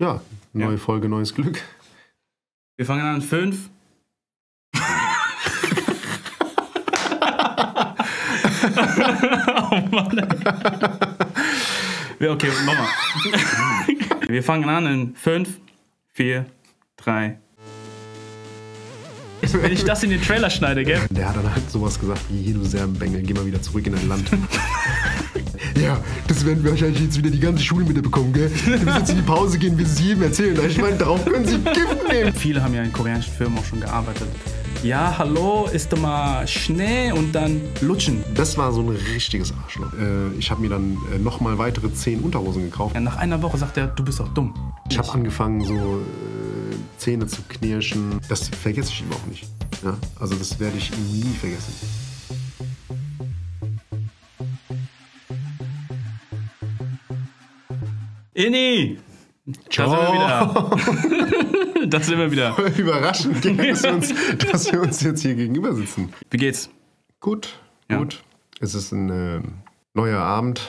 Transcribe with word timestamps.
Ja, 0.00 0.20
neue 0.54 0.72
Ja. 0.72 0.78
Folge, 0.78 1.08
neues 1.10 1.34
Glück. 1.34 1.60
Wir 2.78 2.86
fangen 2.86 3.04
an. 3.04 3.20
Fünf. 3.20 3.68
oh 9.70 9.80
Mann. 9.90 10.18
ey. 10.18 10.26
Ja, 12.18 12.32
okay, 12.32 12.48
nochmal. 12.64 12.88
Wir 14.26 14.42
fangen 14.42 14.68
an 14.70 14.86
in 14.86 15.14
fünf, 15.14 15.60
vier, 16.14 16.46
drei. 16.96 17.38
Wenn 19.42 19.72
ich 19.72 19.84
das 19.84 20.02
in 20.02 20.10
den 20.10 20.22
Trailer 20.22 20.48
schneide, 20.48 20.82
gell? 20.84 21.00
Der 21.10 21.28
hat 21.28 21.36
dann 21.36 21.54
halt 21.54 21.70
sowas 21.70 21.98
gesagt 22.00 22.22
wie, 22.30 22.42
hier 22.42 22.54
du 22.54 22.64
Serbenbengel, 22.64 23.20
geh 23.22 23.34
mal 23.34 23.44
wieder 23.44 23.60
zurück 23.60 23.86
in 23.86 23.92
dein 23.94 24.08
Land. 24.08 24.30
ja, 25.80 25.98
das 26.26 26.44
werden 26.44 26.62
wir 26.62 26.72
wahrscheinlich 26.72 27.00
jetzt 27.00 27.18
wieder 27.18 27.30
die 27.30 27.40
ganze 27.40 27.62
Schule 27.62 27.84
mitbekommen, 27.84 28.32
gell? 28.32 28.50
Wir 28.64 28.78
müssen 28.78 28.98
jetzt 28.98 29.10
in 29.10 29.16
die 29.16 29.22
Pause 29.22 29.58
gehen, 29.58 29.76
wir 29.78 29.86
es 29.86 30.00
jedem 30.00 30.22
erzählen. 30.22 30.58
Ich 30.68 30.78
meine, 30.78 30.96
darauf 30.96 31.24
können 31.24 31.46
sie 31.46 31.58
Gift 31.58 32.08
nehmen. 32.10 32.32
Viele 32.34 32.62
haben 32.62 32.74
ja 32.74 32.82
in 32.82 32.92
koreanischen 32.92 33.32
Filmen 33.32 33.58
auch 33.58 33.64
schon 33.64 33.80
gearbeitet. 33.80 34.28
Ja, 34.82 35.18
hallo, 35.18 35.68
ist 35.70 35.92
doch 35.92 36.00
mal 36.00 36.48
Schnee 36.48 37.12
und 37.12 37.34
dann 37.34 37.60
lutschen. 37.82 38.24
Das 38.34 38.56
war 38.56 38.72
so 38.72 38.80
ein 38.80 38.88
richtiges 38.88 39.52
Arschloch. 39.52 39.92
Äh, 39.92 40.38
ich 40.38 40.50
habe 40.50 40.62
mir 40.62 40.70
dann 40.70 40.96
äh, 41.14 41.18
nochmal 41.18 41.58
weitere 41.58 41.92
zehn 41.92 42.20
Unterhosen 42.20 42.62
gekauft. 42.62 42.94
Ja, 42.94 43.00
nach 43.02 43.16
einer 43.16 43.42
Woche 43.42 43.58
sagt 43.58 43.76
er, 43.76 43.88
du 43.88 44.02
bist 44.02 44.20
doch 44.20 44.28
dumm. 44.28 44.54
Ich 44.88 44.96
habe 44.96 45.12
angefangen, 45.12 45.62
so 45.64 45.74
äh, 45.74 46.76
Zähne 46.96 47.26
zu 47.26 47.42
knirschen. 47.46 48.20
Das 48.28 48.48
vergesse 48.48 48.90
ich 48.92 49.02
ihm 49.02 49.12
auch 49.12 49.26
nicht. 49.26 49.46
Ja? 49.84 49.98
Also 50.18 50.34
das 50.34 50.58
werde 50.58 50.78
ich 50.78 50.90
ihm 50.92 51.20
nie 51.20 51.36
vergessen. 51.38 51.74
Inni! 58.44 58.98
Da 59.76 59.88
sind 59.88 59.90
wir 59.98 60.12
wieder. 60.12 61.86
da 61.88 62.00
sind 62.00 62.18
wir 62.18 62.30
wieder. 62.30 62.56
Überraschend, 62.78 63.42
gell, 63.42 63.56
dass, 63.56 63.82
wir 63.82 63.92
uns, 63.94 64.14
dass 64.50 64.72
wir 64.72 64.80
uns 64.82 65.02
jetzt 65.02 65.22
hier 65.22 65.34
gegenüber 65.34 65.74
sitzen. 65.74 66.12
Wie 66.30 66.36
geht's? 66.36 66.70
Gut, 67.20 67.58
Ja. 67.90 67.98
gut. 67.98 68.22
Es 68.60 68.74
ist 68.74 68.92
ein 68.92 69.10
äh, 69.10 69.40
neuer 69.94 70.20
Abend. 70.20 70.68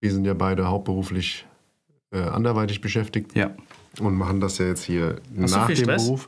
Wir 0.00 0.12
sind 0.12 0.24
ja 0.24 0.34
beide 0.34 0.68
hauptberuflich 0.68 1.44
äh, 2.12 2.20
anderweitig 2.20 2.80
beschäftigt 2.80 3.34
Ja. 3.36 3.50
und 4.00 4.14
machen 4.16 4.40
das 4.40 4.58
ja 4.58 4.66
jetzt 4.66 4.84
hier 4.84 5.16
Hast 5.40 5.54
nach 5.56 5.66
dem 5.66 5.76
Stress? 5.76 6.04
Beruf. 6.06 6.26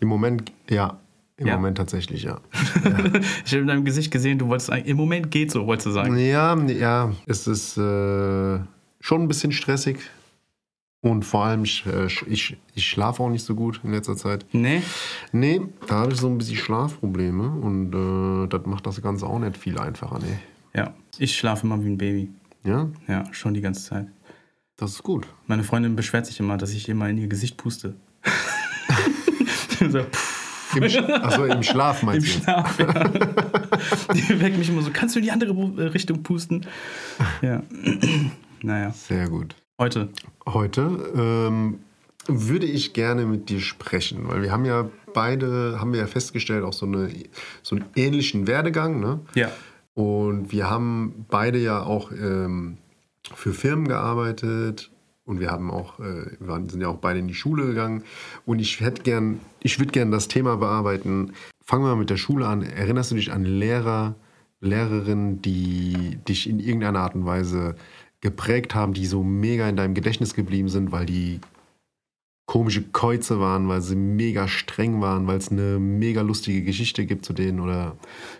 Im 0.00 0.08
Moment, 0.08 0.52
ja. 0.70 0.98
Im 1.38 1.46
Ja. 1.48 1.56
Moment 1.56 1.78
tatsächlich, 1.78 2.22
ja. 2.24 2.38
Ich 3.44 3.52
habe 3.52 3.62
in 3.62 3.66
deinem 3.66 3.84
Gesicht 3.84 4.10
gesehen, 4.12 4.38
du 4.38 4.48
wolltest 4.48 4.70
eigentlich, 4.70 4.88
im 4.88 4.96
Moment 4.98 5.30
geht 5.30 5.50
so, 5.50 5.66
wolltest 5.66 5.86
du 5.86 5.90
sagen. 5.92 6.16
Ja, 6.18 6.54
ja, 6.66 7.12
es 7.26 7.46
ist 7.46 7.76
äh, 7.78 8.58
schon 9.02 9.20
ein 9.22 9.28
bisschen 9.28 9.52
stressig. 9.52 9.98
Und 11.04 11.24
vor 11.24 11.44
allem, 11.44 11.64
ich, 11.64 11.84
äh, 11.84 12.06
ich, 12.28 12.56
ich 12.74 12.86
schlafe 12.86 13.22
auch 13.24 13.28
nicht 13.28 13.44
so 13.44 13.56
gut 13.56 13.80
in 13.82 13.90
letzter 13.90 14.16
Zeit. 14.16 14.46
Nee? 14.52 14.82
Nee, 15.32 15.60
da 15.88 15.96
habe 15.96 16.12
ich 16.12 16.18
so 16.20 16.28
ein 16.28 16.38
bisschen 16.38 16.56
Schlafprobleme 16.56 17.50
und 17.50 17.92
äh, 17.92 18.46
das 18.48 18.64
macht 18.66 18.86
das 18.86 19.02
Ganze 19.02 19.26
auch 19.26 19.40
nicht 19.40 19.56
viel 19.56 19.78
einfacher, 19.78 20.20
nee. 20.20 20.38
Ja. 20.78 20.94
Ich 21.18 21.36
schlafe 21.36 21.66
immer 21.66 21.82
wie 21.84 21.88
ein 21.88 21.98
Baby. 21.98 22.30
Ja, 22.64 22.88
Ja, 23.08 23.24
schon 23.34 23.52
die 23.54 23.60
ganze 23.60 23.82
Zeit. 23.84 24.06
das 24.76 24.92
ist 24.92 25.02
gut. 25.02 25.26
Meine 25.48 25.64
Freundin 25.64 25.96
beschwert 25.96 26.24
sich 26.26 26.38
immer, 26.38 26.56
dass 26.56 26.70
ich 26.72 26.88
immer 26.88 27.08
in 27.10 27.18
ihr 27.18 27.26
Gesicht 27.26 27.56
puste. 27.56 27.96
so, 29.80 29.98
Im, 29.98 30.84
Sch- 30.84 31.10
achso, 31.22 31.44
im 31.44 31.62
Schlaf 31.64 32.02
Im 32.02 32.06
meinst 32.06 32.26
du? 32.28 32.40
Schlaf, 32.42 32.78
ja. 32.78 33.08
Die 34.14 34.40
weckt 34.40 34.56
mich 34.56 34.68
immer 34.68 34.82
so, 34.82 34.90
kannst 34.92 35.16
du 35.16 35.18
in 35.18 35.24
die 35.24 35.32
andere 35.32 35.52
äh, 35.52 35.88
Richtung 35.88 36.22
pusten? 36.22 36.64
Ja. 37.42 37.62
Naja, 38.62 38.90
Sehr 38.92 39.28
gut. 39.28 39.54
heute. 39.78 40.08
Heute 40.46 41.12
ähm, 41.16 41.80
würde 42.26 42.66
ich 42.66 42.92
gerne 42.92 43.26
mit 43.26 43.48
dir 43.48 43.60
sprechen, 43.60 44.28
weil 44.28 44.42
wir 44.42 44.52
haben 44.52 44.64
ja 44.64 44.88
beide, 45.12 45.78
haben 45.80 45.92
wir 45.92 46.00
ja 46.00 46.06
festgestellt, 46.06 46.64
auch 46.64 46.72
so, 46.72 46.86
eine, 46.86 47.10
so 47.62 47.76
einen 47.76 47.84
ähnlichen 47.96 48.46
Werdegang, 48.46 49.00
ne? 49.00 49.20
Ja. 49.34 49.50
Und 49.94 50.52
wir 50.52 50.70
haben 50.70 51.26
beide 51.28 51.58
ja 51.58 51.82
auch 51.82 52.12
ähm, 52.12 52.78
für 53.34 53.52
Firmen 53.52 53.86
gearbeitet 53.86 54.90
und 55.24 55.38
wir 55.40 55.50
haben 55.50 55.70
auch, 55.70 56.00
äh, 56.00 56.26
wir 56.40 56.64
sind 56.68 56.80
ja 56.80 56.88
auch 56.88 56.96
beide 56.96 57.18
in 57.18 57.28
die 57.28 57.34
Schule 57.34 57.66
gegangen. 57.66 58.02
Und 58.46 58.58
ich 58.58 58.80
hätte 58.80 59.02
gern, 59.02 59.40
ich 59.60 59.78
würde 59.78 59.92
gern 59.92 60.10
das 60.10 60.28
Thema 60.28 60.56
bearbeiten. 60.56 61.32
Fangen 61.64 61.84
wir 61.84 61.90
mal 61.90 61.96
mit 61.96 62.10
der 62.10 62.16
Schule 62.16 62.46
an. 62.46 62.62
Erinnerst 62.62 63.10
du 63.10 63.14
dich 63.14 63.32
an 63.32 63.44
Lehrer, 63.44 64.14
Lehrerinnen, 64.60 65.42
die 65.42 66.18
dich 66.28 66.48
in 66.48 66.58
irgendeiner 66.58 67.00
Art 67.00 67.14
und 67.14 67.26
Weise 67.26 67.76
geprägt 68.22 68.74
haben, 68.74 68.94
die 68.94 69.04
so 69.06 69.22
mega 69.22 69.68
in 69.68 69.76
deinem 69.76 69.92
Gedächtnis 69.94 70.32
geblieben 70.32 70.68
sind, 70.70 70.92
weil 70.92 71.04
die 71.04 71.40
komische 72.46 72.82
Käuze 72.82 73.40
waren, 73.40 73.68
weil 73.68 73.80
sie 73.82 73.96
mega 73.96 74.48
streng 74.48 75.00
waren, 75.00 75.26
weil 75.26 75.38
es 75.38 75.50
eine 75.50 75.78
mega 75.78 76.22
lustige 76.22 76.62
Geschichte 76.62 77.04
gibt 77.06 77.24
zu 77.24 77.32
denen 77.32 77.60
oder 77.60 77.96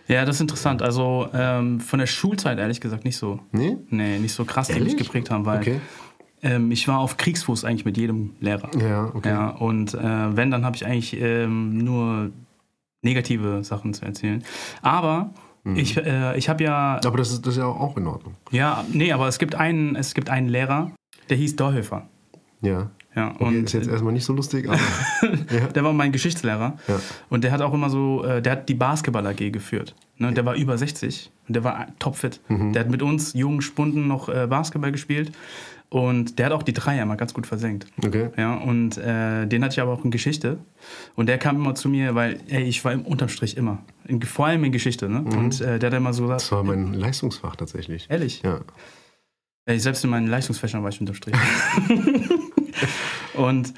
Ja, 0.07 0.25
das 0.25 0.35
ist 0.37 0.41
interessant. 0.41 0.81
Also 0.81 1.27
ähm, 1.33 1.79
von 1.79 1.99
der 1.99 2.05
Schulzeit 2.07 2.59
ehrlich 2.59 2.79
gesagt 2.81 3.05
nicht 3.05 3.17
so. 3.17 3.39
nee? 3.51 3.77
Nee, 3.89 4.19
nicht 4.19 4.33
so 4.33 4.45
krass, 4.45 4.67
die 4.67 4.73
mich 4.73 4.93
Ehrlich? 4.93 4.97
geprägt 5.07 5.29
haben, 5.31 5.45
weil 5.45 5.59
Okay. 5.59 5.79
ähm, 6.43 6.71
ich 6.71 6.87
war 6.87 6.99
auf 6.99 7.17
Kriegsfuß 7.17 7.63
eigentlich 7.65 7.85
mit 7.85 7.97
jedem 7.97 8.31
Lehrer. 8.39 8.69
Ja, 8.79 9.11
okay. 9.13 9.29
Ja, 9.29 9.49
und 9.49 9.93
äh, 9.95 10.35
wenn, 10.37 10.51
dann 10.51 10.63
habe 10.65 10.75
ich 10.75 10.85
eigentlich 10.85 11.19
ähm, 11.19 11.77
nur 11.79 12.29
negative 13.01 13.63
Sachen 13.63 13.93
zu 13.93 14.05
erzählen. 14.05 14.43
Aber 14.81 15.33
Mhm. 15.63 15.77
ich, 15.77 15.97
äh, 15.97 16.37
ich 16.37 16.49
habe 16.49 16.63
ja, 16.63 16.99
Aber 17.05 17.17
das 17.17 17.31
ist, 17.31 17.45
das 17.45 17.55
ist 17.55 17.59
ja 17.59 17.67
auch 17.67 17.97
in 17.97 18.07
Ordnung. 18.07 18.35
ja, 18.51 18.83
nee, 18.91 19.11
aber 19.13 19.27
es 19.27 19.39
gibt 19.39 19.55
einen, 19.55 19.95
es 19.95 20.13
gibt 20.13 20.29
einen 20.29 20.49
Lehrer, 20.49 20.91
der 21.29 21.37
hieß 21.37 21.55
Dorhöfer. 21.55 22.07
Ja. 22.61 22.89
Ja, 23.15 23.35
Okay, 23.35 23.43
und 23.43 23.63
ist 23.65 23.73
jetzt 23.73 23.87
erstmal 23.87 24.11
nicht 24.11 24.25
so 24.25 24.33
lustig, 24.33 24.67
aber. 24.67 24.79
ja. 25.51 25.67
der 25.67 25.83
war 25.83 25.93
mein 25.93 26.11
Geschichtslehrer. 26.11 26.77
Ja. 26.87 26.99
Und 27.29 27.43
der 27.43 27.51
hat 27.51 27.61
auch 27.61 27.73
immer 27.73 27.91
so, 27.91 28.23
äh, 28.23 28.41
der 28.41 28.53
hat 28.53 28.69
die 28.69 28.73
Basketball 28.73 29.27
AG 29.27 29.51
geführt. 29.51 29.93
Ne? 30.17 30.33
Der 30.33 30.45
war 30.45 30.55
über 30.55 30.75
60 30.77 31.31
und 31.47 31.55
der 31.55 31.63
war 31.63 31.87
topfit. 31.99 32.41
Mhm. 32.47 32.73
Der 32.73 32.81
hat 32.81 32.89
mit 32.89 33.03
uns 33.03 33.33
jungen 33.33 33.61
Spunden 33.61 34.07
noch 34.07 34.29
äh, 34.29 34.47
Basketball 34.47 34.91
gespielt 34.91 35.31
und 35.93 36.39
der 36.39 36.47
hat 36.47 36.53
auch 36.53 36.63
die 36.63 36.73
Dreier 36.73 37.03
immer 37.03 37.17
ganz 37.17 37.35
gut 37.35 37.45
versenkt. 37.45 37.85
Okay. 38.03 38.29
Ja, 38.35 38.55
und 38.55 38.97
äh, 38.97 39.45
den 39.45 39.63
hatte 39.63 39.73
ich 39.73 39.79
aber 39.79 39.91
auch 39.93 40.03
in 40.03 40.09
Geschichte. 40.09 40.57
Und 41.15 41.27
der 41.27 41.37
kam 41.37 41.57
immer 41.57 41.75
zu 41.75 41.87
mir, 41.87 42.15
weil 42.15 42.39
ey, 42.47 42.63
ich 42.63 42.83
war 42.83 42.93
im 42.93 43.03
Unterstrich 43.03 43.57
immer. 43.57 43.77
In, 44.07 44.19
vor 44.23 44.47
allem 44.47 44.63
in 44.63 44.71
Geschichte. 44.71 45.07
Ne? 45.07 45.19
Und 45.19 45.61
äh, 45.61 45.77
der 45.77 45.91
hat 45.91 45.97
immer 45.97 46.11
so 46.11 46.23
gesagt, 46.23 46.41
Mhm. 46.41 46.45
Das 46.45 46.51
war 46.51 46.63
mein 46.63 46.93
Leistungsfach 46.95 47.55
tatsächlich. 47.55 48.07
ehrlich, 48.09 48.41
Ja. 48.41 48.61
Ey, 49.65 49.79
selbst 49.79 50.03
in 50.03 50.09
meinen 50.09 50.25
Leistungsfächern 50.25 50.81
war 50.81 50.89
ich 50.89 50.99
unterm 50.99 51.15
Strich. 51.15 51.35
und 53.35 53.75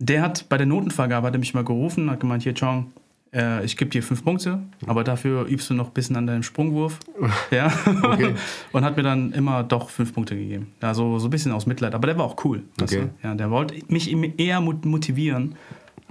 der 0.00 0.22
hat 0.22 0.48
bei 0.48 0.56
der 0.56 0.66
Notenvergabe 0.66 1.28
hat 1.28 1.34
er 1.34 1.38
mich 1.38 1.54
mal 1.54 1.64
gerufen, 1.64 2.10
hat 2.10 2.18
gemeint, 2.18 2.42
hier, 2.42 2.54
Chong, 2.54 2.90
äh, 3.34 3.64
ich 3.64 3.76
gebe 3.76 3.90
dir 3.90 4.02
fünf 4.02 4.24
Punkte, 4.24 4.60
aber 4.86 5.04
dafür 5.04 5.46
übst 5.46 5.68
du 5.70 5.74
noch 5.74 5.88
ein 5.88 5.92
bisschen 5.94 6.16
an 6.16 6.26
deinem 6.26 6.42
Sprungwurf. 6.42 7.00
ja. 7.50 7.72
Okay. 8.02 8.34
Und 8.72 8.84
hat 8.84 8.96
mir 8.96 9.02
dann 9.02 9.32
immer 9.32 9.62
doch 9.64 9.90
fünf 9.90 10.14
Punkte 10.14 10.36
gegeben. 10.36 10.68
Also 10.80 11.18
so 11.18 11.26
ein 11.26 11.30
bisschen 11.30 11.52
aus 11.52 11.66
Mitleid. 11.66 11.94
Aber 11.94 12.06
der 12.06 12.16
war 12.18 12.24
auch 12.24 12.44
cool. 12.44 12.62
Okay. 12.80 13.08
Ja, 13.22 13.34
der 13.34 13.50
wollte 13.50 13.74
mich 13.88 14.14
eher 14.38 14.60
mot- 14.60 14.84
motivieren, 14.84 15.54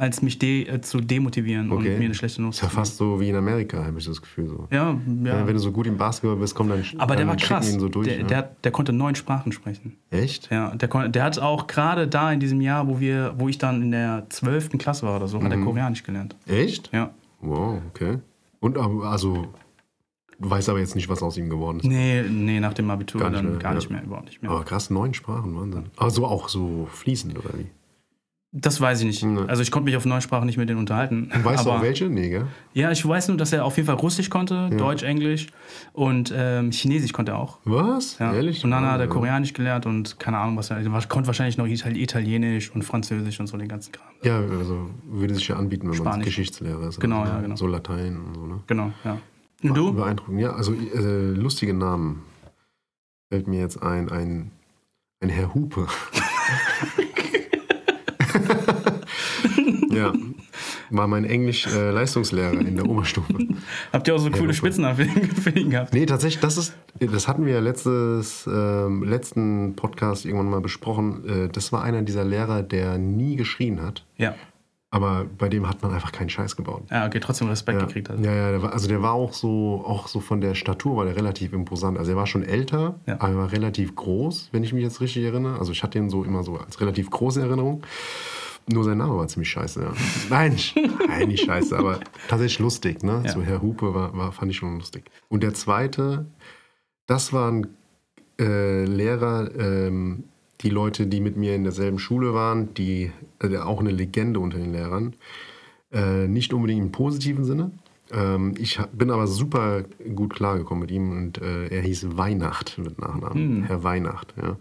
als 0.04 0.22
mich 0.22 0.38
de 0.38 0.68
äh, 0.68 0.82
zu 0.82 1.00
demotivieren 1.00 1.72
und 1.72 1.78
Okay. 1.80 1.98
mir 1.98 2.06
eine 2.06 2.14
schlechte 2.14 2.42
Note 2.42 2.52
Ist 2.56 2.62
ja 2.62 2.68
zu 2.68 2.76
geben. 2.76 2.76
fast 2.86 2.98
so 2.98 3.20
wie 3.20 3.30
in 3.30 3.36
Amerika, 3.36 3.86
habe 3.86 3.98
ich 3.98 4.06
das 4.06 4.22
Gefühl 4.22 4.48
so. 4.50 4.68
Ja, 4.70 4.98
ja. 5.24 5.40
Ja, 5.40 5.48
wenn 5.48 5.54
du 5.54 5.60
so 5.60 5.72
gut 5.72 5.88
im 5.88 5.98
Basketball 5.98 6.36
bist, 6.38 6.54
komm 6.56 6.70
dann. 6.70 6.84
aber 6.98 7.16
der 7.16 7.26
war 7.28 7.36
krass. 7.38 7.72
So 7.72 7.88
durch, 7.90 8.08
der, 8.08 8.18
ja. 8.20 8.24
der, 8.24 8.38
hat- 8.40 8.64
der 8.66 8.72
konnte 8.72 8.92
neun 8.94 9.16
Sprachen 9.16 9.52
sprechen. 9.52 9.98
Echt? 10.12 10.50
Ja, 10.52 10.76
der, 10.76 10.88
kon- 10.90 11.12
der 11.12 11.24
hat 11.24 11.40
auch 11.40 11.68
gerade 11.68 12.08
da 12.08 12.32
in 12.32 12.40
diesem 12.40 12.60
Jahr, 12.62 12.88
wo 12.88 13.00
wir, 13.00 13.34
wo 13.38 13.48
ich 13.50 13.58
dann 13.58 13.82
in 13.82 13.92
der 13.92 14.28
12. 14.30 14.78
Klasse 14.78 15.06
war 15.06 15.16
oder 15.16 15.28
so, 15.28 15.42
hat 15.42 15.52
er 15.52 15.58
Koreanisch 15.62 16.04
gelernt. 16.04 16.36
Echt? 16.46 16.90
Ja. 16.94 17.12
Wow, 17.42 17.82
okay. 17.90 18.18
Und 18.60 18.78
aber, 18.78 19.06
also, 19.06 19.48
du 20.40 20.50
weißt 20.50 20.70
aber 20.70 20.80
jetzt 20.80 20.96
nicht, 20.96 21.10
was 21.10 21.22
aus 21.24 21.38
ihm 21.38 21.50
geworden 21.50 21.80
ist. 21.80 21.86
Nee, 21.86 22.24
nee, 22.30 22.60
nach 22.60 22.74
dem 22.74 22.90
Abitur 22.90 23.22
Gar 23.22 23.30
nicht 23.30 23.40
dann 23.44 23.52
mehr, 23.52 23.60
gar 23.60 23.72
ja. 23.72 23.76
nicht 23.78 23.90
mehr, 23.90 24.04
überhaupt 24.04 24.26
nicht 24.26 24.42
mehr. 24.42 24.52
Aber 24.52 24.64
krass, 24.64 24.90
neun 24.90 25.14
Sprachen, 25.14 25.56
Wahnsinn. 25.56 25.86
Also 25.98 26.26
auch 26.26 26.50
so 26.50 26.88
fließend, 26.92 27.38
oder 27.38 27.58
wie? 27.58 27.66
Das 28.56 28.80
weiß 28.80 29.00
ich 29.00 29.06
nicht. 29.08 29.24
Nee. 29.24 29.42
Also 29.48 29.64
ich 29.64 29.72
konnte 29.72 29.86
mich 29.86 29.98
auf 29.98 30.06
neun 30.06 30.22
Sprachen 30.22 30.46
nicht 30.46 30.58
mit 30.58 30.70
denen 30.70 30.78
unterhalten. 30.78 31.32
Weißt 31.34 31.62
aber, 31.62 31.72
du 31.72 31.78
auch 31.78 31.82
welche? 31.82 32.08
Nee, 32.08 32.30
gell? 32.30 32.46
Ja, 32.74 32.92
ich 32.92 33.04
weiß 33.04 33.30
nur, 33.30 33.38
dass 33.38 33.52
er 33.52 33.66
auf 33.66 33.78
jeden 33.78 33.88
Fall 33.88 33.96
Russisch 33.96 34.30
konnte, 34.30 34.70
Deutsch, 34.70 35.02
Englisch 35.02 35.48
und 35.92 36.32
ähm, 36.36 36.70
Chinesisch 36.72 37.14
konnte 37.14 37.32
er 37.32 37.40
auch. 37.40 37.58
Was? 37.66 38.20
Ja. 38.20 38.32
Ehrlich? 38.32 38.64
Und 38.64 38.70
dann 38.70 38.86
hat 38.86 39.00
er 39.00 39.06
Ja. 39.06 39.12
Koreanisch 39.12 39.54
gelernt 39.54 39.88
und 39.88 40.20
keine 40.20 40.38
Ahnung, 40.38 40.56
was 40.56 40.70
er. 40.70 40.78
Er 40.78 41.02
konnte 41.08 41.26
wahrscheinlich 41.26 41.58
noch 41.58 41.66
Ital- 41.66 41.98
Italienisch 41.98 42.70
und 42.76 42.84
Französisch 42.84 43.40
und 43.40 43.48
so 43.48 43.58
den 43.58 43.68
ganzen 43.68 43.92
Kram. 43.92 44.06
Ja, 44.22 44.38
also 44.40 44.88
würde 45.10 45.34
sich 45.34 45.48
ja 45.48 45.56
anbieten, 45.56 45.90
wenn 45.90 45.98
man 45.98 46.08
Spanisch. 46.08 46.26
Geschichtslehrer 46.26 46.90
ist. 46.90 47.00
Genau, 47.00 47.26
ja, 47.26 47.42
genau. 47.42 47.56
So 47.56 47.66
Latein 47.66 48.18
und 48.18 48.36
so, 48.36 48.46
ne? 48.46 48.60
Genau, 48.68 48.92
ja. 49.04 49.18
Und 49.64 49.74
du? 49.76 49.94
Beeindruckend. 49.94 50.40
Ja, 50.42 50.52
also 50.54 50.74
äh, 50.74 51.32
lustige 51.32 51.74
Namen. 51.74 52.22
Fällt 53.32 53.48
mir 53.48 53.62
jetzt 53.62 53.82
ein, 53.82 54.10
ein, 54.12 54.52
ein 55.22 55.30
Herr 55.30 55.56
Hupe. 55.56 55.88
ja, 59.92 60.14
war 60.90 61.08
mein 61.08 61.26
Englisch-Leistungslehrer 61.26 62.54
in 62.54 62.76
der 62.76 62.88
Oberstufe. 62.88 63.34
Habt 63.92 64.08
ihr 64.08 64.16
auch 64.16 64.20
so 64.20 64.30
coole 64.30 64.44
Hupe. 64.44 64.54
Spitznamen 64.54 64.96
für 64.96 65.50
ihn 65.52 65.70
gehabt? 65.72 65.94
Nee, 65.94 66.06
tatsächlich, 66.06 66.42
das 66.42 66.58
ist, 66.58 66.74
das 67.00 67.28
hatten 67.28 67.46
wir 67.46 67.54
ja 67.54 67.60
letztes, 67.60 68.48
ähm, 68.48 69.04
letzten 69.04 69.76
Podcast 69.76 70.26
irgendwann 70.26 70.50
mal 70.50 70.62
besprochen. 70.62 71.46
Äh, 71.46 71.50
das 71.50 71.72
war 71.72 71.84
einer 71.84 72.02
dieser 72.02 72.24
Lehrer, 72.24 72.64
der 72.64 72.98
nie 72.98 73.36
geschrien 73.36 73.82
hat. 73.82 74.06
Ja. 74.18 74.36
Aber 74.94 75.26
bei 75.40 75.50
dem 75.50 75.68
hat 75.68 75.82
man 75.82 75.92
einfach 75.92 76.12
keinen 76.12 76.30
Scheiß 76.30 76.56
gebaut. 76.56 76.84
Ja, 76.92 77.08
okay, 77.08 77.20
trotzdem 77.20 77.48
Respekt 77.48 77.80
Ja, 77.82 77.88
gekriegt 77.88 78.10
hat. 78.10 78.20
ja, 78.20 78.32
ja 78.32 78.52
der 78.52 78.62
war, 78.62 78.74
also 78.74 78.88
der 78.88 79.02
war 79.02 79.14
auch 79.14 79.34
so, 79.34 79.84
auch 79.88 80.08
so 80.08 80.20
von 80.20 80.40
der 80.40 80.54
Statur 80.54 80.98
war 80.98 81.06
der 81.06 81.16
relativ 81.16 81.52
imposant. 81.52 81.98
Also 81.98 82.12
er 82.12 82.18
war 82.18 82.28
schon 82.28 82.44
älter, 82.44 83.00
Ja. 83.08 83.16
aber 83.20 83.30
er 83.30 83.38
war 83.38 83.52
relativ 83.52 83.96
groß, 83.96 84.50
wenn 84.52 84.64
ich 84.64 84.72
mich 84.72 84.84
jetzt 84.84 85.02
richtig 85.02 85.24
erinnere. 85.24 85.58
Also 85.58 85.72
ich 85.72 85.82
hatte 85.82 85.98
ihn 85.98 86.12
so 86.12 86.24
immer 86.24 86.44
so 86.44 86.58
als 86.58 86.80
relativ 86.80 87.10
große 87.10 87.42
Erinnerung. 87.42 87.82
Nur 88.72 88.84
sein 88.84 89.00
Name 89.00 89.18
war 89.18 89.28
ziemlich 89.28 89.50
scheiße, 89.50 89.82
ja. 89.82 89.94
Nein, 90.30 90.56
nein, 91.08 91.28
nicht 91.28 91.44
scheiße, 91.46 91.76
aber 91.76 92.00
tatsächlich 92.30 92.60
lustig, 92.60 93.02
ne? 93.02 93.24
Ja. 93.26 93.32
So 93.32 93.42
Herr 93.42 93.64
Hupe 93.64 93.96
war, 93.96 94.16
war, 94.16 94.32
fand 94.32 94.52
ich 94.52 94.58
schon 94.58 94.76
lustig. 94.78 95.10
Und 95.28 95.42
der 95.42 95.56
zweite, 95.56 96.28
das 97.08 97.34
waren 97.34 97.66
äh, 98.40 98.86
Lehrer, 98.86 99.50
ähm, 99.58 100.26
die 100.64 100.70
Leute, 100.70 101.08
die 101.08 101.20
mit 101.20 101.38
mir 101.38 101.56
in 101.56 101.64
derselben 101.64 102.00
Schule 102.00 102.34
waren, 102.34 102.74
die 102.74 103.12
äh, 103.42 103.58
auch 103.58 103.80
eine 103.80 103.92
Legende 103.92 104.40
unter 104.40 104.58
den 104.58 104.72
Lehrern. 104.72 105.16
Äh, 105.92 106.28
nicht 106.28 106.54
unbedingt 106.54 106.82
im 106.82 106.92
positiven 106.92 107.44
Sinne. 107.44 107.72
Ähm, 108.12 108.56
ich 108.58 108.80
bin 108.94 109.12
aber 109.12 109.28
super 109.28 109.84
gut 110.16 110.34
klargekommen 110.34 110.82
mit 110.82 110.92
ihm 110.92 111.12
und 111.12 111.42
äh, 111.42 111.68
er 111.68 111.82
hieß 111.82 112.18
Weihnacht 112.18 112.78
mit 112.78 113.00
Nachnamen. 113.00 113.64
Herr 113.64 113.84
Weihnacht, 113.84 114.34
ja. 114.42 114.58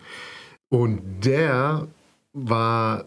Und 0.68 1.00
der 1.24 1.88
war, 2.32 3.04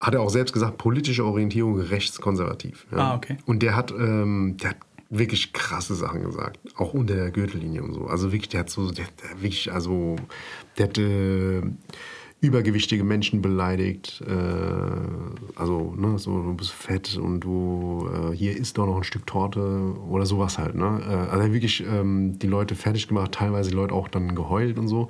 hat 0.00 0.14
er 0.14 0.20
auch 0.20 0.30
selbst 0.30 0.52
gesagt, 0.52 0.76
politische 0.76 1.24
Orientierung 1.24 1.80
rechtskonservativ. 1.80 2.86
Ja. 2.92 2.98
Ah, 2.98 3.14
okay. 3.16 3.38
Und 3.46 3.62
der 3.62 3.74
hat, 3.74 3.90
ähm, 3.90 4.56
der 4.60 4.70
hat 4.70 4.76
wirklich 5.10 5.52
krasse 5.52 5.94
Sachen 5.94 6.22
gesagt, 6.22 6.58
auch 6.76 6.94
unter 6.94 7.14
der 7.14 7.30
Gürtellinie 7.30 7.82
und 7.82 7.94
so. 7.94 8.06
Also 8.06 8.32
wirklich, 8.32 8.50
der 8.50 8.60
hat 8.60 8.70
so, 8.70 8.90
der, 8.90 9.06
der 9.22 9.42
wirklich, 9.42 9.72
also, 9.72 10.16
der 10.76 10.88
hat 10.88 10.98
äh, 10.98 11.62
übergewichtige 12.40 13.02
Menschen 13.04 13.42
beleidigt. 13.42 14.22
Äh, 14.26 14.32
also, 15.56 15.94
ne, 15.96 16.18
so, 16.18 16.42
du 16.42 16.54
bist 16.54 16.70
fett 16.70 17.16
und 17.16 17.40
du, 17.40 18.08
äh, 18.12 18.36
hier 18.36 18.56
isst 18.56 18.78
doch 18.78 18.86
noch 18.86 18.96
ein 18.96 19.04
Stück 19.04 19.26
Torte 19.26 19.94
oder 20.08 20.26
sowas 20.26 20.58
halt, 20.58 20.74
ne. 20.74 21.00
Äh, 21.02 21.14
also 21.14 21.38
er 21.38 21.44
hat 21.44 21.52
wirklich 21.52 21.84
ähm, 21.86 22.38
die 22.38 22.46
Leute 22.46 22.74
fertig 22.74 23.08
gemacht, 23.08 23.32
teilweise 23.32 23.70
die 23.70 23.76
Leute 23.76 23.94
auch 23.94 24.08
dann 24.08 24.34
geheult 24.34 24.78
und 24.78 24.88
so. 24.88 25.08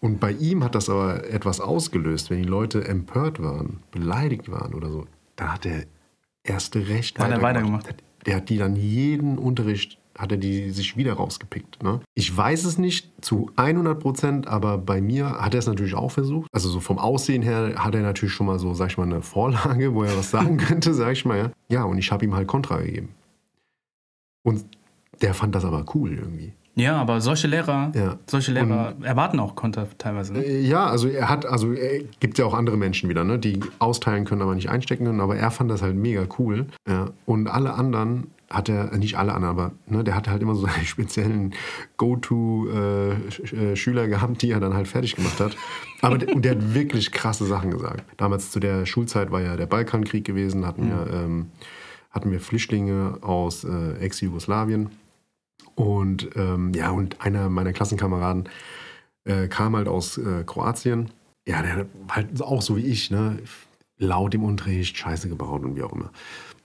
Und 0.00 0.20
bei 0.20 0.32
ihm 0.32 0.64
hat 0.64 0.74
das 0.74 0.88
aber 0.88 1.28
etwas 1.30 1.60
ausgelöst, 1.60 2.30
wenn 2.30 2.42
die 2.42 2.48
Leute 2.48 2.86
empört 2.88 3.42
waren, 3.42 3.80
beleidigt 3.92 4.50
waren 4.50 4.74
oder 4.74 4.90
so. 4.90 5.06
Da 5.36 5.54
hat 5.54 5.66
er 5.66 5.84
erste 6.42 6.88
Recht 6.88 7.18
Hat 7.18 7.30
er 7.30 7.42
weitergemacht. 7.42 7.84
weitergemacht. 7.84 8.13
Der 8.26 8.36
hat 8.36 8.48
die 8.48 8.58
dann 8.58 8.76
jeden 8.76 9.38
Unterricht, 9.38 9.98
hat 10.16 10.32
er 10.32 10.38
die 10.38 10.70
sich 10.70 10.96
wieder 10.96 11.14
rausgepickt. 11.14 11.82
Ne? 11.82 12.00
Ich 12.14 12.34
weiß 12.34 12.64
es 12.64 12.78
nicht 12.78 13.10
zu 13.20 13.50
100 13.56 14.00
Prozent, 14.00 14.46
aber 14.46 14.78
bei 14.78 15.00
mir 15.00 15.40
hat 15.40 15.54
er 15.54 15.58
es 15.58 15.66
natürlich 15.66 15.94
auch 15.94 16.10
versucht. 16.10 16.48
Also 16.52 16.68
so 16.68 16.80
vom 16.80 16.98
Aussehen 16.98 17.42
her 17.42 17.74
hat 17.76 17.94
er 17.94 18.02
natürlich 18.02 18.34
schon 18.34 18.46
mal 18.46 18.58
so, 18.58 18.74
sag 18.74 18.90
ich 18.90 18.98
mal, 18.98 19.04
eine 19.04 19.22
Vorlage, 19.22 19.94
wo 19.94 20.04
er 20.04 20.16
was 20.16 20.30
sagen 20.30 20.56
könnte, 20.58 20.94
sag 20.94 21.12
ich 21.12 21.24
mal. 21.24 21.38
Ja, 21.38 21.50
ja 21.68 21.84
und 21.84 21.98
ich 21.98 22.12
habe 22.12 22.24
ihm 22.24 22.34
halt 22.34 22.48
Kontra 22.48 22.78
gegeben. 22.78 23.10
Und 24.42 24.64
der 25.20 25.34
fand 25.34 25.54
das 25.54 25.64
aber 25.64 25.84
cool 25.94 26.14
irgendwie. 26.14 26.52
Ja, 26.76 26.96
aber 26.96 27.20
solche 27.20 27.46
Lehrer, 27.46 27.92
Ja. 27.94 28.16
solche 28.26 28.50
Lehrer 28.52 28.94
erwarten 29.02 29.38
auch 29.38 29.54
Konter 29.54 29.86
teilweise. 29.98 30.32
Ne? 30.32 30.42
Äh, 30.44 30.60
Ja, 30.62 30.86
also 30.86 31.06
er 31.08 31.28
hat, 31.28 31.46
also 31.46 31.72
er 31.72 32.02
gibt 32.20 32.36
ja 32.38 32.44
auch 32.46 32.54
andere 32.54 32.76
Menschen 32.76 33.08
wieder, 33.08 33.22
ne, 33.24 33.38
die 33.38 33.60
austeilen 33.78 34.24
können, 34.24 34.42
aber 34.42 34.54
nicht 34.56 34.70
einstecken 34.70 35.04
können. 35.06 35.20
Aber 35.20 35.36
er 35.36 35.50
fand 35.52 35.70
das 35.70 35.82
halt 35.82 35.94
mega 35.96 36.24
cool. 36.38 36.66
Ja. 36.88 37.10
Und 37.26 37.46
alle 37.48 37.74
anderen 37.74 38.28
hat 38.50 38.68
er, 38.68 38.92
äh, 38.92 38.98
nicht 38.98 39.16
alle 39.18 39.32
anderen, 39.34 39.56
aber 39.56 39.72
ne, 39.86 40.02
der 40.04 40.14
hatte 40.16 40.30
halt 40.30 40.42
immer 40.42 40.54
so 40.56 40.62
seine 40.66 40.84
speziellen 40.84 41.54
Go-To-Schüler 41.96 44.08
gehabt, 44.08 44.42
die 44.42 44.50
er 44.50 44.60
dann 44.60 44.74
halt 44.74 44.88
fertig 44.88 45.16
gemacht 45.16 45.40
hat. 45.40 45.56
Aber 46.02 46.18
der, 46.18 46.34
und 46.34 46.44
der 46.44 46.52
hat 46.56 46.74
wirklich 46.74 47.12
krasse 47.12 47.46
Sachen 47.46 47.70
gesagt. 47.70 48.04
Damals 48.16 48.50
zu 48.50 48.60
der 48.60 48.86
Schulzeit 48.86 49.30
war 49.30 49.40
ja 49.40 49.56
der 49.56 49.66
Balkankrieg 49.66 50.24
gewesen, 50.24 50.66
hatten 50.66 50.88
wir, 50.88 51.06
ähm, 51.12 51.46
hatten 52.10 52.30
wir 52.30 52.40
Flüchtlinge 52.40 53.18
aus 53.22 53.64
äh, 53.64 53.94
Ex-Jugoslawien. 54.00 54.90
Und 55.74 56.30
ähm, 56.36 56.72
ja, 56.74 56.90
und 56.90 57.20
einer 57.20 57.48
meiner 57.48 57.72
Klassenkameraden 57.72 58.48
äh, 59.24 59.48
kam 59.48 59.76
halt 59.76 59.88
aus 59.88 60.18
äh, 60.18 60.44
Kroatien. 60.44 61.10
Ja, 61.46 61.62
der 61.62 61.76
hat 61.76 61.86
halt 62.08 62.42
auch 62.42 62.62
so 62.62 62.76
wie 62.76 62.86
ich, 62.86 63.10
ne? 63.10 63.38
Laut 63.98 64.34
im 64.34 64.44
Unterricht, 64.44 64.96
Scheiße 64.96 65.28
gebaut 65.28 65.62
und 65.62 65.76
wie 65.76 65.82
auch 65.82 65.92
immer. 65.92 66.10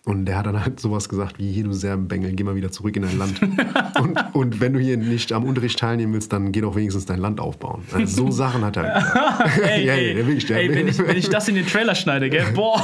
Und 0.05 0.25
der 0.25 0.37
hat 0.37 0.45
dann 0.45 0.63
halt 0.63 0.79
sowas 0.79 1.09
gesagt 1.09 1.37
wie, 1.37 1.51
hier 1.51 1.65
du 1.65 1.73
Serbenbengel, 1.73 2.31
geh 2.31 2.43
mal 2.43 2.55
wieder 2.55 2.71
zurück 2.71 2.95
in 2.95 3.03
dein 3.03 3.17
Land. 3.17 3.41
und, 4.01 4.17
und 4.33 4.59
wenn 4.59 4.73
du 4.73 4.79
hier 4.79 4.97
nicht 4.97 5.31
am 5.33 5.43
Unterricht 5.43 5.77
teilnehmen 5.77 6.13
willst, 6.13 6.31
dann 6.31 6.51
geh 6.51 6.61
doch 6.61 6.75
wenigstens 6.75 7.05
dein 7.05 7.19
Land 7.19 7.39
aufbauen. 7.39 7.83
Also 7.93 8.25
so 8.25 8.31
Sachen 8.31 8.63
hat 8.63 8.77
er. 8.77 8.85
Ey, 9.67 9.85
Ja, 9.85 9.93
ey, 9.93 10.17
ja, 10.17 10.27
wirklich, 10.27 10.49
ey 10.49 10.73
wenn, 10.73 10.87
ich, 10.87 10.97
wenn 10.97 11.17
ich 11.17 11.29
das 11.29 11.47
in 11.47 11.55
den 11.55 11.67
Trailer 11.67 11.95
schneide, 11.95 12.29
gell? 12.29 12.45
Boah. 12.53 12.81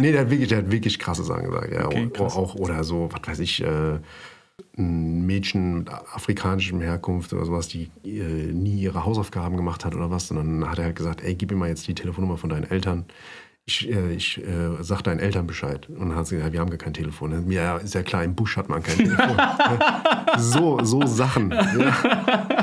Nee, 0.00 0.12
der 0.12 0.22
hat 0.22 0.30
wirklich, 0.30 0.48
der 0.48 0.58
hat 0.58 0.70
wirklich 0.70 0.98
krasse 0.98 1.24
Sachen 1.24 1.44
gesagt. 1.44 1.72
Ja, 1.72 1.86
Okay, 1.86 2.08
krass. 2.12 2.34
auch, 2.36 2.54
oder 2.54 2.82
so, 2.84 3.08
was 3.12 3.28
weiß 3.28 3.38
ich, 3.40 3.62
äh, 3.62 3.98
ein 4.76 5.26
Mädchen 5.26 5.78
mit 5.78 5.88
afrikanischem 5.90 6.80
Herkunft 6.80 7.32
oder 7.32 7.44
sowas, 7.44 7.68
die 7.68 7.90
äh, 8.04 8.52
nie 8.52 8.80
ihre 8.80 9.04
Hausaufgaben 9.04 9.56
gemacht 9.56 9.84
hat 9.84 9.94
oder 9.94 10.10
was. 10.10 10.30
Und 10.30 10.36
dann 10.36 10.70
hat 10.70 10.78
er 10.78 10.86
halt 10.86 10.96
gesagt, 10.96 11.22
ey, 11.22 11.34
gib 11.34 11.50
mir 11.50 11.56
mal 11.56 11.68
jetzt 11.68 11.86
die 11.88 11.94
Telefonnummer 11.94 12.36
von 12.36 12.50
deinen 12.50 12.64
Eltern. 12.70 13.04
Ich, 13.66 13.88
äh, 13.88 14.12
ich 14.12 14.38
äh, 14.38 14.82
sag 14.82 15.02
deinen 15.02 15.20
Eltern 15.20 15.46
Bescheid. 15.46 15.88
Und 15.88 16.00
dann 16.08 16.16
hat 16.16 16.26
sie 16.26 16.36
gesagt, 16.36 16.52
wir 16.52 16.60
haben 16.60 16.70
gar 16.70 16.78
kein 16.78 16.94
Telefon. 16.94 17.50
Ja, 17.50 17.76
ist 17.78 17.94
ja 17.94 18.02
klar, 18.02 18.24
im 18.24 18.34
Busch 18.34 18.56
hat 18.56 18.68
man 18.68 18.82
kein 18.82 18.96
Telefon. 18.96 19.36
so, 20.38 20.78
so 20.84 21.06
Sachen. 21.06 21.50
Ja. 21.50 22.58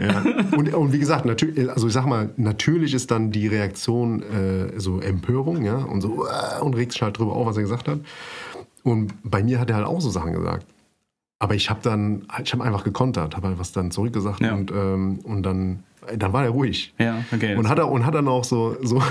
Ja. 0.00 0.22
Und, 0.56 0.72
und 0.72 0.92
wie 0.92 0.98
gesagt, 0.98 1.24
natürlich, 1.24 1.70
also 1.70 1.86
ich 1.86 1.92
sag 1.92 2.06
mal, 2.06 2.30
natürlich 2.36 2.94
ist 2.94 3.10
dann 3.10 3.30
die 3.30 3.46
Reaktion 3.46 4.22
äh, 4.22 4.78
so 4.78 5.00
Empörung, 5.00 5.64
ja, 5.64 5.76
und 5.76 6.00
so 6.00 6.26
äh, 6.26 6.60
und 6.62 6.74
regt 6.74 6.92
sich 6.92 7.02
halt 7.02 7.18
drüber 7.18 7.32
auf, 7.34 7.46
was 7.46 7.56
er 7.56 7.62
gesagt 7.62 7.88
hat. 7.88 8.00
Und 8.82 9.12
bei 9.24 9.42
mir 9.42 9.58
hat 9.58 9.70
er 9.70 9.76
halt 9.76 9.86
auch 9.86 10.00
so 10.00 10.10
Sachen 10.10 10.32
gesagt. 10.32 10.66
Aber 11.38 11.54
ich 11.54 11.68
habe 11.68 11.80
dann, 11.82 12.26
ich 12.42 12.52
habe 12.52 12.64
einfach 12.64 12.84
gekontert, 12.84 13.36
habe 13.36 13.48
halt 13.48 13.58
was 13.58 13.72
dann 13.72 13.90
zurückgesagt 13.90 14.40
Ja. 14.40 14.54
und, 14.54 14.70
ähm, 14.70 15.18
und 15.24 15.42
dann, 15.42 15.82
dann 16.16 16.32
war 16.32 16.44
er 16.44 16.50
ruhig. 16.50 16.94
Ja, 16.98 17.24
okay. 17.32 17.56
Und 17.56 17.68
hat 17.68 17.78
er 17.78 17.90
und 17.90 18.06
hat 18.06 18.14
dann 18.14 18.28
auch 18.28 18.44
so, 18.44 18.76
so, 18.82 19.02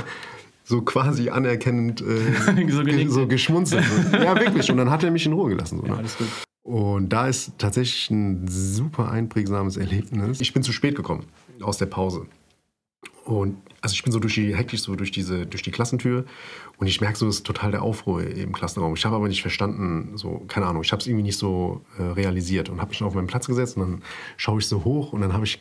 so 0.63 0.81
quasi 0.81 1.29
anerkennend 1.29 2.01
äh, 2.01 2.67
So 2.69 2.83
so 3.09 3.27
geschmunzelt. 3.27 3.85
Ja, 4.11 4.39
wirklich. 4.39 4.71
Und 4.71 4.77
dann 4.77 4.89
hat 4.89 5.03
er 5.03 5.11
mich 5.11 5.25
in 5.25 5.33
Ruhe 5.33 5.49
gelassen. 5.49 5.79
So, 5.79 5.85
ja, 5.85 5.91
ne? 5.93 5.97
alles 5.99 6.17
gut. 6.17 6.27
Und 6.65 7.09
da 7.09 7.27
ist 7.27 7.51
tatsächlich 7.59 8.09
ein 8.09 8.47
super 8.47 9.11
einprägsames 9.11 9.77
Erlebnis. 9.77 10.41
Ich 10.41 10.51
bin 10.51 10.63
zu 10.63 10.71
spät 10.71 10.95
gekommen 10.95 11.27
aus 11.61 11.77
der 11.77 11.85
Pause. 11.85 12.25
Und 13.23 13.57
also 13.81 13.93
ich 13.93 14.01
bin 14.01 14.11
so 14.11 14.17
durch 14.17 14.33
die, 14.33 14.55
hektisch 14.55 14.81
so 14.81 14.95
durch 14.95 15.11
diese, 15.11 15.45
durch 15.45 15.61
die 15.61 15.69
Klassentür 15.69 16.25
und 16.77 16.87
ich 16.87 17.01
merke 17.01 17.19
so, 17.19 17.27
es 17.27 17.37
ist 17.37 17.45
total 17.45 17.69
der 17.69 17.83
Aufruhr 17.83 18.23
im 18.23 18.51
Klassenraum. 18.51 18.95
Ich 18.95 19.05
habe 19.05 19.15
aber 19.15 19.27
nicht 19.27 19.43
verstanden, 19.43 20.17
so, 20.17 20.43
keine 20.47 20.65
Ahnung, 20.65 20.81
ich 20.81 20.91
habe 20.91 21.01
es 21.01 21.07
irgendwie 21.07 21.23
nicht 21.23 21.37
so 21.37 21.81
äh, 21.99 22.01
realisiert 22.01 22.69
und 22.69 22.81
habe 22.81 22.89
mich 22.89 22.97
dann 22.97 23.07
auf 23.07 23.13
meinen 23.13 23.27
Platz 23.27 23.45
gesetzt 23.45 23.77
und 23.77 23.83
dann 23.83 24.01
schaue 24.35 24.57
ich 24.59 24.67
so 24.67 24.83
hoch 24.83 25.13
und 25.13 25.21
dann 25.21 25.33
habe 25.33 25.45
ich, 25.45 25.59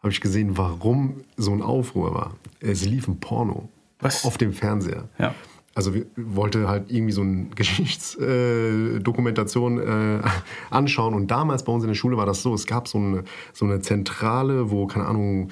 habe 0.00 0.10
ich 0.10 0.20
gesehen, 0.20 0.58
warum 0.58 1.22
so 1.36 1.52
ein 1.52 1.62
Aufruhr 1.62 2.14
war. 2.14 2.36
Es 2.58 2.84
lief 2.84 3.06
ein 3.06 3.20
Porno 3.20 3.68
Was? 4.00 4.24
auf 4.24 4.38
dem 4.38 4.52
Fernseher. 4.52 5.08
Ja. 5.20 5.36
Also 5.74 5.92
wollte 6.16 6.68
halt 6.68 6.90
irgendwie 6.90 7.12
so 7.12 7.22
eine 7.22 7.46
Geschichtsdokumentation 7.54 9.78
äh, 9.78 10.16
äh, 10.16 10.22
anschauen. 10.70 11.14
Und 11.14 11.30
damals 11.30 11.64
bei 11.64 11.72
uns 11.72 11.84
in 11.84 11.88
der 11.88 11.94
Schule 11.94 12.16
war 12.16 12.26
das 12.26 12.42
so, 12.42 12.52
es 12.54 12.66
gab 12.66 12.88
so 12.88 12.98
eine, 12.98 13.22
so 13.52 13.64
eine 13.64 13.80
Zentrale, 13.80 14.70
wo, 14.70 14.86
keine 14.86 15.06
Ahnung, 15.06 15.50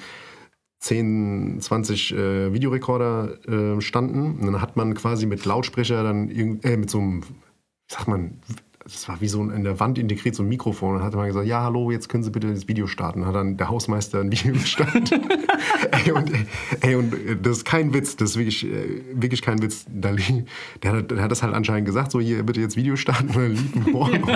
10, 0.79 1.59
20 1.61 2.13
äh, 2.13 2.53
Videorekorder 2.53 3.47
äh, 3.47 3.81
standen. 3.81 4.39
Und 4.39 4.45
dann 4.45 4.61
hat 4.61 4.77
man 4.77 4.93
quasi 4.95 5.27
mit 5.27 5.45
Lautsprecher 5.45 6.03
dann 6.03 6.29
äh, 6.29 6.77
mit 6.77 6.89
so 6.89 6.99
einem, 6.99 7.23
wie 7.23 7.27
sagt 7.87 8.07
man, 8.07 8.39
das 8.83 9.07
war 9.07 9.21
wie 9.21 9.27
so 9.27 9.41
ein 9.43 9.51
in 9.51 9.63
der 9.63 9.79
Wand 9.79 9.99
integriert, 9.99 10.33
so 10.33 10.41
ein 10.41 10.49
Mikrofon. 10.49 10.95
Und 10.95 11.03
hat 11.03 11.13
man 11.13 11.27
gesagt, 11.27 11.45
ja, 11.45 11.63
hallo, 11.63 11.91
jetzt 11.91 12.09
können 12.09 12.23
Sie 12.23 12.31
bitte 12.31 12.51
das 12.51 12.67
Video 12.67 12.87
starten. 12.87 13.27
Hat 13.27 13.35
dann 13.35 13.57
der 13.57 13.69
Hausmeister 13.69 14.19
ein 14.19 14.31
Video 14.31 14.53
gestartet. 14.53 15.11
ey, 15.91 16.11
und, 16.11 16.31
ey, 16.81 16.95
und 16.95 17.13
äh, 17.13 17.37
das 17.39 17.57
ist 17.57 17.65
kein 17.65 17.93
Witz, 17.93 18.15
das 18.15 18.31
ist 18.31 18.37
wirklich, 18.37 18.65
äh, 18.65 19.03
wirklich 19.13 19.41
kein 19.41 19.61
Witz. 19.61 19.85
Der, 19.87 20.93
hat, 20.93 21.11
der 21.11 21.21
hat 21.21 21.31
das 21.31 21.43
halt 21.43 21.53
anscheinend 21.53 21.85
gesagt, 21.85 22.11
so 22.11 22.19
hier 22.19 22.43
bitte 22.43 22.59
jetzt 22.59 22.75
Video 22.75 22.95
starten 22.95 23.27
und 23.27 23.35
dann 23.35 23.51
lief 23.51 23.75
ein 23.75 23.91
Porno. 23.91 24.27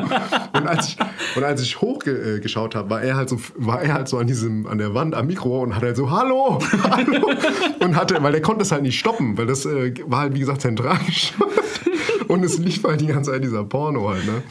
und, 0.53 0.67
als 0.67 0.89
ich, 0.89 0.97
und 1.35 1.43
als 1.43 1.61
ich 1.61 1.81
hochgeschaut 1.81 2.75
habe, 2.75 2.89
war 2.89 3.01
er 3.01 3.15
halt 3.15 3.29
so, 3.29 3.39
war 3.55 3.81
er 3.81 3.93
halt 3.93 4.07
so 4.07 4.19
an 4.19 4.27
diesem, 4.27 4.67
an 4.67 4.77
der 4.77 4.93
Wand 4.93 5.15
am 5.15 5.25
Mikro 5.25 5.63
und 5.63 5.75
hat 5.75 5.81
halt 5.81 5.97
so, 5.97 6.11
hallo, 6.11 6.59
hallo. 6.83 7.31
Und 7.79 7.95
hatte, 7.95 8.21
weil 8.21 8.31
der 8.31 8.41
konnte 8.41 8.61
es 8.61 8.71
halt 8.71 8.83
nicht 8.83 8.99
stoppen, 8.99 9.37
weil 9.37 9.47
das 9.47 9.65
äh, 9.65 9.93
war 10.05 10.21
halt, 10.21 10.35
wie 10.35 10.39
gesagt, 10.39 10.61
zentral 10.61 10.99
geschaut. 11.05 11.49
Und 12.27 12.43
es 12.43 12.57
lief 12.57 12.83
halt 12.83 13.01
die 13.01 13.07
ganze 13.07 13.31
Zeit 13.31 13.43
dieser 13.43 13.63
Porno 13.63 14.09
halt, 14.09 14.25
ne? 14.25 14.43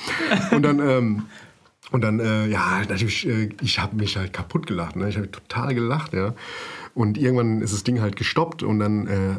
Und 0.50 0.62
dann, 0.62 0.78
ähm, 0.80 1.22
und 1.90 2.02
dann, 2.02 2.20
äh, 2.20 2.46
ja, 2.46 2.82
natürlich, 2.88 3.26
äh, 3.26 3.50
ich 3.62 3.78
habe 3.78 3.96
mich 3.96 4.16
halt 4.16 4.32
kaputt 4.32 4.66
gelacht, 4.66 4.96
ne? 4.96 5.08
Ich 5.08 5.16
habe 5.16 5.30
total 5.30 5.74
gelacht, 5.74 6.12
ja. 6.12 6.34
Und 6.94 7.18
irgendwann 7.18 7.60
ist 7.60 7.72
das 7.72 7.84
Ding 7.84 8.00
halt 8.00 8.16
gestoppt 8.16 8.62
und 8.62 8.78
dann 8.78 9.06
äh, 9.06 9.36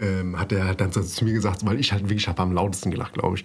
ähm, 0.00 0.38
hat 0.38 0.52
er 0.52 0.74
dann 0.74 0.92
so 0.92 1.02
zu 1.02 1.24
mir 1.24 1.32
gesagt, 1.32 1.64
weil 1.64 1.78
ich 1.78 1.92
halt 1.92 2.04
wirklich 2.04 2.28
habe 2.28 2.42
am 2.42 2.52
lautesten 2.52 2.90
gelacht, 2.90 3.14
glaube 3.14 3.36
ich. 3.36 3.44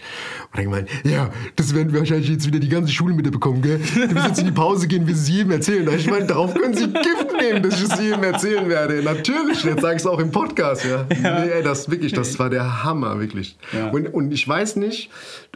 Und 0.52 0.58
er 0.58 0.64
gemeint, 0.64 0.90
ja, 1.04 1.30
das 1.56 1.74
werden 1.76 1.94
wir 1.94 2.00
wahrscheinlich 2.00 2.30
jetzt 2.30 2.48
wieder 2.48 2.60
die 2.60 2.70
ganze 2.70 2.92
Schule 2.92 3.14
mitbekommen, 3.14 3.62
gell? 3.62 3.80
Du 3.96 4.14
musst 4.14 4.28
jetzt 4.28 4.40
in 4.40 4.46
die 4.46 4.52
Pause 4.52 4.88
gehen, 4.88 5.08
wir 5.08 5.14
es 5.14 5.28
jedem 5.28 5.52
erzählen. 5.52 5.88
Ich 5.96 6.10
meine, 6.10 6.26
darauf 6.26 6.54
können 6.54 6.74
Sie 6.74 6.88
Gift 6.88 7.34
nehmen, 7.40 7.64
dass 7.64 7.82
ich 7.82 7.92
es 7.92 8.00
jedem 8.00 8.24
erzählen 8.24 8.70
werde. 8.70 9.02
Natürlich, 9.04 9.64
jetzt 9.64 9.82
sage 9.82 9.96
ich 9.96 10.02
es 10.02 10.08
auch 10.08 10.20
im 10.20 10.32
Podcast, 10.32 10.86
ja. 10.86 11.06
ja. 11.24 11.46
Nee, 11.46 11.62
das 11.64 11.90
wirklich, 11.90 12.14
das 12.14 12.38
war 12.40 12.50
der 12.50 12.84
Hammer, 12.84 13.20
wirklich. 13.20 13.58
Ja. 13.74 13.90
Und, 13.90 14.08
und 14.14 14.32
ich 14.32 14.48
weiß 14.48 14.78
nicht, 14.78 15.10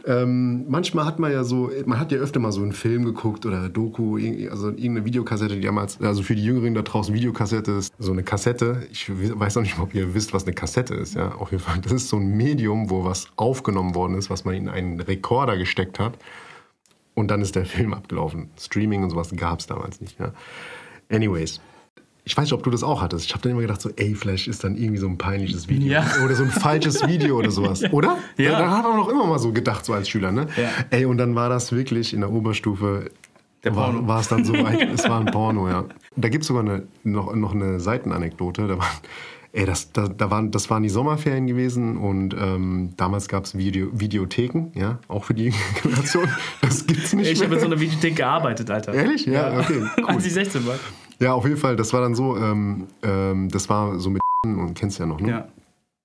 ähm, 0.06 0.64
manchmal 0.68 1.04
hat 1.04 1.18
man 1.18 1.32
ja 1.32 1.44
so, 1.44 1.70
man 1.86 1.98
hat 1.98 2.12
ja 2.12 2.18
öfter 2.18 2.40
mal 2.40 2.52
so 2.52 2.62
einen 2.62 2.72
Film 2.72 3.04
geguckt 3.04 3.46
oder 3.46 3.68
Doku, 3.68 4.16
also 4.50 4.68
irgendeine 4.68 5.04
Videokassette, 5.04 5.54
die 5.54 5.60
damals, 5.60 6.00
also 6.00 6.22
für 6.22 6.34
die 6.34 6.44
Jüngeren 6.44 6.74
da 6.74 6.82
draußen, 6.82 7.14
Videokassette 7.14 7.72
ist 7.72 7.92
so 7.98 8.12
eine 8.12 8.22
Kassette. 8.22 8.86
Ich 8.90 9.10
weiß 9.10 9.56
auch 9.56 9.62
nicht, 9.62 9.78
ob 9.78 9.94
ihr 9.94 10.14
wisst, 10.14 10.32
was 10.32 10.44
eine 10.44 10.54
Kassette 10.54 10.89
Kassette 10.90 10.94
ist. 10.94 11.14
Ja, 11.14 11.32
auf 11.32 11.50
jeden 11.50 11.62
Fall. 11.62 11.78
Das 11.80 11.92
ist 11.92 12.08
so 12.08 12.16
ein 12.16 12.36
Medium, 12.36 12.90
wo 12.90 13.04
was 13.04 13.28
aufgenommen 13.36 13.94
worden 13.94 14.16
ist, 14.16 14.30
was 14.30 14.44
man 14.44 14.54
in 14.54 14.68
einen 14.68 15.00
Rekorder 15.00 15.56
gesteckt 15.56 15.98
hat. 15.98 16.18
Und 17.14 17.28
dann 17.28 17.40
ist 17.42 17.56
der 17.56 17.66
Film 17.66 17.94
abgelaufen. 17.94 18.50
Streaming 18.58 19.02
und 19.02 19.10
sowas 19.10 19.32
gab 19.36 19.60
es 19.60 19.66
damals 19.66 20.00
nicht. 20.00 20.18
Ja. 20.18 20.32
Anyways. 21.10 21.60
Ich 22.22 22.36
weiß 22.36 22.44
nicht, 22.44 22.52
ob 22.52 22.62
du 22.62 22.70
das 22.70 22.82
auch 22.82 23.00
hattest. 23.00 23.24
Ich 23.24 23.32
habe 23.32 23.42
dann 23.42 23.52
immer 23.52 23.62
gedacht, 23.62 23.80
so, 23.80 23.90
ey, 23.96 24.14
vielleicht 24.14 24.46
ist 24.46 24.62
dann 24.62 24.76
irgendwie 24.76 24.98
so 24.98 25.08
ein 25.08 25.16
peinliches 25.16 25.68
Video. 25.68 25.90
Ja. 25.90 26.04
Oder 26.24 26.34
so 26.34 26.44
ein 26.44 26.50
falsches 26.50 27.06
Video 27.08 27.38
oder 27.38 27.50
sowas. 27.50 27.82
Oder? 27.92 28.18
Ja. 28.36 28.58
Da, 28.58 28.70
hat 28.70 28.84
man 28.84 29.00
auch 29.00 29.08
immer 29.08 29.26
mal 29.26 29.38
so 29.38 29.52
gedacht, 29.52 29.84
so 29.84 29.94
als 29.94 30.08
Schüler, 30.08 30.30
ne? 30.30 30.46
Ja. 30.56 30.68
Ey, 30.90 31.06
und 31.06 31.16
dann 31.16 31.34
war 31.34 31.48
das 31.48 31.72
wirklich 31.72 32.12
in 32.12 32.20
der 32.20 32.30
Oberstufe 32.30 33.10
der 33.64 33.70
Porno. 33.70 34.00
War, 34.00 34.08
war 34.08 34.20
es 34.20 34.28
dann 34.28 34.44
so 34.44 34.52
weit, 34.52 34.88
es 34.92 35.08
war 35.08 35.20
ein 35.20 35.26
Porno, 35.26 35.68
ja. 35.68 35.86
Da 36.14 36.28
gibt 36.28 36.42
es 36.42 36.48
sogar 36.48 36.62
eine, 36.62 36.82
noch, 37.04 37.34
noch 37.34 37.54
eine 37.54 37.80
Seitenanekdote. 37.80 38.68
Da 38.68 38.78
waren 38.78 38.86
Ey, 39.52 39.66
das, 39.66 39.90
da, 39.92 40.06
da 40.06 40.30
waren, 40.30 40.52
das 40.52 40.70
waren 40.70 40.84
die 40.84 40.88
Sommerferien 40.88 41.48
gewesen 41.48 41.96
und 41.96 42.34
ähm, 42.38 42.92
damals 42.96 43.28
gab 43.28 43.44
es 43.44 43.58
Video, 43.58 43.88
Videotheken, 43.92 44.70
ja, 44.74 45.00
auch 45.08 45.24
für 45.24 45.34
die 45.34 45.52
Generation. 45.82 46.28
Das 46.62 46.86
gibt's 46.86 47.12
nicht. 47.12 47.32
Ich 47.32 47.42
habe 47.42 47.54
in 47.54 47.60
so 47.60 47.66
einer 47.66 47.80
Videothek 47.80 48.14
gearbeitet, 48.14 48.70
Alter. 48.70 48.94
Ehrlich? 48.94 49.26
Ja, 49.26 49.52
ja. 49.52 49.60
okay. 49.60 49.82
Cool. 49.96 50.06
Als 50.06 50.26
ich 50.26 50.34
16 50.34 50.66
war. 50.66 50.76
Ja, 51.18 51.34
auf 51.34 51.44
jeden 51.44 51.56
Fall. 51.56 51.74
Das 51.74 51.92
war 51.92 52.00
dann 52.00 52.14
so, 52.14 52.36
ähm, 52.36 52.86
ähm, 53.02 53.48
das 53.48 53.68
war 53.68 53.98
so 53.98 54.10
mit 54.10 54.22
und 54.44 54.74
kennst 54.74 55.00
ja 55.00 55.06
noch, 55.06 55.20
ne? 55.20 55.28
Ja. 55.28 55.48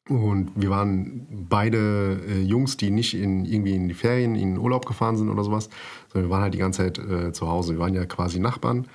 Und 0.07 0.51
wir 0.55 0.69
waren 0.69 1.27
beide 1.49 2.19
äh, 2.27 2.41
Jungs, 2.41 2.77
die 2.77 2.91
nicht 2.91 3.15
in, 3.15 3.45
irgendwie 3.45 3.75
in 3.75 3.87
die 3.87 3.95
Ferien, 3.95 4.35
in 4.35 4.55
den 4.55 4.57
Urlaub 4.59 4.85
gefahren 4.85 5.17
sind 5.17 5.29
oder 5.29 5.43
sowas, 5.43 5.69
sondern 6.11 6.29
wir 6.29 6.33
waren 6.33 6.43
halt 6.43 6.53
die 6.53 6.59
ganze 6.59 6.83
Zeit 6.83 6.99
äh, 6.99 7.31
zu 7.31 7.47
Hause. 7.47 7.73
Wir 7.73 7.79
waren 7.79 7.95
ja 7.95 8.05
quasi 8.05 8.39
Nachbarn. 8.39 8.87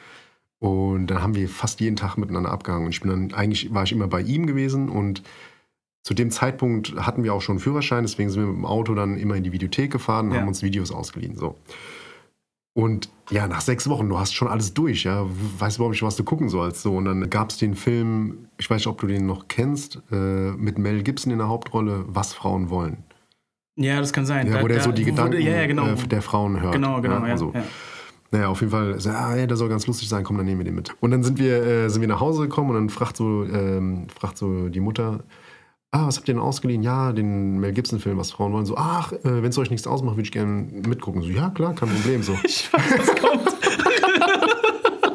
Und 0.61 1.09
dann 1.09 1.23
haben 1.23 1.35
wir 1.35 1.49
fast 1.49 1.81
jeden 1.81 1.97
Tag 1.97 2.17
miteinander 2.17 2.53
abgehangen. 2.53 2.87
Und 2.87 2.93
ich 2.93 3.01
bin 3.01 3.11
dann, 3.11 3.33
eigentlich 3.33 3.73
war 3.73 3.83
ich 3.83 3.93
immer 3.93 4.09
bei 4.09 4.21
ihm 4.21 4.47
gewesen 4.47 4.89
und 4.89 5.23
zu 6.03 6.15
dem 6.15 6.31
Zeitpunkt 6.31 6.95
hatten 6.97 7.25
wir 7.25 7.35
auch 7.35 7.43
schon 7.43 7.55
einen 7.55 7.61
Führerschein, 7.61 8.05
deswegen 8.05 8.31
sind 8.31 8.43
wir 8.43 8.49
mit 8.49 8.57
dem 8.57 8.65
Auto 8.65 8.95
dann 8.95 9.19
immer 9.19 9.37
in 9.37 9.43
die 9.43 9.53
Videothek 9.53 9.91
gefahren 9.91 10.29
und 10.29 10.35
ja. 10.35 10.41
haben 10.41 10.49
uns 10.49 10.63
Videos 10.63 10.93
ausgeliehen. 10.93 11.37
So. 11.37 11.57
Und 12.73 13.11
ja, 13.31 13.47
nach 13.47 13.61
sechs 13.61 13.89
Wochen, 13.89 14.09
du 14.09 14.19
hast 14.19 14.35
schon 14.35 14.49
alles 14.49 14.73
durch, 14.73 15.05
ja. 15.05 15.27
Weißt 15.59 15.77
überhaupt 15.77 15.93
nicht, 15.93 16.03
was 16.03 16.17
du 16.17 16.25
gucken 16.25 16.49
sollst. 16.49 16.83
So. 16.83 16.97
Und 16.97 17.05
dann 17.05 17.29
gab 17.29 17.51
es 17.51 17.59
den 17.59 17.75
Film, 17.75 18.49
ich 18.59 18.71
weiß 18.71 18.79
nicht, 18.79 18.87
ob 18.87 19.01
du 19.01 19.07
den 19.07 19.27
noch 19.27 19.49
kennst, 19.49 20.01
äh, 20.11 20.53
mit 20.53 20.79
Mel 20.79 21.03
Gibson 21.03 21.33
in 21.33 21.39
der 21.39 21.49
Hauptrolle, 21.49 22.05
Was 22.09 22.33
Frauen 22.33 22.71
wollen. 22.71 22.99
Ja, 23.77 24.01
das 24.01 24.13
kann 24.13 24.27
sein. 24.27 24.47
Ja, 24.47 24.63
wo 24.63 24.69
da, 24.69 24.75
der 24.75 24.83
so 24.83 24.93
die 24.93 25.05
Gedanken 25.05 25.35
wurde, 25.35 25.43
ja, 25.43 25.61
ja, 25.61 25.67
genau. 25.67 25.87
äh, 25.87 25.97
der 25.97 26.23
Frauen 26.23 26.61
hört. 26.61 26.73
Genau, 26.73 27.01
genau. 27.01 27.25
Ja, 27.27 27.37
so. 27.37 27.53
Naja, 28.33 28.49
auf 28.49 28.61
jeden 28.61 28.71
Fall, 28.71 29.01
so, 29.01 29.11
ah, 29.11 29.35
ja, 29.35 29.47
der 29.47 29.57
soll 29.57 29.69
ganz 29.69 29.87
lustig 29.87 30.09
sein, 30.09 30.23
komm, 30.23 30.37
dann 30.37 30.47
nehmen 30.47 30.61
wir 30.61 30.65
den 30.65 30.77
mit. 30.77 30.91
Und 31.01 31.11
dann 31.11 31.25
sind 31.25 31.39
wir, 31.39 31.63
äh, 31.65 31.89
sind 31.91 32.01
wir 32.01 32.09
nach 32.09 32.21
Hause 32.21 32.43
gekommen 32.43 32.71
und 32.71 32.77
dann 32.77 32.89
fragt 32.89 33.17
so, 33.17 33.45
ähm, 33.45 34.07
fragt 34.09 34.39
so 34.39 34.69
die 34.69 34.81
Mutter, 34.81 35.25
ah, 35.91 36.07
was 36.07 36.17
habt 36.17 36.29
ihr 36.29 36.35
denn 36.35 36.43
ausgeliehen? 36.43 36.83
Ja, 36.83 37.13
den 37.13 37.59
Mel 37.59 37.73
Gibson-Film, 37.73 38.19
was 38.19 38.31
Frauen 38.31 38.53
wollen. 38.53 38.67
So, 38.67 38.77
ach, 38.77 39.13
äh, 39.13 39.19
wenn 39.25 39.47
es 39.51 39.59
euch 39.59 39.71
nichts 39.71 39.87
ausmacht, 39.87 40.17
würde 40.17 40.27
ich 40.27 40.33
gerne 40.33 40.69
mitgucken. 40.87 41.23
So, 41.23 41.29
ja, 41.29 41.51
klar, 41.51 41.75
kein 41.75 41.89
Problem. 41.89 42.23
So. 42.23 42.37
ich 42.45 42.73
weiß, 42.73 42.99
was 42.99 43.17
kommt. 43.17 43.49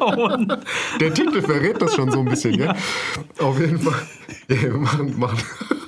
oh, 0.00 0.56
Der 1.00 1.14
Titel 1.14 1.40
verrät 1.40 1.80
das 1.80 1.94
schon 1.94 2.10
so 2.10 2.20
ein 2.20 2.26
bisschen, 2.26 2.54
ja. 2.54 2.74
ja? 2.74 2.76
Auf 3.44 3.58
jeden 3.58 3.78
Fall. 3.78 4.02
Ja, 4.48 4.62
wir 4.62 4.74
machen, 4.74 5.18
machen, 5.18 5.38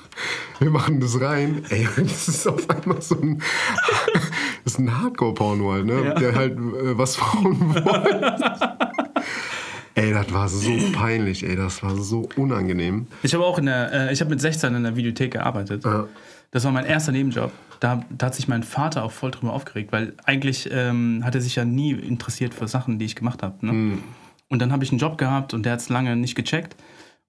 wir 0.58 0.70
machen 0.70 1.00
das 1.00 1.20
rein. 1.20 1.62
Ey, 1.68 1.86
das 1.96 2.28
ist 2.28 2.46
auf 2.46 2.68
einmal 2.70 3.02
so 3.02 3.20
ein 3.20 3.42
das 4.68 4.74
ist 4.74 4.80
ein 4.80 5.00
Hardcore-Porno 5.00 5.72
halt, 5.72 5.86
ne? 5.86 6.04
Ja. 6.04 6.14
Der 6.14 6.34
halt 6.34 6.52
äh, 6.58 6.98
was 6.98 7.16
Frauen 7.16 7.58
wollen. 7.74 8.34
ey, 9.94 10.12
das 10.12 10.30
war 10.30 10.46
so 10.50 10.72
peinlich, 10.92 11.42
ey, 11.42 11.56
das 11.56 11.82
war 11.82 11.96
so 11.96 12.28
unangenehm. 12.36 13.06
Ich 13.22 13.32
habe 13.32 13.46
auch 13.46 13.58
in 13.58 13.64
der, 13.64 13.92
äh, 13.92 14.12
ich 14.12 14.20
habe 14.20 14.28
mit 14.28 14.42
16 14.42 14.74
in 14.74 14.82
der 14.82 14.94
Videothek 14.94 15.32
gearbeitet. 15.32 15.86
Ja. 15.86 16.06
Das 16.50 16.64
war 16.64 16.72
mein 16.72 16.84
erster 16.84 17.12
Nebenjob. 17.12 17.50
Da, 17.80 18.04
da, 18.10 18.26
hat 18.26 18.34
sich 18.34 18.46
mein 18.46 18.62
Vater 18.62 19.04
auch 19.04 19.12
voll 19.12 19.30
drüber 19.30 19.54
aufgeregt, 19.54 19.90
weil 19.90 20.12
eigentlich 20.24 20.68
ähm, 20.70 21.22
hat 21.24 21.34
er 21.34 21.40
sich 21.40 21.56
ja 21.56 21.64
nie 21.64 21.92
interessiert 21.92 22.52
für 22.52 22.68
Sachen, 22.68 22.98
die 22.98 23.06
ich 23.06 23.16
gemacht 23.16 23.42
habe. 23.42 23.64
Ne? 23.64 23.72
Mhm. 23.72 23.98
Und 24.50 24.60
dann 24.60 24.70
habe 24.70 24.84
ich 24.84 24.90
einen 24.90 24.98
Job 24.98 25.16
gehabt 25.16 25.54
und 25.54 25.64
der 25.64 25.72
hat 25.72 25.80
es 25.80 25.88
lange 25.88 26.14
nicht 26.14 26.34
gecheckt. 26.34 26.76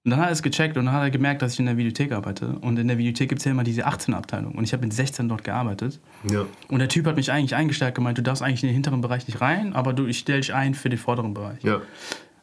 Und 0.02 0.12
dann 0.12 0.20
hat 0.20 0.28
er 0.28 0.32
es 0.32 0.42
gecheckt 0.42 0.78
und 0.78 0.86
dann 0.86 0.94
hat 0.94 1.02
er 1.02 1.10
gemerkt, 1.10 1.42
dass 1.42 1.52
ich 1.54 1.60
in 1.60 1.66
der 1.66 1.76
Videothek 1.76 2.12
arbeite. 2.12 2.58
Und 2.60 2.78
in 2.78 2.88
der 2.88 2.96
Videothek 2.96 3.28
gibt 3.28 3.40
es 3.40 3.44
ja 3.44 3.50
immer 3.50 3.64
diese 3.64 3.86
18-Abteilung. 3.86 4.54
Und 4.54 4.64
ich 4.64 4.72
habe 4.72 4.82
mit 4.82 4.94
16 4.94 5.28
dort 5.28 5.44
gearbeitet. 5.44 6.00
Ja. 6.30 6.46
Und 6.68 6.78
der 6.78 6.88
Typ 6.88 7.06
hat 7.06 7.16
mich 7.16 7.30
eigentlich 7.30 7.54
eingestellt, 7.54 7.94
gemeint, 7.94 8.16
du 8.16 8.22
darfst 8.22 8.42
eigentlich 8.42 8.62
in 8.62 8.68
den 8.68 8.74
hinteren 8.74 9.02
Bereich 9.02 9.26
nicht 9.26 9.42
rein, 9.42 9.74
aber 9.74 9.92
du, 9.92 10.06
ich 10.06 10.20
stelle 10.20 10.40
dich 10.40 10.54
ein 10.54 10.74
für 10.74 10.88
den 10.88 10.98
vorderen 10.98 11.34
Bereich. 11.34 11.62
Ja. 11.62 11.82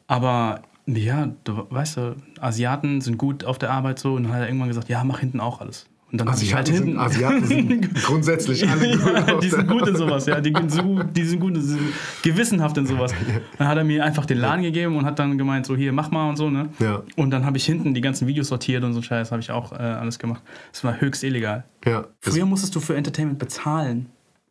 Aber 0.05 0.61
ja, 0.85 1.33
du 1.43 1.65
weißt 1.69 1.97
du, 1.97 2.15
Asiaten 2.39 3.01
sind 3.01 3.17
gut 3.17 3.43
auf 3.43 3.57
der 3.57 3.71
Arbeit 3.71 3.97
so. 3.97 4.13
Und 4.13 4.23
dann 4.23 4.33
hat 4.33 4.41
er 4.41 4.47
irgendwann 4.47 4.67
gesagt, 4.67 4.87
ja, 4.87 5.03
mach 5.03 5.19
hinten 5.19 5.39
auch 5.39 5.59
alles. 5.59 5.87
Und 6.09 6.21
dann 6.21 6.29
Asiaten, 6.29 6.55
halt 6.55 6.67
hinten, 6.69 6.91
sind, 6.91 6.97
Asiaten 6.99 7.45
sind 7.45 7.95
grundsätzlich 8.05 8.67
alle 8.69 8.97
gut. 8.97 9.13
ja, 9.13 9.39
die 9.39 9.49
sind 9.49 9.67
gut 9.67 9.87
in 9.87 9.95
sowas, 9.97 10.25
ja. 10.25 10.39
Die, 10.39 10.53
sind 10.53 10.71
so, 10.71 11.03
die 11.03 11.23
sind 11.23 11.39
gut, 11.41 11.57
sind 11.57 11.81
gewissenhaft 12.23 12.77
in 12.77 12.85
sowas. 12.85 13.13
Dann 13.57 13.67
hat 13.67 13.77
er 13.77 13.83
mir 13.83 14.05
einfach 14.05 14.25
den 14.25 14.37
Laden 14.37 14.63
gegeben 14.63 14.95
und 14.95 15.05
hat 15.05 15.19
dann 15.19 15.37
gemeint, 15.37 15.65
so 15.65 15.75
hier, 15.75 15.91
mach 15.91 16.09
mal 16.09 16.29
und 16.29 16.37
so, 16.37 16.49
ne? 16.49 16.69
Ja. 16.79 17.03
Und 17.17 17.31
dann 17.31 17.45
habe 17.45 17.57
ich 17.57 17.65
hinten 17.65 17.93
die 17.93 17.99
ganzen 17.99 18.25
Videos 18.25 18.47
sortiert 18.47 18.85
und 18.85 18.93
so 18.93 19.01
Scheiß, 19.01 19.31
habe 19.31 19.41
ich 19.41 19.51
auch 19.51 19.73
äh, 19.73 19.75
alles 19.75 20.17
gemacht. 20.17 20.41
Das 20.71 20.81
war 20.85 21.01
höchst 21.01 21.25
illegal. 21.25 21.65
Ja. 21.85 22.07
Früher 22.21 22.45
musstest 22.45 22.73
du 22.75 22.79
für 22.79 22.95
Entertainment 22.95 23.37
bezahlen. 23.37 24.05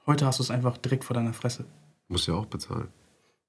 Heute 0.06 0.26
hast 0.26 0.38
du 0.38 0.42
es 0.42 0.50
einfach 0.50 0.76
direkt 0.76 1.04
vor 1.04 1.14
deiner 1.14 1.32
Fresse. 1.32 1.64
Musst 2.08 2.28
ja 2.28 2.34
auch 2.34 2.46
bezahlen. 2.46 2.88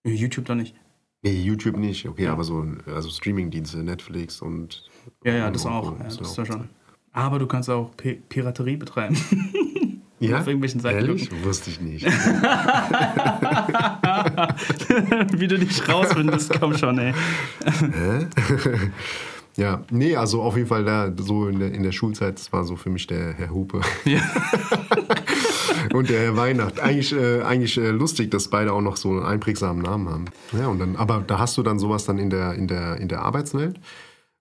YouTube 0.05 0.45
doch 0.45 0.55
nicht. 0.55 0.75
Nee, 1.23 1.41
YouTube 1.41 1.75
nicht, 1.75 2.07
okay, 2.07 2.25
ja. 2.25 2.31
aber 2.31 2.45
so 2.45 2.65
also 2.85 3.09
Streamingdienste, 3.09 3.79
Netflix 3.79 4.41
und. 4.41 4.89
Ja, 5.25 5.33
ja, 5.33 5.51
das 5.51 5.65
auch. 5.65 5.97
Ja, 5.97 6.05
das 6.05 6.21
ist 6.21 6.37
ja 6.37 6.45
schon. 6.45 6.69
Aber 7.17 7.39
du 7.39 7.47
kannst 7.47 7.67
auch 7.67 7.89
P 7.97 8.19
Piraterie 8.29 8.77
betreiben. 8.77 9.17
Ja? 10.19 10.39
Auf 10.39 10.47
irgendwelchen 10.47 10.79
Seiten. 10.79 10.97
Ehrlich? 10.97 11.29
Gucken. 11.29 11.45
Wusste 11.45 11.69
ich 11.69 11.79
nicht. 11.79 12.03
Wie 15.37 15.47
du 15.47 15.59
dich 15.59 15.87
rausfindest, 15.87 16.59
komm 16.59 16.75
schon, 16.75 16.97
ey. 16.97 17.13
Hä? 17.93 18.25
Ja, 19.55 19.83
nee, 19.91 20.15
also 20.15 20.41
auf 20.41 20.55
jeden 20.55 20.67
Fall 20.67 20.85
da, 20.85 21.13
so 21.17 21.47
in 21.47 21.59
der, 21.59 21.71
in 21.71 21.83
der 21.83 21.91
Schulzeit, 21.91 22.39
das 22.39 22.51
war 22.51 22.63
so 22.63 22.75
für 22.75 22.89
mich 22.89 23.05
der 23.05 23.33
Herr 23.33 23.51
Hupe. 23.51 23.81
Ja. 24.05 24.21
und 25.93 26.09
der 26.09 26.19
Herr 26.19 26.35
Weihnacht. 26.35 26.79
Eigentlich, 26.79 27.13
äh, 27.13 27.43
eigentlich 27.43 27.77
äh, 27.77 27.91
lustig, 27.91 28.31
dass 28.31 28.47
beide 28.47 28.73
auch 28.73 28.81
noch 28.81 28.97
so 28.97 29.11
einen 29.11 29.23
einprägsamen 29.23 29.83
Namen 29.83 30.09
haben. 30.09 30.25
Ja, 30.51 30.65
und 30.67 30.79
dann, 30.79 30.95
aber 30.95 31.23
da 31.25 31.37
hast 31.37 31.57
du 31.57 31.63
dann 31.63 31.77
sowas 31.77 32.05
dann 32.05 32.17
in 32.17 32.31
der, 32.31 32.53
in 32.53 32.67
der, 32.67 32.97
in 32.97 33.07
der 33.07 33.21
Arbeitswelt? 33.21 33.79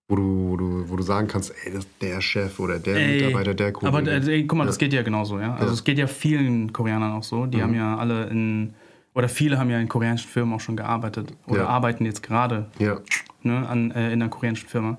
Wo 0.08 0.16
du, 0.16 0.48
wo 0.48 0.56
du, 0.56 0.88
wo 0.88 0.96
du 0.96 1.02
sagen 1.02 1.26
kannst, 1.26 1.52
ey, 1.64 1.72
das 1.72 1.84
ist 1.84 1.90
der 2.00 2.20
Chef 2.20 2.60
oder 2.60 2.78
der 2.78 2.96
ey, 2.96 3.14
Mitarbeiter, 3.14 3.54
der 3.54 3.72
Kollege. 3.72 3.96
Aber 3.96 4.28
äh, 4.28 4.42
guck 4.44 4.58
mal, 4.58 4.64
ja. 4.64 4.68
das 4.68 4.78
geht 4.78 4.92
ja 4.92 5.02
genauso, 5.02 5.40
ja. 5.40 5.54
Also 5.54 5.66
ja. 5.66 5.72
es 5.72 5.84
geht 5.84 5.98
ja 5.98 6.06
vielen 6.06 6.72
Koreanern 6.72 7.12
auch 7.12 7.24
so. 7.24 7.46
Die 7.46 7.58
mhm. 7.58 7.62
haben 7.62 7.74
ja 7.74 7.96
alle 7.96 8.26
in, 8.26 8.74
oder 9.14 9.28
viele 9.28 9.58
haben 9.58 9.70
ja 9.70 9.80
in 9.80 9.88
koreanischen 9.88 10.30
Firmen 10.30 10.54
auch 10.54 10.60
schon 10.60 10.76
gearbeitet 10.76 11.32
oder 11.46 11.62
ja. 11.62 11.68
arbeiten 11.68 12.04
jetzt 12.04 12.22
gerade 12.22 12.70
ja. 12.78 13.00
ne, 13.42 13.68
an, 13.68 13.90
äh, 13.90 14.12
in 14.12 14.22
einer 14.22 14.28
koreanischen 14.28 14.68
Firma. 14.68 14.98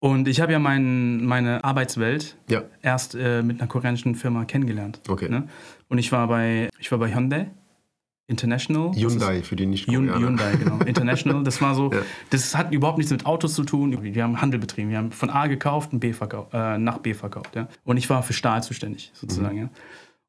Und 0.00 0.28
ich 0.28 0.40
habe 0.40 0.52
ja 0.52 0.60
mein, 0.60 1.24
meine 1.24 1.64
Arbeitswelt 1.64 2.36
erst 2.82 3.16
äh, 3.16 3.42
mit 3.42 3.60
einer 3.60 3.68
koreanischen 3.68 4.14
Firma 4.14 4.44
kennengelernt. 4.44 5.00
Okay. 5.08 5.28
Ne? 5.28 5.48
Und 5.88 5.98
ich 5.98 6.12
war 6.12 6.28
bei, 6.28 6.68
ich 6.78 6.92
war 6.92 6.98
bei 6.98 7.12
Hyundai 7.12 7.50
International. 8.28 8.92
Hyundai 8.94 9.42
für 9.42 9.56
die 9.56 9.66
nicht 9.66 9.88
Hyundai, 9.88 10.54
genau. 10.56 10.78
International. 10.86 11.42
Das 11.42 11.60
war 11.62 11.74
so, 11.74 11.90
ja. 11.90 12.02
das 12.28 12.54
hat 12.54 12.72
überhaupt 12.72 12.98
nichts 12.98 13.10
mit 13.10 13.24
Autos 13.24 13.54
zu 13.54 13.64
tun. 13.64 13.98
Wir 14.02 14.22
haben 14.22 14.40
Handel 14.40 14.60
betrieben. 14.60 14.90
Wir 14.90 14.98
haben 14.98 15.12
von 15.12 15.30
A 15.30 15.46
gekauft 15.46 15.94
und 15.94 16.00
B 16.00 16.12
verkauft, 16.12 16.50
äh, 16.52 16.76
nach 16.78 16.98
B 16.98 17.14
verkauft. 17.14 17.56
Ja. 17.56 17.68
Und 17.84 17.96
ich 17.96 18.08
war 18.10 18.22
für 18.22 18.34
Stahl 18.34 18.62
zuständig, 18.62 19.10
sozusagen. 19.14 19.56
Mhm. 19.56 19.62
Ja. 19.62 19.68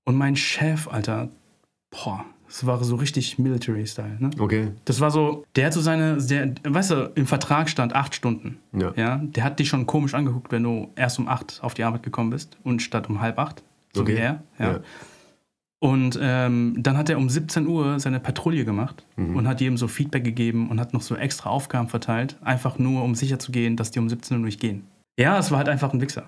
Und 0.05 0.15
mein 0.15 0.37
Chef, 0.37 0.87
Alter, 0.87 1.29
boah, 1.91 2.23
das 2.47 2.65
war 2.65 2.81
so 2.83 2.95
richtig 2.95 3.37
Military-Style. 3.37 4.15
Ne? 4.17 4.29
Okay. 4.39 4.71
Das 4.85 5.01
war 5.01 5.11
so, 5.11 5.45
der 5.57 5.67
hat 5.67 5.73
so 5.73 5.81
seine, 5.81 6.17
der, 6.17 6.55
weißt 6.63 6.91
du, 6.91 7.11
im 7.15 7.27
Vertrag 7.27 7.69
stand 7.69 7.93
acht 7.93 8.15
Stunden. 8.15 8.59
Ja. 8.71 8.93
ja. 8.95 9.17
Der 9.17 9.43
hat 9.43 9.59
dich 9.59 9.67
schon 9.67 9.85
komisch 9.85 10.13
angeguckt, 10.13 10.51
wenn 10.53 10.63
du 10.63 10.89
erst 10.95 11.19
um 11.19 11.27
acht 11.27 11.59
auf 11.61 11.73
die 11.73 11.83
Arbeit 11.83 12.03
gekommen 12.03 12.29
bist 12.29 12.57
und 12.63 12.81
statt 12.81 13.09
um 13.09 13.19
halb 13.19 13.37
acht. 13.37 13.61
So 13.93 14.01
okay. 14.01 14.13
wie 14.13 14.17
er. 14.17 14.43
Ja. 14.57 14.71
ja. 14.71 14.79
Und 15.79 16.19
ähm, 16.21 16.75
dann 16.77 16.97
hat 16.97 17.09
er 17.09 17.17
um 17.17 17.29
17 17.29 17.65
Uhr 17.65 17.99
seine 17.99 18.19
Patrouille 18.19 18.65
gemacht 18.65 19.05
mhm. 19.15 19.37
und 19.37 19.47
hat 19.47 19.61
jedem 19.61 19.77
so 19.77 19.87
Feedback 19.87 20.25
gegeben 20.25 20.69
und 20.69 20.79
hat 20.79 20.93
noch 20.93 21.01
so 21.01 21.15
extra 21.15 21.49
Aufgaben 21.49 21.87
verteilt, 21.87 22.37
einfach 22.41 22.77
nur 22.77 23.03
um 23.03 23.15
sicherzugehen, 23.15 23.77
dass 23.77 23.91
die 23.91 23.99
um 23.99 24.09
17 24.09 24.37
Uhr 24.37 24.45
nicht 24.45 24.59
gehen. 24.59 24.83
Ja, 25.17 25.39
es 25.39 25.51
war 25.51 25.57
halt 25.57 25.69
einfach 25.69 25.93
ein 25.93 26.01
Wichser. 26.01 26.27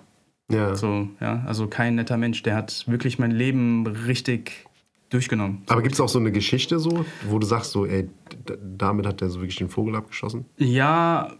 Ja. 0.49 0.75
So, 0.75 1.09
ja. 1.19 1.43
Also 1.45 1.67
kein 1.67 1.95
netter 1.95 2.17
Mensch. 2.17 2.43
Der 2.43 2.55
hat 2.55 2.85
wirklich 2.87 3.19
mein 3.19 3.31
Leben 3.31 3.87
richtig 3.87 4.67
durchgenommen. 5.09 5.63
Aber 5.67 5.81
gibt 5.81 5.95
es 5.95 6.01
auch 6.01 6.09
so 6.09 6.19
eine 6.19 6.31
Geschichte 6.31 6.79
so, 6.79 7.05
wo 7.27 7.39
du 7.39 7.45
sagst, 7.45 7.71
so, 7.71 7.85
ey, 7.85 8.09
damit 8.77 9.05
hat 9.05 9.21
der 9.21 9.29
so 9.29 9.39
wirklich 9.39 9.57
den 9.57 9.69
Vogel 9.69 9.95
abgeschossen? 9.95 10.45
Ja, 10.57 11.33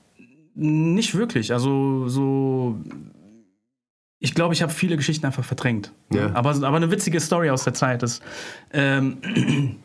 nicht 0.55 1.15
wirklich. 1.15 1.53
Also 1.53 2.07
so. 2.07 2.77
Ich 4.23 4.35
glaube, 4.35 4.53
ich 4.53 4.61
habe 4.61 4.71
viele 4.71 4.97
Geschichten 4.97 5.25
einfach 5.25 5.43
verdrängt. 5.43 5.91
Ja. 6.13 6.33
Aber, 6.33 6.51
aber 6.51 6.77
eine 6.77 6.91
witzige 6.91 7.19
Story 7.19 7.49
aus 7.49 7.63
der 7.63 7.73
Zeit 7.73 8.03
ist. 8.03 8.21
Ähm, 8.71 9.17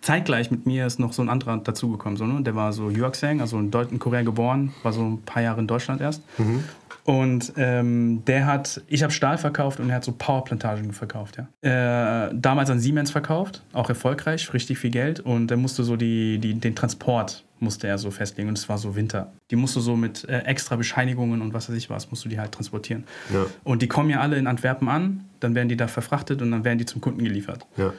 zeitgleich 0.00 0.50
mit 0.50 0.64
mir 0.64 0.86
ist 0.86 0.98
noch 0.98 1.12
so 1.12 1.20
ein 1.20 1.28
anderer 1.28 1.58
dazugekommen. 1.58 2.16
So, 2.16 2.24
ne? 2.24 2.42
Der 2.42 2.56
war 2.56 2.72
so 2.72 2.88
Yuakseng, 2.88 3.42
also 3.42 3.58
in, 3.58 3.70
in 3.90 3.98
Korea 3.98 4.22
geboren, 4.22 4.72
war 4.82 4.92
so 4.92 5.02
ein 5.02 5.22
paar 5.22 5.42
Jahre 5.42 5.60
in 5.60 5.66
Deutschland 5.66 6.00
erst. 6.00 6.22
Mhm. 6.38 6.64
Und 7.04 7.52
ähm, 7.56 8.24
der 8.26 8.46
hat, 8.46 8.82
ich 8.86 9.02
habe 9.02 9.12
Stahl 9.12 9.36
verkauft 9.36 9.78
und 9.78 9.90
er 9.90 9.96
hat 9.96 10.04
so 10.04 10.12
Powerplantagen 10.12 10.92
verkauft, 10.92 11.36
ja. 11.36 12.28
Äh, 12.28 12.30
damals 12.34 12.70
an 12.70 12.80
Siemens 12.80 13.10
verkauft, 13.10 13.62
auch 13.74 13.90
erfolgreich, 13.90 14.52
richtig 14.54 14.78
viel 14.78 14.90
Geld. 14.90 15.20
Und 15.20 15.50
er 15.50 15.58
musste 15.58 15.84
so 15.84 15.96
die, 15.96 16.38
die, 16.38 16.54
den 16.54 16.74
Transport 16.74 17.44
musste 17.60 17.86
er 17.86 17.98
so 17.98 18.10
festlegen 18.10 18.48
und 18.48 18.58
es 18.58 18.68
war 18.68 18.78
so 18.78 18.94
Winter. 18.94 19.32
Die 19.50 19.56
musst 19.56 19.76
du 19.76 19.80
so 19.80 19.96
mit 19.96 20.28
äh, 20.28 20.40
extra 20.40 20.76
Bescheinigungen 20.76 21.42
und 21.42 21.54
was 21.54 21.68
weiß 21.68 21.76
ich 21.76 21.90
was, 21.90 22.10
musst 22.10 22.24
du 22.24 22.28
die 22.28 22.38
halt 22.38 22.52
transportieren. 22.52 23.04
Ja. 23.32 23.46
Und 23.64 23.82
die 23.82 23.88
kommen 23.88 24.10
ja 24.10 24.20
alle 24.20 24.36
in 24.36 24.46
Antwerpen 24.46 24.88
an, 24.88 25.24
dann 25.40 25.54
werden 25.54 25.68
die 25.68 25.76
da 25.76 25.88
verfrachtet 25.88 26.42
und 26.42 26.50
dann 26.50 26.64
werden 26.64 26.78
die 26.78 26.86
zum 26.86 27.00
Kunden 27.00 27.24
geliefert. 27.24 27.66
Ja. 27.76 27.92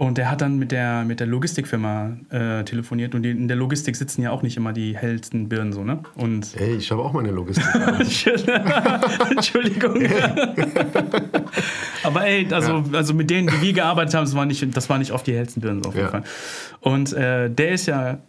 Und 0.00 0.18
er 0.18 0.30
hat 0.30 0.40
dann 0.40 0.56
mit 0.58 0.72
der, 0.72 1.04
mit 1.04 1.20
der 1.20 1.26
Logistikfirma 1.26 2.16
äh, 2.30 2.64
telefoniert 2.64 3.14
und 3.14 3.22
die, 3.22 3.32
in 3.32 3.48
der 3.48 3.56
Logistik 3.58 3.96
sitzen 3.96 4.22
ja 4.22 4.30
auch 4.30 4.40
nicht 4.40 4.56
immer 4.56 4.72
die 4.72 4.96
hellsten 4.96 5.50
Birnen 5.50 5.74
so, 5.74 5.84
ne? 5.84 5.98
Und 6.14 6.58
Ey, 6.58 6.76
ich 6.76 6.90
habe 6.90 7.02
auch 7.02 7.12
meine 7.12 7.30
Logistik. 7.30 7.66
Entschuldigung. 9.30 9.96
Aber 12.02 12.24
ey, 12.24 12.48
also, 12.50 12.78
ja. 12.78 12.84
also 12.96 13.12
mit 13.12 13.28
denen, 13.28 13.48
die 13.48 13.60
wir 13.60 13.74
gearbeitet 13.74 14.14
haben, 14.14 14.24
das 14.24 14.34
war 14.34 14.46
nicht, 14.46 14.74
das 14.74 14.88
war 14.88 14.96
nicht 14.96 15.12
oft 15.12 15.26
die 15.26 15.34
hellsten 15.34 15.60
Birnen 15.60 15.84
auf 15.84 15.94
jeden 15.94 16.06
ja. 16.06 16.10
Fall. 16.10 16.24
Und 16.80 17.12
äh, 17.12 17.50
der 17.50 17.72
ist 17.72 17.84
ja 17.84 18.20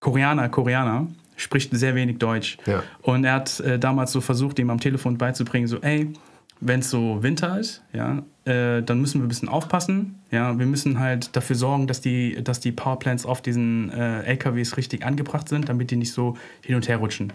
Koreaner, 0.00 0.48
Koreaner, 0.48 1.06
spricht 1.36 1.72
sehr 1.72 1.94
wenig 1.94 2.18
Deutsch. 2.18 2.58
Ja. 2.66 2.82
Und 3.02 3.22
er 3.22 3.34
hat 3.34 3.60
äh, 3.60 3.78
damals 3.78 4.10
so 4.10 4.20
versucht, 4.20 4.58
ihm 4.58 4.70
am 4.70 4.80
Telefon 4.80 5.18
beizubringen, 5.18 5.68
so, 5.68 5.78
ey, 5.82 6.12
wenn 6.60 6.80
es 6.80 6.90
so 6.90 7.22
Winter 7.22 7.58
ist, 7.58 7.82
ja, 7.92 8.22
äh, 8.44 8.82
dann 8.82 9.00
müssen 9.00 9.20
wir 9.20 9.26
ein 9.26 9.28
bisschen 9.28 9.48
aufpassen. 9.48 10.20
Ja, 10.30 10.58
wir 10.58 10.66
müssen 10.66 10.98
halt 10.98 11.36
dafür 11.36 11.56
sorgen, 11.56 11.86
dass 11.86 12.00
die, 12.00 12.42
dass 12.42 12.60
die 12.60 12.72
Powerplants 12.72 13.26
auf 13.26 13.42
diesen 13.42 13.90
äh, 13.90 14.22
LKWs 14.22 14.76
richtig 14.76 15.04
angebracht 15.04 15.48
sind, 15.48 15.68
damit 15.68 15.90
die 15.90 15.96
nicht 15.96 16.12
so 16.12 16.36
hin 16.62 16.76
und 16.76 16.88
her 16.88 16.96
rutschen. 16.98 17.32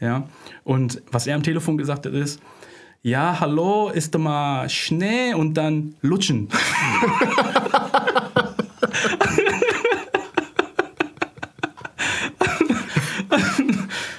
Ja. 0.00 0.06
ja. 0.06 0.28
Und 0.64 1.02
was 1.10 1.26
er 1.26 1.34
am 1.36 1.42
Telefon 1.42 1.76
gesagt 1.78 2.06
hat, 2.06 2.12
ist, 2.12 2.40
ja, 3.02 3.40
hallo, 3.40 3.88
ist 3.88 4.14
da 4.14 4.18
mal 4.18 4.68
Schnee 4.68 5.34
und 5.34 5.54
dann 5.54 5.96
lutschen. 6.02 6.48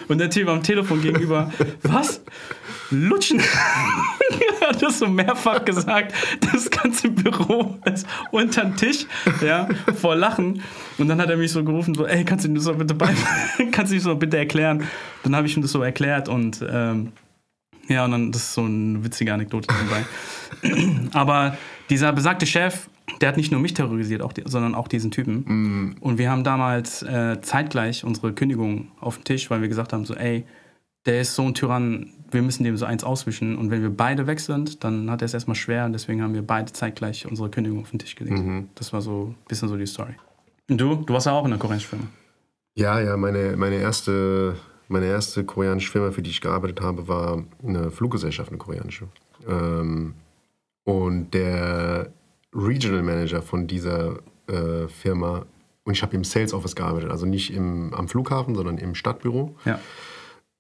und 0.10 0.18
der 0.18 0.30
Typ 0.30 0.50
am 0.50 0.62
Telefon 0.64 1.02
gegenüber, 1.02 1.50
was? 1.84 2.22
Lutschen? 2.94 3.42
hat 4.68 4.82
das 4.82 5.00
so 5.00 5.08
mehrfach 5.08 5.64
gesagt. 5.66 6.14
Das 6.52 6.70
ganze 6.70 7.10
Büro 7.10 7.78
ist 7.86 8.08
unter 8.32 8.66
den 8.66 8.76
Tisch, 8.76 9.06
ja, 9.42 9.68
vor 9.96 10.16
Lachen. 10.16 10.62
Und 10.98 11.08
dann 11.08 11.20
hat 11.22 11.30
er 11.30 11.38
mich 11.38 11.52
so 11.52 11.64
gerufen, 11.64 11.96
so, 11.96 12.06
ey, 12.06 12.24
kannst 12.24 12.46
du 12.46 12.50
das 12.50 12.64
so 12.64 12.74
bitte 12.74 12.94
bei, 12.94 13.14
kannst 13.72 13.92
du 13.92 13.96
das 13.96 14.04
so 14.04 14.16
bitte 14.16 14.38
erklären? 14.38 14.88
Dann 15.24 15.36
habe 15.36 15.48
ich 15.48 15.56
ihm 15.56 15.62
das 15.62 15.72
so 15.72 15.82
erklärt 15.82 16.30
und 16.30 16.64
ähm, 16.68 17.12
ja, 17.88 18.06
und 18.06 18.12
dann, 18.12 18.32
das 18.32 18.44
ist 18.44 18.54
so 18.54 18.64
eine 18.64 19.04
witzige 19.04 19.34
Anekdote 19.34 19.68
dabei. 19.68 20.78
Aber 21.14 21.58
dieser 21.90 22.14
besagte 22.14 22.46
Chef, 22.46 22.88
der 23.20 23.30
hat 23.30 23.38
nicht 23.38 23.52
nur 23.52 23.60
mich 23.60 23.74
terrorisiert, 23.74 24.22
auch 24.22 24.32
die, 24.32 24.44
sondern 24.46 24.74
auch 24.74 24.88
diesen 24.88 25.12
Typen. 25.12 25.44
Mm. 25.46 25.96
Und 26.00 26.18
wir 26.18 26.32
haben 26.32 26.46
damals 26.46 27.04
äh, 27.04 27.42
zeitgleich 27.42 28.06
unsere 28.06 28.32
Kündigung 28.32 28.88
auf 29.02 29.18
den 29.18 29.26
Tisch, 29.26 29.50
weil 29.50 29.62
wir 29.62 29.68
gesagt 29.68 29.92
haben, 29.92 30.06
so, 30.06 30.16
ey, 30.16 30.46
der 31.06 31.22
ist 31.22 31.36
so 31.36 31.44
ein 31.44 31.54
Tyrann, 31.54 32.12
wir 32.32 32.42
müssen 32.42 32.64
dem 32.64 32.78
so 32.78 32.86
eins 32.86 33.04
auswischen. 33.04 33.58
Und 33.58 33.72
wenn 33.72 33.82
wir 33.82 33.90
beide 33.90 34.28
weg 34.28 34.40
sind, 34.40 34.84
dann 34.84 35.10
hat 35.10 35.22
er 35.22 35.26
es 35.26 35.34
erstmal 35.34 35.56
schwer 35.56 35.86
und 35.86 35.94
deswegen 35.94 36.22
haben 36.22 36.34
wir 36.34 36.46
beide 36.46 36.72
zeitgleich 36.72 37.26
unsere 37.26 37.50
Kündigung 37.50 37.82
auf 37.82 37.92
den 37.92 38.00
Tisch 38.00 38.16
gelegt. 38.16 38.40
Mhm. 38.40 38.70
Das 38.76 38.94
war 38.94 39.02
so 39.02 39.36
ein 39.40 39.48
bisschen 39.48 39.70
so 39.70 39.78
die 39.78 39.86
Story. 39.86 40.16
Und 40.70 40.80
du? 40.80 40.96
Du 40.96 41.14
warst 41.14 41.26
ja 41.26 41.34
auch 41.34 41.44
in 41.44 41.52
der 41.52 41.60
koreanischen 41.60 41.90
Firma. 41.90 42.06
Ja, 42.76 43.00
ja, 43.00 43.18
meine, 43.18 43.56
meine, 43.56 43.76
erste, 43.76 44.56
meine 44.88 45.06
erste 45.06 45.44
koreanische 45.44 45.92
Firma, 45.92 46.12
für 46.12 46.22
die 46.22 46.32
ich 46.32 46.42
gearbeitet 46.42 46.82
habe, 46.82 47.08
war 47.08 47.44
eine 47.64 47.92
Fluggesellschaft, 47.92 48.50
eine 48.50 48.58
koreanische. 48.58 49.08
Ähm, 49.48 50.16
und 50.84 51.32
der 51.32 52.12
Regional 52.54 53.04
Manager 53.04 53.42
von 53.42 53.68
dieser 53.68 54.20
äh, 54.48 54.88
Firma, 54.88 55.46
und 55.84 55.94
ich 55.94 56.02
habe 56.02 56.16
im 56.16 56.24
Sales 56.24 56.54
Office 56.54 56.76
gearbeitet, 56.76 57.12
also 57.12 57.26
nicht 57.26 57.54
im, 57.54 57.94
am 57.94 58.08
Flughafen, 58.08 58.56
sondern 58.56 58.78
im 58.78 58.96
Stadtbüro. 58.96 59.56
Ja. 59.66 59.80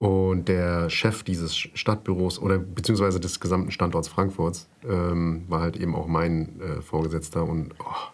Und 0.03 0.49
der 0.49 0.89
Chef 0.89 1.23
dieses 1.23 1.55
Stadtbüros 1.55 2.37
oder 2.37 2.59
beziehungsweise 2.59 3.21
des 3.21 3.39
gesamten 3.39 3.71
Standorts 3.71 4.09
Frankfurts 4.09 4.67
ähm, 4.85 5.45
war 5.47 5.61
halt 5.61 5.77
eben 5.77 5.95
auch 5.95 6.07
mein 6.07 6.59
äh, 6.59 6.81
Vorgesetzter 6.81 7.45
und 7.45 7.73
oh, 7.79 8.11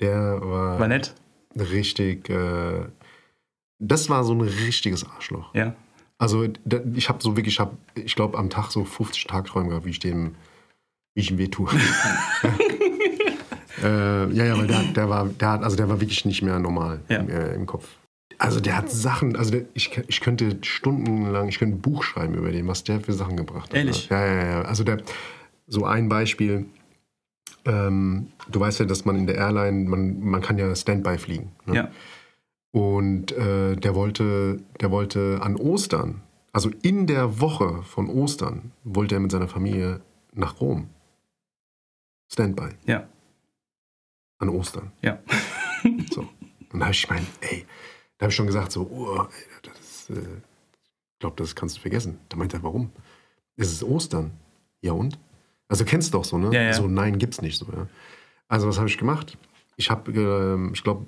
der 0.00 0.40
war, 0.40 0.78
war 0.78 0.86
nett. 0.86 1.16
Richtig, 1.58 2.30
äh, 2.30 2.86
das 3.80 4.08
war 4.08 4.22
so 4.22 4.34
ein 4.34 4.40
richtiges 4.40 5.04
Arschloch. 5.04 5.52
Ja. 5.52 5.74
Also 6.16 6.46
ich 6.94 7.08
habe 7.08 7.20
so 7.20 7.36
wirklich, 7.36 7.54
ich 7.54 7.60
habe, 7.60 7.76
ich 7.96 8.14
glaube, 8.14 8.38
am 8.38 8.48
Tag 8.48 8.70
so 8.70 8.84
50 8.84 9.26
Tagträume 9.26 9.70
gehabt, 9.70 9.84
wie 9.84 9.90
ich 9.90 9.98
dem, 9.98 10.36
wie 11.16 11.22
ich 11.22 11.32
ihm 11.32 11.38
weh 11.38 11.48
tue. 11.48 11.68
äh, 13.82 14.32
ja, 14.32 14.44
ja, 14.44 14.56
weil 14.56 14.68
der, 14.68 14.84
der 14.94 15.08
war, 15.08 15.26
der 15.26 15.50
hat, 15.50 15.64
also 15.64 15.76
der 15.76 15.88
war 15.88 16.00
wirklich 16.00 16.24
nicht 16.24 16.42
mehr 16.42 16.60
normal 16.60 17.00
ja. 17.08 17.16
im, 17.16 17.28
äh, 17.28 17.52
im 17.52 17.66
Kopf. 17.66 17.88
Also 18.42 18.58
der 18.58 18.76
hat 18.76 18.90
Sachen, 18.90 19.36
also 19.36 19.52
der, 19.52 19.66
ich, 19.72 19.96
ich 20.08 20.20
könnte 20.20 20.58
stundenlang, 20.62 21.46
ich 21.46 21.60
könnte 21.60 21.76
ein 21.76 21.80
Buch 21.80 22.02
schreiben 22.02 22.34
über 22.34 22.50
den, 22.50 22.66
was 22.66 22.82
der 22.82 22.98
für 22.98 23.12
Sachen 23.12 23.36
gebracht 23.36 23.70
hat. 23.70 23.76
Ehrlich? 23.76 24.08
Ja, 24.08 24.26
ja, 24.26 24.44
ja. 24.44 24.62
Also 24.62 24.82
der, 24.82 25.00
so 25.68 25.84
ein 25.84 26.08
Beispiel, 26.08 26.66
ähm, 27.64 28.32
du 28.50 28.58
weißt 28.58 28.80
ja, 28.80 28.86
dass 28.86 29.04
man 29.04 29.14
in 29.14 29.28
der 29.28 29.36
Airline, 29.36 29.88
man, 29.88 30.18
man 30.24 30.40
kann 30.42 30.58
ja 30.58 30.74
Standby 30.74 31.18
fliegen. 31.18 31.52
Ne? 31.66 31.76
Ja. 31.76 31.90
Und 32.72 33.30
äh, 33.30 33.76
der, 33.76 33.94
wollte, 33.94 34.58
der 34.80 34.90
wollte 34.90 35.38
an 35.40 35.54
Ostern, 35.54 36.22
also 36.52 36.68
in 36.82 37.06
der 37.06 37.40
Woche 37.40 37.84
von 37.84 38.08
Ostern, 38.08 38.72
wollte 38.82 39.14
er 39.14 39.20
mit 39.20 39.30
seiner 39.30 39.46
Familie 39.46 40.00
nach 40.32 40.60
Rom. 40.60 40.88
Standby. 42.32 42.70
Ja. 42.86 43.06
An 44.38 44.48
Ostern. 44.48 44.90
Ja. 45.00 45.20
so. 46.10 46.28
Und 46.72 46.80
da 46.80 46.86
habe 46.86 46.92
ich 46.92 47.06
gemeint, 47.06 47.28
ey, 47.42 47.66
da 48.22 48.26
habe 48.26 48.30
ich 48.30 48.36
schon 48.36 48.46
gesagt, 48.46 48.70
so, 48.70 48.82
oh, 48.82 49.26
das, 49.64 50.08
äh, 50.10 50.20
ich 50.20 51.18
glaube, 51.18 51.34
das 51.38 51.56
kannst 51.56 51.76
du 51.76 51.80
vergessen. 51.80 52.20
Da 52.28 52.36
meint 52.36 52.54
er, 52.54 52.62
warum? 52.62 52.92
Es 53.56 53.72
ist 53.72 53.82
Ostern. 53.82 54.30
Ja 54.80 54.92
und? 54.92 55.18
Also 55.66 55.84
kennst 55.84 56.14
du 56.14 56.18
doch 56.18 56.24
so, 56.24 56.38
ne? 56.38 56.54
Ja, 56.54 56.62
ja. 56.62 56.72
So, 56.72 56.86
nein, 56.86 57.18
gibt's 57.18 57.42
nicht 57.42 57.58
so, 57.58 57.66
ja. 57.72 57.88
Also 58.46 58.68
was 58.68 58.78
habe 58.78 58.86
ich 58.86 58.96
gemacht? 58.96 59.36
Ich 59.74 59.90
habe, 59.90 60.12
äh, 60.12 60.72
ich 60.72 60.84
glaube, 60.84 61.04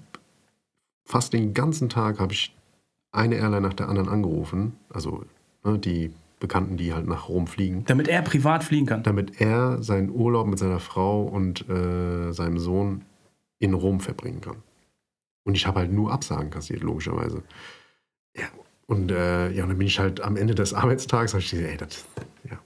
fast 1.05 1.33
den 1.33 1.55
ganzen 1.55 1.89
Tag 1.89 2.19
habe 2.19 2.33
ich 2.33 2.53
eine 3.13 3.37
Airline 3.37 3.61
nach 3.61 3.75
der 3.75 3.89
anderen 3.89 4.09
angerufen. 4.09 4.75
Also 4.89 5.25
ne, 5.63 5.79
die 5.79 6.13
Bekannten, 6.41 6.77
die 6.77 6.95
halt 6.95 7.07
nach 7.07 7.29
Rom 7.29 7.47
fliegen. 7.47 7.85
Damit 7.85 8.09
er 8.09 8.23
privat 8.23 8.65
fliegen 8.65 8.87
kann. 8.87 9.05
Damit 9.05 9.41
er 9.41 9.81
seinen 9.85 10.11
Urlaub 10.11 10.49
mit 10.49 10.59
seiner 10.59 10.81
Frau 10.81 11.23
und 11.23 11.69
äh, 11.69 12.33
seinem 12.33 12.59
Sohn 12.59 13.05
in 13.61 13.73
Rom 13.73 14.01
verbringen 14.01 14.41
kann. 14.41 14.65
Und 15.45 15.57
ich 15.57 15.67
habe 15.67 15.81
halt 15.81 15.93
nur 15.93 16.13
Absagen 16.13 16.51
kassiert, 16.51 16.83
logischerweise. 16.83 17.43
Ja, 18.37 18.47
und 18.87 19.11
äh, 19.11 19.51
ja, 19.51 19.63
und 19.63 19.71
dann 19.71 19.79
bin 19.79 19.87
ich 19.87 19.99
halt 19.99 20.21
am 20.21 20.37
Ende 20.37 20.55
des 20.55 20.75
Arbeitstags, 20.75 21.33
habe 21.33 21.43
ich 21.43 21.51
gesagt, 21.51 21.69
ey, 21.69 21.77
das, 21.77 22.05
ja, 22.51 22.59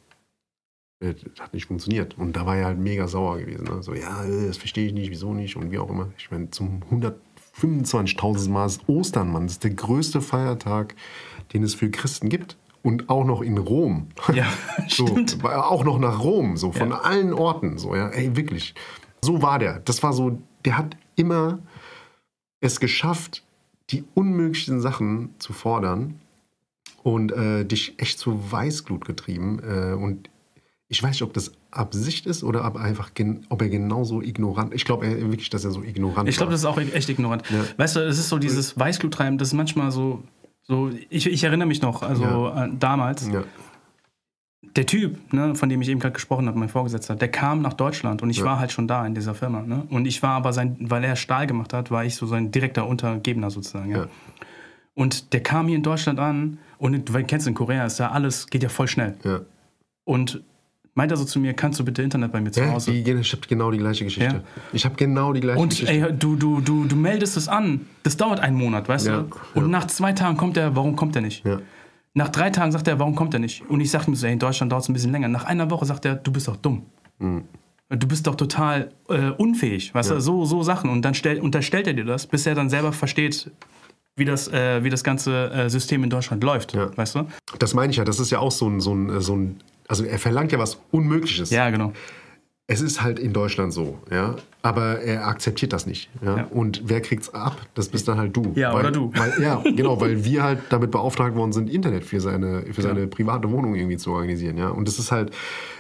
das 1.00 1.40
hat 1.40 1.54
nicht 1.54 1.66
funktioniert. 1.66 2.18
Und 2.18 2.34
da 2.34 2.44
war 2.46 2.56
er 2.56 2.66
halt 2.66 2.78
mega 2.78 3.06
sauer 3.06 3.38
gewesen. 3.38 3.64
Ne? 3.64 3.82
So, 3.82 3.94
ja, 3.94 4.24
das 4.24 4.56
verstehe 4.56 4.86
ich 4.86 4.92
nicht, 4.92 5.10
wieso 5.10 5.34
nicht 5.34 5.56
und 5.56 5.70
wie 5.70 5.78
auch 5.78 5.90
immer. 5.90 6.08
Ich 6.18 6.30
meine, 6.30 6.50
zum 6.50 6.82
125.000 6.90 8.50
Mal 8.50 8.66
ist 8.66 8.88
Ostern, 8.88 9.30
Mann. 9.30 9.44
Das 9.44 9.52
ist 9.54 9.64
der 9.64 9.70
größte 9.72 10.20
Feiertag, 10.20 10.96
den 11.52 11.62
es 11.62 11.74
für 11.74 11.90
Christen 11.90 12.28
gibt. 12.28 12.56
Und 12.82 13.10
auch 13.10 13.24
noch 13.24 13.42
in 13.42 13.58
Rom. 13.58 14.08
Ja, 14.32 14.46
so, 14.88 15.06
stimmt. 15.06 15.44
Auch 15.44 15.84
noch 15.84 15.98
nach 15.98 16.22
Rom, 16.22 16.56
so 16.56 16.72
von 16.72 16.90
ja. 16.90 17.00
allen 17.00 17.32
Orten. 17.32 17.78
So, 17.78 17.94
ja, 17.94 18.08
ey, 18.08 18.36
wirklich. 18.36 18.74
So 19.20 19.42
war 19.42 19.58
der. 19.58 19.80
Das 19.80 20.02
war 20.02 20.12
so, 20.12 20.38
der 20.64 20.78
hat 20.78 20.96
immer 21.16 21.58
es 22.60 22.80
geschafft, 22.80 23.42
die 23.90 24.04
unmöglichen 24.14 24.80
Sachen 24.80 25.34
zu 25.38 25.52
fordern 25.52 26.20
und 27.02 27.32
äh, 27.32 27.64
dich 27.64 27.94
echt 27.98 28.18
zu 28.18 28.50
Weißglut 28.50 29.04
getrieben. 29.04 29.60
Äh, 29.62 29.94
und 29.94 30.28
ich 30.88 31.02
weiß 31.02 31.10
nicht, 31.10 31.22
ob 31.22 31.32
das 31.32 31.52
Absicht 31.70 32.26
ist 32.26 32.42
oder 32.42 32.66
ob, 32.66 32.76
einfach 32.76 33.10
ob 33.48 33.62
er 33.62 33.68
genauso 33.68 34.22
ignorant 34.22 34.74
Ich 34.74 34.84
glaube 34.84 35.06
wirklich, 35.30 35.50
dass 35.50 35.64
er 35.64 35.70
so 35.70 35.82
ignorant 35.82 36.28
Ich 36.28 36.36
glaube, 36.36 36.52
das 36.52 36.60
ist 36.60 36.66
auch 36.66 36.78
echt 36.78 37.08
ignorant. 37.08 37.42
Ja. 37.50 37.64
Weißt 37.76 37.96
du, 37.96 38.00
es 38.00 38.18
ist 38.18 38.28
so 38.28 38.38
dieses 38.38 38.78
Weißgluttreiben, 38.78 39.38
das 39.38 39.48
ist 39.48 39.54
manchmal 39.54 39.90
so. 39.90 40.22
so 40.62 40.90
ich, 41.10 41.26
ich 41.26 41.44
erinnere 41.44 41.68
mich 41.68 41.82
noch, 41.82 42.02
also 42.02 42.24
ja. 42.24 42.68
damals. 42.68 43.28
Ja. 43.28 43.44
Der 44.76 44.86
Typ, 44.86 45.32
ne, 45.32 45.54
von 45.54 45.68
dem 45.68 45.80
ich 45.82 45.88
eben 45.88 46.00
gerade 46.00 46.12
gesprochen 46.14 46.46
habe, 46.46 46.58
mein 46.58 46.68
Vorgesetzter, 46.68 47.16
der 47.16 47.28
kam 47.28 47.62
nach 47.62 47.72
Deutschland 47.74 48.22
und 48.22 48.30
ich 48.30 48.38
Ja. 48.38 48.44
war 48.44 48.58
halt 48.58 48.72
schon 48.72 48.86
da 48.88 49.04
in 49.06 49.14
dieser 49.14 49.34
Firma. 49.34 49.62
Ne? 49.62 49.84
Und 49.90 50.06
ich 50.06 50.22
war 50.22 50.30
aber 50.32 50.52
sein, 50.52 50.76
weil 50.80 51.02
er 51.04 51.16
Stahl 51.16 51.46
gemacht 51.46 51.72
hat, 51.72 51.90
war 51.90 52.04
ich 52.04 52.14
so 52.16 52.26
sein 52.26 52.50
direkter 52.50 52.86
Untergebener 52.86 53.50
sozusagen. 53.50 53.90
Ja. 53.90 53.98
Ja. 53.98 54.06
Und 54.94 55.32
der 55.32 55.42
kam 55.42 55.66
hier 55.68 55.76
in 55.76 55.82
Deutschland 55.82 56.18
an 56.18 56.58
und 56.78 57.08
du 57.08 57.12
kennst 57.24 57.46
in 57.46 57.54
Korea, 57.54 57.86
ist 57.86 57.98
ja 57.98 58.10
alles, 58.10 58.48
geht 58.48 58.62
ja 58.62 58.68
voll 58.68 58.88
schnell. 58.88 59.14
Ja. 59.24 59.40
Und 60.04 60.42
meint 60.94 61.12
er 61.12 61.16
so 61.16 61.24
zu 61.24 61.38
mir, 61.38 61.52
kannst 61.54 61.78
du 61.78 61.84
bitte 61.84 62.02
Internet 62.02 62.32
bei 62.32 62.40
mir 62.40 62.50
zu 62.50 62.60
Ja, 62.60 62.72
Hause? 62.72 62.90
die, 62.92 63.08
ich 63.12 63.32
habe 63.32 63.42
genau 63.48 63.70
die 63.70 63.78
gleiche 63.78 64.04
Geschichte. 64.04 64.34
Ja. 64.36 64.62
Ich 64.72 64.84
habe 64.84 64.96
genau 64.96 65.32
die 65.32 65.40
gleiche 65.40 65.60
Und 65.60 65.68
Geschichte. 65.70 65.92
ey, 65.94 66.12
du, 66.12 66.34
du, 66.34 66.60
du, 66.60 66.84
du 66.86 66.96
meldest 66.96 67.36
es 67.36 67.46
an. 67.48 67.86
Das 68.02 68.16
dauert 68.16 68.40
einen 68.40 68.56
Monat, 68.56 68.88
weißt 68.88 69.06
Ja, 69.06 69.22
du? 69.54 69.60
Und 69.60 69.70
nach 69.70 69.86
zwei 69.86 70.12
Tagen 70.12 70.36
kommt 70.36 70.56
er, 70.56 70.74
warum 70.74 70.96
kommt 70.96 71.14
er 71.14 71.22
nicht? 71.22 71.44
ja. 71.46 71.58
Nach 72.18 72.28
drei 72.30 72.50
Tagen 72.50 72.72
sagt 72.72 72.88
er, 72.88 72.98
warum 72.98 73.14
kommt 73.14 73.32
er 73.34 73.38
nicht? 73.38 73.62
Und 73.70 73.80
ich 73.80 73.92
sage 73.92 74.06
ihm 74.08 74.16
so, 74.16 74.26
ey, 74.26 74.32
in 74.32 74.40
Deutschland 74.40 74.72
dauert 74.72 74.82
es 74.82 74.88
ein 74.88 74.92
bisschen 74.92 75.12
länger. 75.12 75.28
Nach 75.28 75.44
einer 75.44 75.70
Woche 75.70 75.84
sagt 75.86 76.04
er, 76.04 76.16
du 76.16 76.32
bist 76.32 76.48
doch 76.48 76.56
dumm. 76.56 76.82
Du 77.20 78.06
bist 78.08 78.26
doch 78.26 78.34
total 78.34 78.90
äh, 79.08 79.30
unfähig, 79.30 79.94
weißt 79.94 80.10
Ja. 80.10 80.16
du? 80.16 80.20
So, 80.20 80.44
so 80.44 80.64
Sachen. 80.64 80.90
Und 80.90 81.02
dann 81.02 81.14
stell, 81.14 81.38
unterstellt 81.40 81.86
er 81.86 81.94
dir 81.94 82.04
das, 82.04 82.26
bis 82.26 82.44
er 82.44 82.56
dann 82.56 82.70
selber 82.70 82.92
versteht, 82.92 83.52
wie 84.16 84.24
das, 84.24 84.48
äh, 84.48 84.82
wie 84.82 84.90
das 84.90 85.04
ganze 85.04 85.48
äh, 85.52 85.70
System 85.70 86.02
in 86.02 86.10
Deutschland 86.10 86.42
läuft, 86.42 86.74
Ja. 86.74 86.90
weißt 86.96 87.14
du? 87.14 87.28
Das 87.60 87.72
meine 87.74 87.90
ich 87.92 87.96
ja. 87.98 88.04
Das 88.04 88.18
ist 88.18 88.30
ja 88.30 88.40
auch 88.40 88.50
so 88.50 88.68
ein, 88.68 88.80
so 88.80 88.92
ein, 88.94 89.10
äh, 89.10 89.20
so 89.20 89.36
ein. 89.36 89.60
Also 89.86 90.02
er 90.04 90.18
verlangt 90.18 90.50
ja 90.50 90.58
was 90.58 90.80
Unmögliches. 90.90 91.50
Ja, 91.50 91.70
genau. 91.70 91.92
Es 92.70 92.82
ist 92.82 93.02
halt 93.02 93.18
in 93.18 93.32
Deutschland 93.32 93.72
so, 93.72 93.98
ja. 94.10 94.36
Aber 94.60 95.00
er 95.00 95.26
akzeptiert 95.26 95.72
das 95.72 95.86
nicht. 95.86 96.10
Ja? 96.22 96.36
Ja. 96.36 96.44
Und 96.50 96.82
wer 96.84 97.00
kriegt's 97.00 97.32
ab? 97.32 97.56
Das 97.72 97.88
bist 97.88 98.06
dann 98.08 98.18
halt 98.18 98.36
du. 98.36 98.52
Ja, 98.56 98.74
weil, 98.74 98.80
oder 98.80 98.90
du. 98.90 99.10
Weil, 99.14 99.42
ja, 99.42 99.62
genau, 99.76 99.98
weil 100.02 100.22
wir 100.22 100.42
halt 100.42 100.60
damit 100.68 100.90
beauftragt 100.90 101.34
worden 101.34 101.52
sind, 101.52 101.70
Internet 101.70 102.04
für 102.04 102.20
seine, 102.20 102.66
für 102.70 102.82
seine 102.82 103.06
private 103.06 103.50
Wohnung 103.50 103.74
irgendwie 103.74 103.96
zu 103.96 104.12
organisieren, 104.12 104.58
ja. 104.58 104.68
Und 104.68 104.86
das 104.86 104.98
ist 104.98 105.10
halt, 105.10 105.30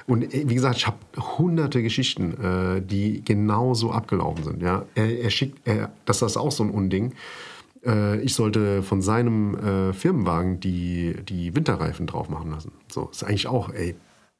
und 0.06 0.32
äh, 0.32 0.48
wie 0.48 0.54
gesagt, 0.54 0.78
ich 0.78 0.86
habe 0.86 0.96
hunderte 1.36 1.82
Geschichten, 1.82 2.32
äh, 2.42 2.80
die 2.80 3.22
genauso 3.22 3.92
abgelaufen 3.92 4.44
sind, 4.44 4.62
ja. 4.62 4.86
Er, 4.94 5.20
er 5.20 5.30
schickt, 5.30 5.68
er, 5.68 5.92
das 6.06 6.22
ist 6.22 6.38
auch 6.38 6.52
so 6.52 6.64
ein 6.64 6.70
Unding. 6.70 7.12
Äh, 7.84 8.22
ich 8.22 8.32
sollte 8.32 8.82
von 8.82 9.02
seinem 9.02 9.56
äh, 9.56 9.92
Firmenwagen 9.92 10.58
die, 10.58 11.16
die 11.28 11.54
Winterreifen 11.54 12.06
drauf 12.06 12.30
machen 12.30 12.50
lassen. 12.50 12.72
So, 12.90 13.10
ist 13.12 13.24
eigentlich 13.24 13.46
auch, 13.46 13.68
ey, 13.74 13.94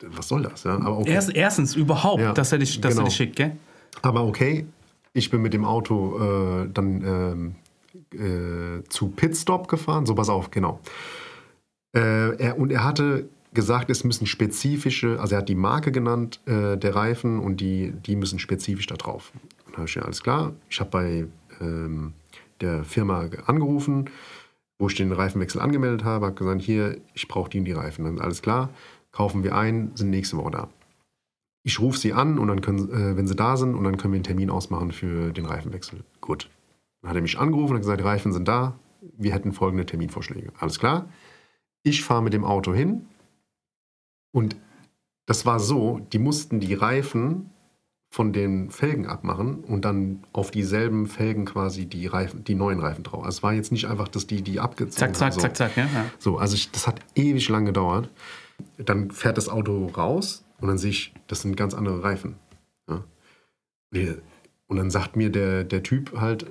was 0.06 0.28
soll 0.28 0.42
das? 0.42 0.64
Ja? 0.64 0.74
Aber 0.76 0.98
okay. 0.98 1.10
Erst, 1.10 1.34
erstens 1.34 1.74
überhaupt, 1.76 2.20
Ja, 2.20 2.32
dass 2.32 2.52
er 2.52 2.58
dich, 2.58 2.80
dass 2.80 2.92
genau. 2.94 3.02
er 3.02 3.08
dich 3.08 3.16
schickt, 3.16 3.36
gell? 3.36 3.56
Aber 4.02 4.24
okay, 4.24 4.66
ich 5.12 5.30
bin 5.30 5.42
mit 5.42 5.52
dem 5.54 5.64
Auto 5.64 6.18
äh, 6.64 6.68
dann 6.72 7.54
ähm, 8.14 8.78
äh, 8.80 8.84
zu 8.88 9.08
Pitstop 9.08 9.68
gefahren. 9.68 10.06
So, 10.06 10.14
pass 10.14 10.28
auf, 10.28 10.50
genau. 10.50 10.80
Äh, 11.96 12.36
er, 12.36 12.58
und 12.58 12.70
er 12.70 12.84
hatte 12.84 13.28
gesagt, 13.54 13.90
es 13.90 14.04
müssen 14.04 14.26
spezifische, 14.26 15.18
also 15.18 15.34
er 15.34 15.38
hat 15.40 15.48
die 15.48 15.54
Marke 15.54 15.90
genannt, 15.90 16.40
äh, 16.46 16.76
der 16.76 16.94
Reifen, 16.94 17.38
und 17.40 17.60
die, 17.60 17.92
die 18.06 18.14
müssen 18.14 18.38
spezifisch 18.38 18.86
da 18.86 18.94
drauf. 18.96 19.32
Und 19.66 19.72
da 19.74 19.78
habe 19.78 19.88
ich 19.88 19.94
ja 19.94 20.02
alles 20.02 20.22
klar. 20.22 20.52
Ich 20.68 20.78
habe 20.80 20.90
bei 20.90 21.26
ähm, 21.60 22.12
der 22.60 22.84
Firma 22.84 23.26
ge- 23.26 23.40
angerufen, 23.46 24.10
wo 24.78 24.86
ich 24.88 24.94
den 24.94 25.10
Reifenwechsel 25.10 25.60
angemeldet 25.60 26.04
habe, 26.04 26.26
habe 26.26 26.34
gesagt, 26.36 26.60
hier, 26.62 26.98
ich 27.14 27.26
brauche 27.26 27.50
die 27.50 27.58
und 27.58 27.64
die 27.64 27.72
Reifen. 27.72 28.04
Dann 28.04 28.20
alles 28.20 28.42
klar, 28.42 28.68
kaufen 29.18 29.42
wir 29.44 29.54
ein, 29.54 29.92
sind 29.94 30.10
nächste 30.10 30.36
Woche 30.36 30.50
da 30.52 30.68
ich 31.68 31.80
rufe 31.80 31.98
sie 31.98 32.14
an 32.14 32.38
und 32.38 32.48
dann 32.48 32.62
können, 32.62 32.90
äh, 32.90 33.16
wenn 33.16 33.26
sie 33.26 33.36
da 33.36 33.56
sind, 33.56 33.74
und 33.74 33.84
dann 33.84 33.98
können 33.98 34.14
wir 34.14 34.18
einen 34.18 34.24
Termin 34.24 34.48
ausmachen 34.50 34.90
für 34.90 35.32
den 35.32 35.44
Reifenwechsel. 35.44 36.02
Gut. 36.20 36.48
Dann 37.02 37.10
hat 37.10 37.16
er 37.16 37.22
mich 37.22 37.38
angerufen 37.38 37.74
und 37.74 37.80
gesagt, 37.80 38.00
die 38.00 38.04
Reifen 38.04 38.32
sind 38.32 38.48
da, 38.48 38.78
wir 39.16 39.32
hätten 39.32 39.52
folgende 39.52 39.84
Terminvorschläge. 39.84 40.52
Alles 40.58 40.78
klar. 40.78 41.08
Ich 41.82 42.02
fahre 42.02 42.22
mit 42.22 42.32
dem 42.32 42.44
Auto 42.44 42.72
hin 42.72 43.06
und 44.32 44.56
das 45.26 45.44
war 45.44 45.60
so, 45.60 46.00
die 46.12 46.18
mussten 46.18 46.58
die 46.58 46.74
Reifen 46.74 47.50
von 48.10 48.32
den 48.32 48.70
Felgen 48.70 49.06
abmachen 49.06 49.62
und 49.62 49.84
dann 49.84 50.24
auf 50.32 50.50
dieselben 50.50 51.06
Felgen 51.06 51.44
quasi 51.44 51.84
die 51.84 52.06
Reifen, 52.06 52.44
die 52.44 52.54
neuen 52.54 52.80
Reifen 52.80 53.04
drauf. 53.04 53.24
Also 53.24 53.36
es 53.36 53.42
war 53.42 53.52
jetzt 53.52 53.70
nicht 53.70 53.84
einfach, 53.86 54.08
dass 54.08 54.26
die 54.26 54.40
die 54.40 54.58
abgezogen 54.58 55.14
Zack, 55.14 55.16
zack, 55.16 55.32
haben. 55.32 55.34
so. 55.34 55.40
zack, 55.40 55.56
zack, 55.56 55.76
ja. 55.76 55.84
ja. 55.84 56.06
So, 56.18 56.38
also 56.38 56.54
ich, 56.54 56.70
das 56.70 56.86
hat 56.86 57.00
ewig 57.14 57.46
lang 57.50 57.66
gedauert. 57.66 58.08
Dann 58.78 59.10
fährt 59.10 59.36
das 59.36 59.48
Auto 59.48 59.86
raus 59.86 60.44
und 60.60 60.68
dann 60.68 60.78
sehe 60.78 60.90
ich, 60.90 61.12
das 61.26 61.42
sind 61.42 61.56
ganz 61.56 61.74
andere 61.74 62.02
Reifen. 62.02 62.36
Ja. 62.88 63.04
Und 64.66 64.76
dann 64.76 64.90
sagt 64.90 65.16
mir 65.16 65.30
der, 65.30 65.64
der 65.64 65.82
Typ 65.82 66.18
halt, 66.20 66.46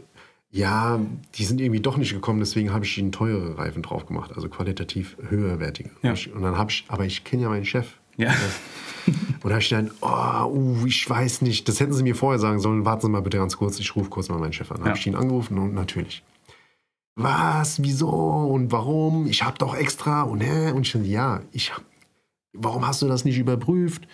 ja, 0.50 1.00
die 1.36 1.44
sind 1.46 1.62
irgendwie 1.62 1.82
doch 1.82 1.98
nicht 1.98 2.14
gekommen, 2.14 2.40
deswegen 2.40 2.74
habe 2.74 2.86
ich 2.86 2.98
ihnen 2.98 3.12
teure 3.12 3.58
Reifen 3.58 3.84
drauf 3.84 4.06
gemacht, 4.06 4.32
also 4.36 4.50
qualitativ 4.50 5.18
höherwertige. 5.30 5.92
Ja. 6.02 6.16
Und 6.34 6.42
dann 6.42 6.58
habe 6.58 6.72
ich, 6.72 6.86
aber 6.88 7.06
ich 7.06 7.24
kenne 7.24 7.44
ja 7.44 7.50
meinen 7.50 7.66
Chef. 7.66 7.94
Ja. 8.16 8.34
Und 9.08 9.44
da 9.44 9.52
habe 9.52 9.62
ich 9.62 9.70
dann, 9.70 9.92
oh, 10.02 10.48
uh, 10.52 10.86
ich 10.86 11.08
weiß 11.10 11.42
nicht, 11.42 11.68
das 11.70 11.80
hätten 11.80 11.94
Sie 11.94 12.04
mir 12.04 12.16
vorher 12.16 12.40
sagen 12.40 12.60
sollen, 12.60 12.84
warten 12.84 13.04
Sie 13.04 13.10
mal 13.10 13.22
bitte 13.22 13.38
ganz 13.38 13.56
kurz, 13.56 13.80
ich 13.80 13.96
rufe 13.96 14.10
kurz 14.10 14.28
mal 14.30 14.40
meinen 14.40 14.52
Chef 14.52 14.70
an. 14.72 14.78
Dann 14.78 14.86
Ja. 14.88 14.90
habe 14.92 15.00
ich 15.00 15.08
ihn 15.08 15.16
angerufen 15.16 15.58
und 15.60 15.74
natürlich. 15.74 16.24
Was, 17.16 17.82
wieso 17.84 18.10
und 18.10 18.72
warum? 18.72 19.28
Ich 19.28 19.44
habe 19.44 19.58
doch 19.60 19.76
extra 19.76 20.24
und 20.24 20.42
hä? 20.42 20.72
Und 20.72 20.86
ich 20.86 20.92
dann, 20.92 21.06
ja, 21.06 21.42
ich 21.52 21.74
hab, 21.74 21.84
warum 22.54 22.88
hast 22.88 23.02
du 23.02 23.08
das 23.08 23.26
nicht 23.26 23.38
überprüft? 23.38 24.08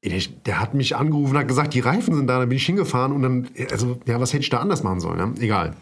Ich, 0.00 0.42
der 0.44 0.60
hat 0.60 0.74
mich 0.74 0.96
angerufen 0.96 1.32
und 1.32 1.38
hat 1.38 1.48
gesagt, 1.48 1.74
die 1.74 1.80
Reifen 1.80 2.14
sind 2.14 2.28
da, 2.28 2.38
dann 2.38 2.48
bin 2.48 2.56
ich 2.56 2.66
hingefahren 2.66 3.12
und 3.12 3.22
dann, 3.22 3.48
also, 3.70 3.98
ja, 4.06 4.20
was 4.20 4.32
hätte 4.32 4.42
ich 4.42 4.50
da 4.50 4.58
anders 4.58 4.84
machen 4.84 5.00
sollen? 5.00 5.18
Ja? 5.18 5.42
Egal. 5.42 5.74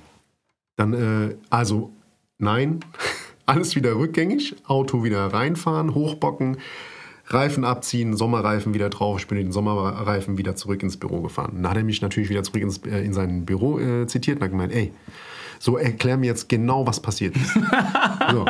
Dann, 0.76 0.94
äh, 0.94 1.36
also, 1.50 1.90
nein, 2.38 2.80
alles 3.46 3.76
wieder 3.76 3.94
rückgängig, 3.96 4.56
Auto 4.66 5.04
wieder 5.04 5.26
reinfahren, 5.26 5.94
hochbocken, 5.94 6.56
Reifen 7.28 7.64
abziehen, 7.64 8.16
Sommerreifen 8.16 8.72
wieder 8.72 8.88
drauf. 8.88 9.18
Ich 9.18 9.26
bin 9.26 9.38
mit 9.38 9.48
den 9.48 9.52
Sommerreifen 9.52 10.38
wieder 10.38 10.54
zurück 10.54 10.82
ins 10.82 10.96
Büro 10.96 11.20
gefahren. 11.22 11.52
Dann 11.56 11.70
hat 11.70 11.76
er 11.76 11.82
mich 11.82 12.00
natürlich 12.00 12.30
wieder 12.30 12.44
zurück 12.44 12.62
ins, 12.62 12.78
äh, 12.78 13.00
in 13.00 13.12
sein 13.12 13.44
Büro 13.44 13.78
äh, 13.78 14.06
zitiert 14.06 14.38
und 14.38 14.44
hat 14.44 14.50
gemeint, 14.50 14.72
ey, 14.72 14.92
so 15.58 15.76
erklär 15.76 16.16
mir 16.16 16.26
jetzt 16.26 16.48
genau, 16.48 16.86
was 16.86 17.00
passiert 17.00 17.36
ist. 17.36 17.52
so. 18.30 18.46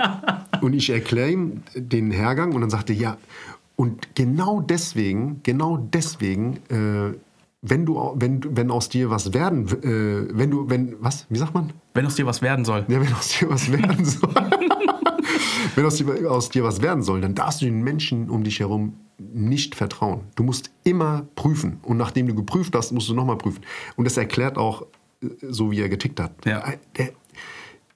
Und 0.63 0.73
ich 0.73 0.91
erkläre 0.91 1.31
ihm 1.31 1.63
den 1.75 2.11
Hergang 2.11 2.53
und 2.53 2.61
dann 2.61 2.71
sagte 2.71 2.93
er, 2.93 2.99
ja, 2.99 3.17
und 3.77 4.15
genau 4.15 4.61
deswegen, 4.61 5.41
genau 5.43 5.77
deswegen, 5.77 6.57
äh, 6.71 7.15
wenn 7.63 7.85
du, 7.85 8.15
wenn, 8.17 8.41
wenn 8.57 8.71
aus 8.71 8.89
dir 8.89 9.11
was 9.11 9.35
werden, 9.35 9.67
äh, 9.83 10.29
wenn 10.37 10.51
du, 10.51 10.69
wenn, 10.71 10.97
was, 11.01 11.27
wie 11.29 11.39
sagt 11.39 11.55
man? 11.55 11.73
Wenn 11.95 12.07
aus 12.07 12.15
dir 12.15 12.27
was 12.27 12.41
werden 12.41 12.65
soll. 12.65 12.85
Ja, 12.89 13.01
wenn 13.01 13.13
aus 13.13 13.29
dir 13.29 13.51
was 13.51 13.71
werden 13.71 14.05
soll. 14.05 14.35
wenn 15.75 15.85
aus 15.85 15.97
dir, 15.97 16.31
aus 16.31 16.49
dir 16.49 16.65
was 16.65 16.81
werden 16.81 17.03
soll, 17.03 17.21
dann 17.21 17.35
darfst 17.35 17.61
du 17.61 17.67
den 17.67 17.83
Menschen 17.83 18.31
um 18.31 18.45
dich 18.45 18.61
herum 18.61 18.95
nicht 19.19 19.75
vertrauen. 19.75 20.23
Du 20.37 20.43
musst 20.43 20.71
immer 20.85 21.27
prüfen. 21.35 21.79
Und 21.83 21.97
nachdem 21.97 22.27
du 22.27 22.35
geprüft 22.35 22.75
hast, 22.75 22.93
musst 22.93 23.09
du 23.09 23.15
nochmal 23.15 23.37
prüfen. 23.37 23.63
Und 23.97 24.05
das 24.05 24.17
erklärt 24.17 24.57
auch, 24.57 24.83
äh, 25.23 25.29
so 25.43 25.71
wie 25.71 25.81
er 25.81 25.89
getickt 25.89 26.21
hat. 26.21 26.33
Ja. 26.45 26.65
Der, 26.97 27.13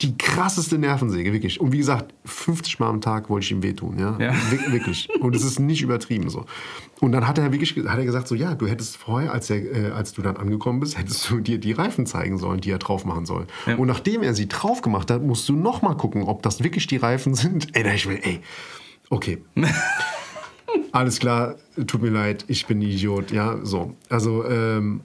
die 0.02 0.16
krasseste 0.16 0.78
Nervensäge, 0.78 1.32
wirklich. 1.32 1.60
Und 1.60 1.72
wie 1.72 1.78
gesagt, 1.78 2.14
50 2.24 2.78
Mal 2.80 2.88
am 2.88 3.00
Tag 3.00 3.28
wollte 3.28 3.44
ich 3.44 3.50
ihm 3.52 3.62
wehtun. 3.62 3.98
Ja? 3.98 4.16
Ja. 4.18 4.34
Wir- 4.50 4.72
Wirklich. 4.72 5.08
Und 5.20 5.34
es 5.36 5.44
ist 5.44 5.58
nicht 5.60 5.82
übertrieben 5.82 6.30
so. 6.30 6.46
Und 7.00 7.12
dann 7.12 7.26
hat 7.28 7.36
er 7.38 7.52
wirklich 7.52 7.76
hat 7.86 7.98
er 7.98 8.04
gesagt, 8.04 8.26
so 8.28 8.34
ja, 8.34 8.54
du 8.54 8.66
hättest 8.66 8.96
vorher, 8.96 9.32
als, 9.32 9.50
er, 9.50 9.56
äh, 9.58 9.90
als 9.90 10.12
du 10.12 10.22
dann 10.22 10.36
angekommen 10.36 10.80
bist, 10.80 10.96
hättest 10.98 11.28
du 11.30 11.40
dir 11.40 11.58
die 11.58 11.72
Reifen 11.72 12.06
zeigen 12.06 12.38
sollen, 12.38 12.60
die 12.60 12.70
er 12.70 12.78
drauf 12.78 13.04
machen 13.04 13.26
soll. 13.26 13.46
Ja. 13.66 13.76
Und 13.76 13.88
nachdem 13.88 14.22
er 14.22 14.34
sie 14.34 14.48
drauf 14.48 14.80
gemacht 14.82 15.10
hat, 15.10 15.22
musst 15.22 15.48
du 15.48 15.54
noch 15.54 15.82
mal 15.82 15.94
gucken, 15.96 16.22
ob 16.22 16.42
das 16.42 16.62
wirklich 16.64 16.86
die 16.86 16.96
Reifen 16.96 17.34
sind. 17.34 17.76
Ey, 17.76 17.82
da 17.82 17.92
ich 17.92 18.08
will, 18.08 18.18
ey, 18.22 18.40
okay. 19.10 19.38
Alles 20.92 21.18
klar, 21.18 21.56
tut 21.86 22.02
mir 22.02 22.10
leid, 22.10 22.44
ich 22.48 22.66
bin 22.66 22.78
ein 22.78 22.82
Idiot, 22.82 23.30
ja, 23.32 23.58
so. 23.64 23.94
Also, 24.08 24.44
ähm, 24.46 25.00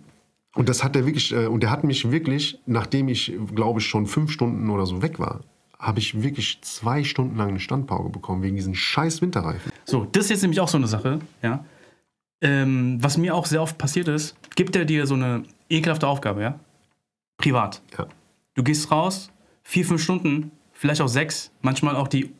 und 0.56 0.68
das 0.70 0.84
hat 0.84 0.96
er 0.96 1.06
wirklich, 1.06 1.32
äh, 1.32 1.46
und 1.46 1.62
der 1.62 1.70
hat 1.72 1.84
mich 1.84 2.12
wirklich, 2.12 2.60
nachdem 2.66 3.08
ich, 3.10 3.34
glaube 3.54 3.80
ich, 3.80 3.86
schon 3.86 4.08
fünf 4.08 4.32
Stunden 4.32 4.70
oder 4.70 4.86
so 4.86 5.02
weg 5.02 5.20
war, 5.20 5.42
habe 5.78 6.00
ich 6.00 6.24
wirklich 6.24 6.60
zwei 6.62 7.04
Stunden 7.04 7.36
lang 7.38 7.50
eine 7.50 7.60
Standpauke 7.60 8.10
bekommen, 8.10 8.42
wegen 8.42 8.56
diesen 8.56 8.74
scheiß 8.76 9.22
Winterreifen. 9.22 9.72
So, 9.84 10.06
das 10.12 10.26
ist 10.26 10.30
jetzt 10.32 10.42
nämlich 10.42 10.60
auch 10.60 10.68
so 10.70 10.78
eine 10.78 10.88
Sache, 10.88 11.20
ja. 11.44 11.64
Ähm, 12.42 12.98
was 13.02 13.18
mir 13.18 13.34
auch 13.36 13.46
sehr 13.46 13.62
oft 13.62 13.78
passiert 13.78 14.08
ist, 14.08 14.36
gibt 14.56 14.76
er 14.76 14.86
dir 14.86 15.06
so 15.08 15.14
eine 15.16 15.44
ekelhafte 15.70 16.08
Aufgabe, 16.08 16.42
ja? 16.42 16.60
Privat. 17.38 17.82
Ja. 17.98 18.08
Du 18.56 18.64
gehst 18.64 18.92
raus, 18.92 19.32
vier, 19.64 19.86
fünf 19.86 20.02
Stunden, 20.02 20.52
vielleicht 20.72 21.02
auch 21.02 21.08
sechs, 21.08 21.52
manchmal 21.62 21.96
auch 21.96 22.08
die 22.08 22.32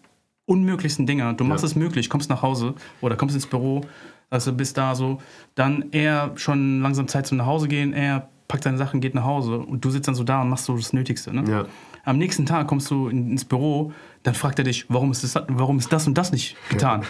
unmöglichsten 0.46 1.06
Dinger. 1.06 1.34
Du 1.34 1.44
machst 1.44 1.64
Ja. 1.64 1.68
es 1.70 1.76
möglich, 1.76 2.10
kommst 2.10 2.30
nach 2.30 2.42
Hause 2.42 2.76
oder 3.02 3.16
kommst 3.16 3.36
ins 3.36 3.48
Büro, 3.48 3.82
also 4.30 4.54
bist 4.54 4.78
da 4.78 4.96
so, 4.96 5.22
dann 5.56 5.86
er 5.92 6.32
schon 6.36 6.82
langsam 6.82 7.08
Zeit 7.08 7.28
zum 7.28 7.38
nach 7.38 7.46
Hause 7.46 7.68
gehen, 7.68 7.94
er 7.94 8.28
packt 8.48 8.64
seine 8.64 8.78
Sachen, 8.78 9.02
geht 9.02 9.16
nach 9.16 9.24
Hause 9.24 9.58
und 9.58 9.84
du 9.84 9.90
sitzt 9.90 10.08
dann 10.08 10.16
so 10.16 10.24
da 10.24 10.42
und 10.42 10.50
machst 10.50 10.66
so 10.66 10.76
das 10.78 10.94
Nötigste. 10.94 11.34
Ne? 11.36 11.50
Ja. 11.50 11.66
Am 12.04 12.20
nächsten 12.20 12.46
Tag 12.46 12.68
kommst 12.68 12.92
du 12.92 13.08
in, 13.08 13.32
ins 13.32 13.44
Büro, 13.46 13.92
dann 14.22 14.36
fragt 14.36 14.60
er 14.60 14.66
dich, 14.66 14.86
warum 14.90 15.12
ist 15.12 15.24
das, 15.24 15.44
warum 15.48 15.80
ist 15.80 15.92
das 15.92 16.06
und 16.06 16.16
das 16.16 16.32
nicht 16.32 16.56
getan? 16.70 17.02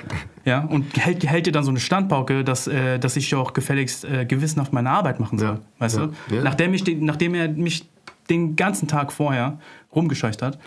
Ja, 0.45 0.61
und 0.63 0.95
hält, 0.97 1.25
hält 1.27 1.45
dir 1.47 1.51
dann 1.51 1.65
so 1.65 1.71
eine 1.71 1.81
Standpauke, 1.81 2.45
dass, 2.45 2.67
äh, 2.67 2.97
dass 2.99 3.17
ich 3.17 3.35
auch 3.35 3.51
gefälligst 3.51 4.05
äh, 4.05 4.25
gewissenhaft 4.25 4.71
meine 4.71 4.89
Arbeit 4.91 5.19
machen 5.19 5.37
soll. 5.37 5.47
Ja, 5.49 5.59
Weißt 5.79 5.97
ja, 5.97 6.07
du? 6.29 6.41
Nachdem, 6.41 6.73
ich 6.73 6.85
den, 6.85 7.03
nachdem 7.03 7.35
er 7.35 7.49
mich 7.49 7.89
den 8.29 8.55
ganzen 8.55 8.87
Tag 8.87 9.11
vorher 9.11 9.59
rumgescheucht 9.93 10.41
hat, 10.41 10.57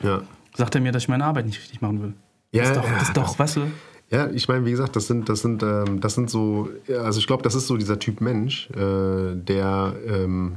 sagt 0.55 0.75
er 0.75 0.81
mir, 0.83 0.93
dass 0.93 1.05
ich 1.05 1.09
meine 1.09 1.25
Arbeit 1.25 1.47
nicht 1.47 1.59
richtig 1.61 1.81
machen 1.81 2.03
will. 2.03 2.13
Ja, 2.53 2.63
das 2.63 2.71
ist 2.71 2.77
doch, 2.77 2.91
das 2.91 3.03
ist 3.03 3.17
doch 3.17 3.23
das- 3.29 3.39
weißt 3.39 3.57
du? 3.57 3.61
Ja, 4.11 4.31
ich 4.31 4.49
meine, 4.49 4.65
wie 4.65 4.71
gesagt, 4.71 4.97
das 4.97 5.07
sind, 5.07 5.29
das 5.29 5.41
sind, 5.41 5.63
ähm, 5.63 6.01
das 6.01 6.15
sind 6.15 6.31
so, 6.31 6.71
also 6.89 7.19
ich 7.19 7.27
glaube, 7.27 7.43
das 7.43 7.55
ist 7.55 7.67
so 7.67 7.77
dieser 7.77 7.99
Typ 7.99 8.21
Mensch, 8.21 8.71
äh, 8.71 9.35
der, 9.35 9.95
ähm, 10.07 10.57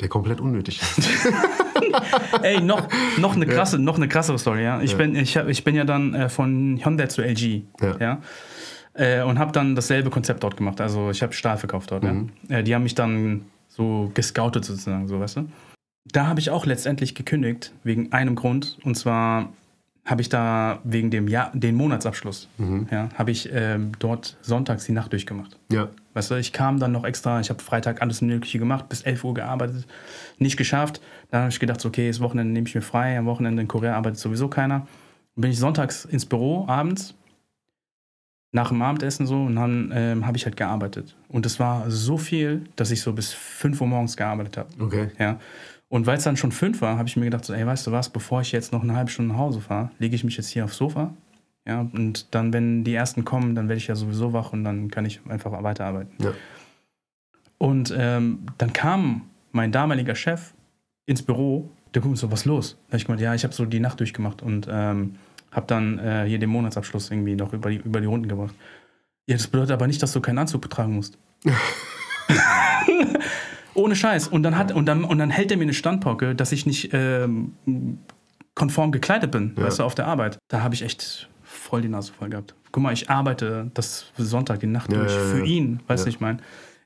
der 0.00 0.08
komplett 0.08 0.40
unnötig 0.40 0.80
ist. 0.80 1.08
Ey, 2.42 2.60
noch, 2.60 2.88
noch, 3.18 3.36
eine 3.36 3.46
krasse, 3.46 3.76
ja. 3.76 3.82
noch 3.82 3.96
eine 3.96 4.08
krassere 4.08 4.38
Story, 4.38 4.64
ja. 4.64 4.80
Ich, 4.80 4.92
ja. 4.92 4.98
Bin, 4.98 5.14
ich, 5.14 5.36
hab, 5.36 5.48
ich 5.48 5.62
bin 5.62 5.76
ja 5.76 5.84
dann 5.84 6.14
äh, 6.14 6.28
von 6.28 6.80
Hyundai 6.82 7.06
zu 7.06 7.22
LG, 7.22 7.62
ja. 7.80 7.96
ja? 8.00 8.20
Äh, 8.94 9.22
und 9.22 9.38
habe 9.38 9.52
dann 9.52 9.76
dasselbe 9.76 10.10
Konzept 10.10 10.42
dort 10.42 10.56
gemacht. 10.56 10.80
Also 10.80 11.10
ich 11.10 11.22
habe 11.22 11.32
Stahl 11.32 11.58
verkauft 11.58 11.92
dort, 11.92 12.02
mhm. 12.02 12.30
ja. 12.48 12.58
Äh, 12.58 12.64
die 12.64 12.74
haben 12.74 12.82
mich 12.82 12.96
dann 12.96 13.42
so 13.68 14.10
gescoutet 14.14 14.64
sozusagen, 14.64 15.06
so, 15.06 15.20
weißt 15.20 15.36
du. 15.36 15.48
Da 16.12 16.26
habe 16.26 16.40
ich 16.40 16.50
auch 16.50 16.66
letztendlich 16.66 17.14
gekündigt, 17.14 17.72
wegen 17.84 18.12
einem 18.12 18.34
Grund. 18.34 18.78
Und 18.82 18.96
zwar 18.96 19.52
habe 20.04 20.20
ich 20.20 20.28
da 20.28 20.80
wegen 20.82 21.10
dem 21.10 21.28
Jahr, 21.28 21.52
den 21.54 21.76
Monatsabschluss, 21.76 22.48
mhm. 22.58 22.88
ja, 22.90 23.08
habe 23.14 23.30
ich 23.30 23.48
ähm, 23.52 23.92
dort 24.00 24.36
sonntags 24.42 24.84
die 24.84 24.92
Nacht 24.92 25.12
durchgemacht. 25.12 25.58
Ja. 25.70 25.88
Weißt 26.14 26.30
du, 26.30 26.34
ich 26.34 26.52
kam 26.52 26.80
dann 26.80 26.92
noch 26.92 27.04
extra, 27.04 27.40
ich 27.40 27.50
habe 27.50 27.62
Freitag 27.62 28.02
alles 28.02 28.20
Mögliche 28.20 28.58
gemacht, 28.58 28.88
bis 28.88 29.02
11 29.02 29.24
Uhr 29.24 29.34
gearbeitet, 29.34 29.86
nicht 30.38 30.56
geschafft. 30.56 31.00
Dann 31.30 31.42
habe 31.42 31.52
ich 31.52 31.60
gedacht, 31.60 31.84
okay, 31.86 32.08
das 32.08 32.20
Wochenende 32.20 32.52
nehme 32.52 32.66
ich 32.66 32.74
mir 32.74 32.82
frei, 32.82 33.16
am 33.16 33.26
Wochenende 33.26 33.62
in 33.62 33.68
Korea 33.68 33.96
arbeitet 33.96 34.18
sowieso 34.18 34.48
keiner. 34.48 34.86
Dann 35.34 35.42
bin 35.42 35.50
ich 35.52 35.58
sonntags 35.58 36.04
ins 36.04 36.26
Büro, 36.26 36.66
abends, 36.66 37.14
nach 38.50 38.68
dem 38.68 38.82
Abendessen 38.82 39.26
so, 39.26 39.44
und 39.44 39.56
dann 39.56 39.90
ähm, 39.94 40.26
habe 40.26 40.36
ich 40.36 40.44
halt 40.44 40.56
gearbeitet. 40.56 41.16
Und 41.28 41.46
es 41.46 41.58
war 41.58 41.90
so 41.90 42.18
viel, 42.18 42.64
dass 42.76 42.90
ich 42.90 43.00
so 43.00 43.12
bis 43.14 43.32
5 43.32 43.80
Uhr 43.80 43.86
morgens 43.86 44.16
gearbeitet 44.16 44.58
habe. 44.58 44.68
Okay. 44.78 45.08
Ja. 45.18 45.38
Und 45.92 46.06
weil 46.06 46.16
es 46.16 46.24
dann 46.24 46.38
schon 46.38 46.52
fünf 46.52 46.80
war, 46.80 46.96
habe 46.96 47.06
ich 47.06 47.18
mir 47.18 47.26
gedacht, 47.26 47.44
so, 47.44 47.52
ey, 47.52 47.66
weißt 47.66 47.86
du 47.86 47.92
was, 47.92 48.08
bevor 48.08 48.40
ich 48.40 48.50
jetzt 48.50 48.72
noch 48.72 48.82
eine 48.82 48.94
halbe 48.94 49.10
Stunde 49.10 49.34
nach 49.34 49.38
Hause 49.38 49.60
fahre, 49.60 49.90
lege 49.98 50.14
ich 50.14 50.24
mich 50.24 50.38
jetzt 50.38 50.48
hier 50.48 50.64
aufs 50.64 50.78
Sofa. 50.78 51.12
Ja, 51.66 51.86
und 51.92 52.34
dann, 52.34 52.54
wenn 52.54 52.82
die 52.82 52.94
ersten 52.94 53.26
kommen, 53.26 53.54
dann 53.54 53.68
werde 53.68 53.76
ich 53.76 53.88
ja 53.88 53.94
sowieso 53.94 54.32
wach 54.32 54.54
und 54.54 54.64
dann 54.64 54.90
kann 54.90 55.04
ich 55.04 55.20
einfach 55.28 55.52
weiterarbeiten. 55.62 56.14
Ja. 56.24 56.32
Und 57.58 57.94
ähm, 57.94 58.38
dann 58.56 58.72
kam 58.72 59.28
mein 59.50 59.70
damaliger 59.70 60.14
Chef 60.14 60.54
ins 61.04 61.20
Büro, 61.22 61.68
der 61.92 62.00
guckt 62.00 62.16
so, 62.16 62.32
was 62.32 62.46
los? 62.46 62.78
Da 62.86 62.92
habe 62.92 62.96
ich 62.96 63.04
gemeint, 63.04 63.20
ja, 63.20 63.34
ich 63.34 63.44
habe 63.44 63.52
so 63.52 63.66
die 63.66 63.78
Nacht 63.78 64.00
durchgemacht 64.00 64.40
und 64.40 64.68
ähm, 64.70 65.16
habe 65.50 65.66
dann 65.66 65.98
äh, 65.98 66.24
hier 66.26 66.38
den 66.38 66.48
Monatsabschluss 66.48 67.10
irgendwie 67.10 67.34
noch 67.34 67.52
über 67.52 67.68
die, 67.68 67.76
über 67.76 68.00
die 68.00 68.06
Runden 68.06 68.28
gebracht. 68.28 68.54
Ja, 69.26 69.36
das 69.36 69.46
bedeutet 69.46 69.72
aber 69.72 69.86
nicht, 69.86 70.02
dass 70.02 70.14
du 70.14 70.22
keinen 70.22 70.38
Anzug 70.38 70.62
betragen 70.62 70.94
musst. 70.94 71.18
Ohne 73.74 73.96
Scheiß. 73.96 74.28
Und 74.28 74.42
dann, 74.42 74.56
hat, 74.56 74.72
und, 74.72 74.86
dann, 74.86 75.04
und 75.04 75.18
dann 75.18 75.30
hält 75.30 75.50
er 75.50 75.56
mir 75.56 75.64
eine 75.64 75.74
Standpauke, 75.74 76.34
dass 76.34 76.52
ich 76.52 76.66
nicht 76.66 76.90
ähm, 76.92 77.52
konform 78.54 78.92
gekleidet 78.92 79.30
bin, 79.30 79.54
ja. 79.56 79.64
weißt 79.64 79.78
du, 79.78 79.84
auf 79.84 79.94
der 79.94 80.06
Arbeit. 80.06 80.38
Da 80.48 80.62
habe 80.62 80.74
ich 80.74 80.82
echt 80.82 81.28
voll 81.42 81.82
die 81.82 81.88
Nase 81.88 82.12
voll 82.12 82.28
gehabt. 82.28 82.54
Guck 82.70 82.82
mal, 82.82 82.92
ich 82.92 83.10
arbeite 83.10 83.70
das 83.74 84.06
Sonntag 84.16 84.60
die 84.60 84.66
Nacht 84.66 84.92
ja, 84.92 84.98
durch 84.98 85.12
ja, 85.12 85.20
für 85.20 85.44
ihn, 85.44 85.80
weißt 85.86 86.06
du, 86.06 86.10
ich 86.10 86.20
meine. 86.20 86.38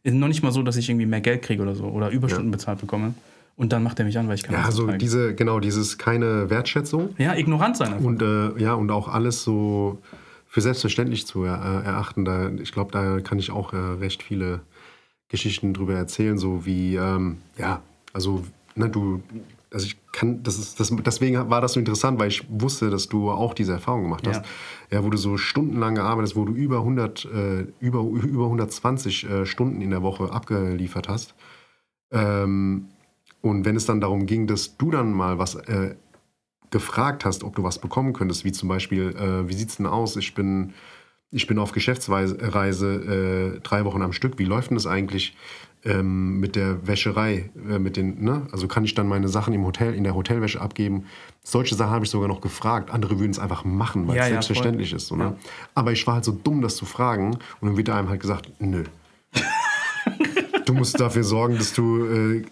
Ist 0.02 0.14
noch 0.14 0.28
nicht 0.28 0.42
mal 0.42 0.52
so, 0.52 0.62
dass 0.62 0.76
ich 0.76 0.88
irgendwie 0.88 1.06
mehr 1.06 1.20
Geld 1.20 1.42
kriege 1.42 1.62
oder 1.62 1.74
so 1.74 1.84
oder 1.84 2.10
Überstunden 2.10 2.50
bezahlt 2.50 2.80
bekomme. 2.80 3.14
Und 3.56 3.72
dann 3.72 3.82
macht 3.82 3.98
er 3.98 4.04
mich 4.04 4.18
an, 4.18 4.28
weil 4.28 4.34
ich 4.34 4.42
kann. 4.42 4.54
Ja, 4.54 4.70
so 4.70 4.86
zeigen. 4.86 4.98
diese, 4.98 5.34
genau, 5.34 5.60
dieses 5.60 5.98
keine 5.98 6.50
Wertschätzung. 6.50 7.14
Ja, 7.18 7.34
ignorant 7.34 7.76
sein 7.76 7.94
einfach. 7.94 8.04
Und, 8.04 8.22
äh, 8.22 8.56
ja, 8.58 8.74
und 8.74 8.90
auch 8.90 9.08
alles 9.08 9.42
so 9.42 9.98
für 10.46 10.60
selbstverständlich 10.60 11.26
zu 11.26 11.44
er, 11.44 11.82
äh, 11.82 11.86
erachten. 11.86 12.24
Da, 12.24 12.50
ich 12.50 12.72
glaube, 12.72 12.92
da 12.92 13.20
kann 13.20 13.38
ich 13.38 13.50
auch 13.50 13.72
äh, 13.72 13.76
recht 13.76 14.22
viele 14.22 14.60
Geschichten 15.28 15.74
drüber 15.74 15.94
erzählen, 15.94 16.38
so 16.38 16.64
wie, 16.64 16.96
ähm, 16.96 17.38
ja, 17.58 17.82
also, 18.12 18.44
ne, 18.74 18.88
du, 18.88 19.22
also 19.72 19.86
ich 19.86 19.96
kann, 20.12 20.42
das 20.42 20.58
ist, 20.58 20.78
das, 20.80 20.94
deswegen 21.04 21.50
war 21.50 21.60
das 21.60 21.72
so 21.72 21.80
interessant, 21.80 22.18
weil 22.18 22.28
ich 22.28 22.46
wusste, 22.48 22.90
dass 22.90 23.08
du 23.08 23.30
auch 23.30 23.52
diese 23.52 23.72
Erfahrung 23.72 24.04
gemacht 24.04 24.26
hast. 24.26 24.42
Ja, 24.90 24.98
ja 24.98 25.04
wo 25.04 25.10
du 25.10 25.16
so 25.16 25.36
stundenlang 25.36 25.96
gearbeitet 25.96 26.30
hast, 26.30 26.36
wo 26.36 26.44
du 26.44 26.52
über 26.52 26.78
100, 26.78 27.24
äh, 27.24 27.66
über, 27.80 28.00
über 28.00 28.44
120 28.44 29.28
äh, 29.28 29.46
Stunden 29.46 29.80
in 29.80 29.90
der 29.90 30.02
Woche 30.02 30.30
abgeliefert 30.30 31.08
hast. 31.08 31.34
Ähm, 32.12 32.86
und 33.42 33.64
wenn 33.64 33.76
es 33.76 33.86
dann 33.86 34.00
darum 34.00 34.26
ging, 34.26 34.46
dass 34.46 34.76
du 34.76 34.90
dann 34.90 35.12
mal 35.12 35.38
was 35.38 35.56
äh, 35.56 35.96
gefragt 36.70 37.24
hast, 37.24 37.44
ob 37.44 37.54
du 37.56 37.62
was 37.62 37.78
bekommen 37.78 38.12
könntest, 38.12 38.44
wie 38.44 38.52
zum 38.52 38.68
Beispiel, 38.68 39.14
äh, 39.16 39.48
wie 39.48 39.54
sieht 39.54 39.70
es 39.70 39.76
denn 39.76 39.86
aus, 39.86 40.16
ich 40.16 40.34
bin 40.34 40.72
ich 41.36 41.46
bin 41.46 41.58
auf 41.58 41.72
Geschäftsreise 41.72 43.54
äh, 43.56 43.60
drei 43.60 43.84
Wochen 43.84 44.00
am 44.00 44.14
Stück. 44.14 44.38
Wie 44.38 44.44
läuft 44.44 44.70
denn 44.70 44.76
das 44.76 44.86
eigentlich 44.86 45.36
ähm, 45.84 46.40
mit 46.40 46.56
der 46.56 46.86
Wäscherei? 46.86 47.50
Äh, 47.68 47.78
mit 47.78 47.98
den, 47.98 48.24
ne? 48.24 48.46
Also 48.52 48.66
kann 48.68 48.84
ich 48.84 48.94
dann 48.94 49.06
meine 49.06 49.28
Sachen 49.28 49.52
im 49.52 49.64
Hotel, 49.66 49.94
in 49.94 50.02
der 50.02 50.14
Hotelwäsche 50.14 50.62
abgeben? 50.62 51.04
Solche 51.44 51.74
Sachen 51.74 51.90
habe 51.90 52.06
ich 52.06 52.10
sogar 52.10 52.26
noch 52.26 52.40
gefragt. 52.40 52.90
Andere 52.90 53.20
würden 53.20 53.32
es 53.32 53.38
einfach 53.38 53.66
machen, 53.66 54.08
weil 54.08 54.16
ja, 54.16 54.22
es 54.22 54.28
selbstverständlich 54.30 54.88
voll. 54.90 54.96
ist. 54.96 55.08
So, 55.08 55.16
ne? 55.16 55.24
ja. 55.24 55.36
Aber 55.74 55.92
ich 55.92 56.06
war 56.06 56.14
halt 56.14 56.24
so 56.24 56.32
dumm, 56.32 56.62
das 56.62 56.76
zu 56.76 56.86
fragen. 56.86 57.36
Und 57.60 57.68
dann 57.68 57.76
wird 57.76 57.90
einem 57.90 58.08
halt 58.08 58.20
gesagt, 58.20 58.50
nö. 58.58 58.84
du 60.64 60.72
musst 60.72 60.98
dafür 60.98 61.22
sorgen, 61.22 61.58
dass 61.58 61.74
du, 61.74 62.06
äh, 62.06 62.44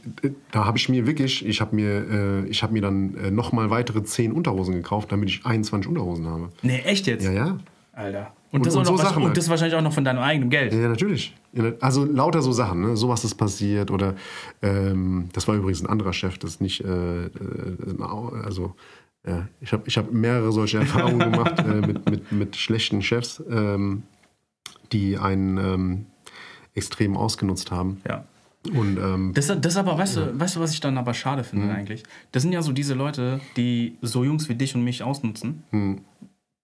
da 0.53 0.67
habe 0.67 0.77
ich 0.77 0.91
mir 0.91 1.07
wirklich, 1.07 1.45
ich 1.47 1.63
habe 1.63 1.75
mir, 1.75 2.45
äh, 2.45 2.49
ich 2.49 2.63
habe 2.63 2.75
mir 2.75 2.83
dann 2.83 3.17
äh, 3.17 3.31
nochmal 3.31 3.71
weitere 3.71 4.05
zehn 4.05 4.31
Unterhosen 4.31 4.75
gekauft, 4.75 5.11
damit 5.11 5.31
ich 5.31 5.47
21 5.47 5.89
Unterhosen 5.89 6.27
habe. 6.27 6.51
Nee, 6.61 6.81
echt 6.81 7.07
jetzt? 7.07 7.25
Ja, 7.25 7.33
ja. 7.33 7.59
Alter. 7.95 8.33
Und, 8.55 8.65
das, 8.67 8.77
und, 8.77 8.83
und 8.83 8.87
so 8.87 8.97
Sachen 8.97 9.17
und 9.17 9.29
halt. 9.31 9.37
das 9.37 9.49
wahrscheinlich 9.49 9.77
auch 9.77 9.83
noch 9.83 9.93
von 9.93 10.05
deinem 10.05 10.21
eigenen 10.21 10.49
Geld. 10.49 10.73
Ja, 10.73 10.89
natürlich. 10.89 11.35
Also 11.81 12.05
lauter 12.05 12.41
so 12.41 12.53
Sachen, 12.53 12.83
ne? 12.83 12.97
sowas 12.97 13.25
ist 13.25 13.35
passiert. 13.35 13.91
Oder 13.91 14.15
ähm, 14.63 15.29
das 15.33 15.49
war 15.49 15.57
übrigens 15.57 15.83
ein 15.83 15.89
anderer 15.89 16.13
Chef, 16.13 16.39
das 16.39 16.61
nicht, 16.61 16.85
äh, 16.85 17.25
äh 17.25 17.31
also 18.45 18.77
ja, 19.27 19.49
ich 19.61 19.73
habe 19.73 19.83
ich 19.87 19.99
hab 19.99 20.13
mehrere 20.13 20.53
solche 20.53 20.79
Erfahrungen 20.79 21.19
gemacht 21.33 21.59
äh, 21.59 21.81
mit, 21.81 22.09
mit, 22.09 22.31
mit 22.31 22.55
schlechten 22.55 23.03
Chefs, 23.03 23.43
ähm, 23.51 24.05
die 24.93 25.19
einen 25.19 25.59
ähm, 25.59 26.07
extrem 26.75 27.17
ausgenutzt 27.17 27.73
haben. 27.73 28.03
Ja. 28.09 28.25
Und, 28.73 28.99
ähm, 28.99 29.33
das, 29.35 29.53
das 29.61 29.77
aber, 29.77 29.99
weißt, 29.99 30.17
ja. 30.17 30.27
du, 30.27 30.39
weißt 30.39 30.55
du, 30.55 30.61
was 30.61 30.73
ich 30.73 30.81
dann 30.81 30.97
aber 30.97 31.13
schade 31.13 31.43
finde 31.43 31.67
mhm. 31.67 31.73
eigentlich? 31.73 32.05
Das 32.31 32.45
sind 32.45 32.53
ja 32.53 32.63
so 32.63 32.71
diese 32.71 32.95
Leute, 32.95 33.41
die 33.57 33.97
so 34.01 34.23
Jungs 34.23 34.49
wie 34.49 34.55
dich 34.55 34.77
und 34.77 34.85
mich 34.85 35.03
ausnutzen. 35.03 35.65
Mhm 35.73 36.03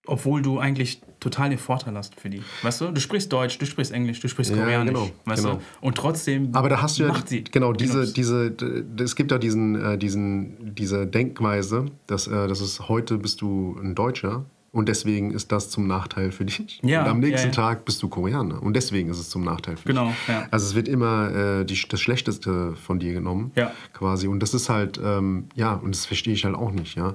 obwohl 0.06 0.42
du 0.42 0.58
eigentlich 0.58 1.00
total 1.20 1.50
den 1.50 1.58
Vorteil 1.58 1.94
hast 1.94 2.18
für 2.18 2.30
die. 2.30 2.42
Weißt 2.62 2.80
du? 2.80 2.90
Du 2.90 3.00
sprichst 3.00 3.32
Deutsch, 3.32 3.58
du 3.58 3.66
sprichst 3.66 3.92
Englisch, 3.92 4.20
du 4.20 4.28
sprichst 4.28 4.52
Koreanisch. 4.52 4.94
Ja, 4.94 5.00
genau, 5.04 5.10
weißt 5.26 5.44
genau. 5.44 5.56
du? 5.56 5.86
Und 5.86 5.96
trotzdem. 5.96 6.54
Aber 6.54 6.68
da 6.68 6.80
hast 6.80 6.98
du 6.98 7.04
ja. 7.04 7.14
Genau, 7.52 7.72
diese, 7.72 8.12
diese, 8.12 8.54
es 8.98 9.14
gibt 9.16 9.30
ja 9.30 9.38
diesen, 9.38 9.74
äh, 9.74 9.98
diesen, 9.98 10.74
diese 10.74 11.06
Denkweise, 11.06 11.86
dass, 12.06 12.26
äh, 12.26 12.48
dass 12.48 12.60
es 12.60 12.88
heute 12.88 13.18
bist 13.18 13.40
du 13.42 13.76
ein 13.82 13.94
Deutscher 13.94 14.46
und 14.72 14.88
deswegen 14.88 15.32
ist 15.32 15.52
das 15.52 15.68
zum 15.68 15.86
Nachteil 15.86 16.32
für 16.32 16.44
dich. 16.44 16.80
Ja, 16.82 17.02
und 17.02 17.08
am 17.08 17.20
nächsten 17.20 17.48
ja, 17.48 17.54
ja. 17.54 17.68
Tag 17.68 17.84
bist 17.84 18.02
du 18.02 18.08
Koreaner 18.08 18.62
und 18.62 18.74
deswegen 18.74 19.10
ist 19.10 19.18
es 19.18 19.28
zum 19.28 19.44
Nachteil 19.44 19.76
für 19.76 19.88
genau, 19.88 20.08
dich. 20.08 20.26
Genau. 20.26 20.38
Ja. 20.40 20.48
Also 20.50 20.66
es 20.66 20.74
wird 20.74 20.88
immer 20.88 21.60
äh, 21.60 21.64
die, 21.64 21.78
das 21.88 22.00
Schlechteste 22.00 22.74
von 22.74 22.98
dir 22.98 23.12
genommen, 23.12 23.52
ja. 23.54 23.72
quasi. 23.92 24.28
Und 24.28 24.40
das 24.40 24.54
ist 24.54 24.68
halt, 24.70 24.98
ähm, 25.02 25.48
ja, 25.54 25.74
und 25.74 25.94
das 25.94 26.06
verstehe 26.06 26.32
ich 26.32 26.44
halt 26.44 26.54
auch 26.54 26.72
nicht, 26.72 26.96
ja. 26.96 27.14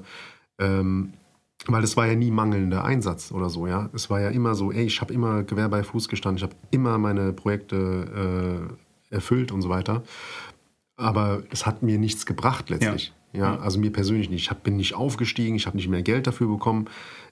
Ähm, 0.60 1.14
weil 1.68 1.84
es 1.84 1.98
war 1.98 2.08
ja 2.08 2.16
nie 2.16 2.32
mangelnder 2.32 2.84
Einsatz 2.84 3.32
oder 3.32 3.50
so, 3.50 3.68
ja. 3.68 3.90
Es 3.94 4.10
war 4.10 4.22
ja 4.22 4.30
immer 4.30 4.56
so, 4.56 4.72
ey, 4.72 4.86
ich 4.86 5.02
habe 5.02 5.14
immer 5.14 5.44
Gewehr 5.44 5.70
bei 5.70 5.84
Fuß 5.84 6.08
gestanden, 6.10 6.38
ich 6.38 6.44
habe 6.44 6.56
immer 6.72 6.98
meine 6.98 7.34
Projekte 7.34 8.70
äh, 9.12 9.14
erfüllt 9.16 9.52
und 9.52 9.62
so 9.62 9.70
weiter. 9.70 10.04
Aber 10.98 11.44
es 11.52 11.66
hat 11.66 11.84
mir 11.84 11.98
nichts 11.98 12.26
gebracht 12.26 12.70
letztlich. 12.70 13.14
Ja, 13.34 13.56
ja 13.56 13.60
also 13.60 13.80
mir 13.80 13.92
persönlich 13.92 14.30
nicht. 14.30 14.44
Ich 14.44 14.50
hab, 14.50 14.64
bin 14.64 14.78
nicht 14.78 14.96
aufgestiegen, 14.96 15.56
ich 15.56 15.68
habe 15.68 15.78
nicht 15.78 15.90
mehr 15.90 16.04
Geld 16.04 16.28
dafür 16.28 16.48
bekommen. 16.48 16.86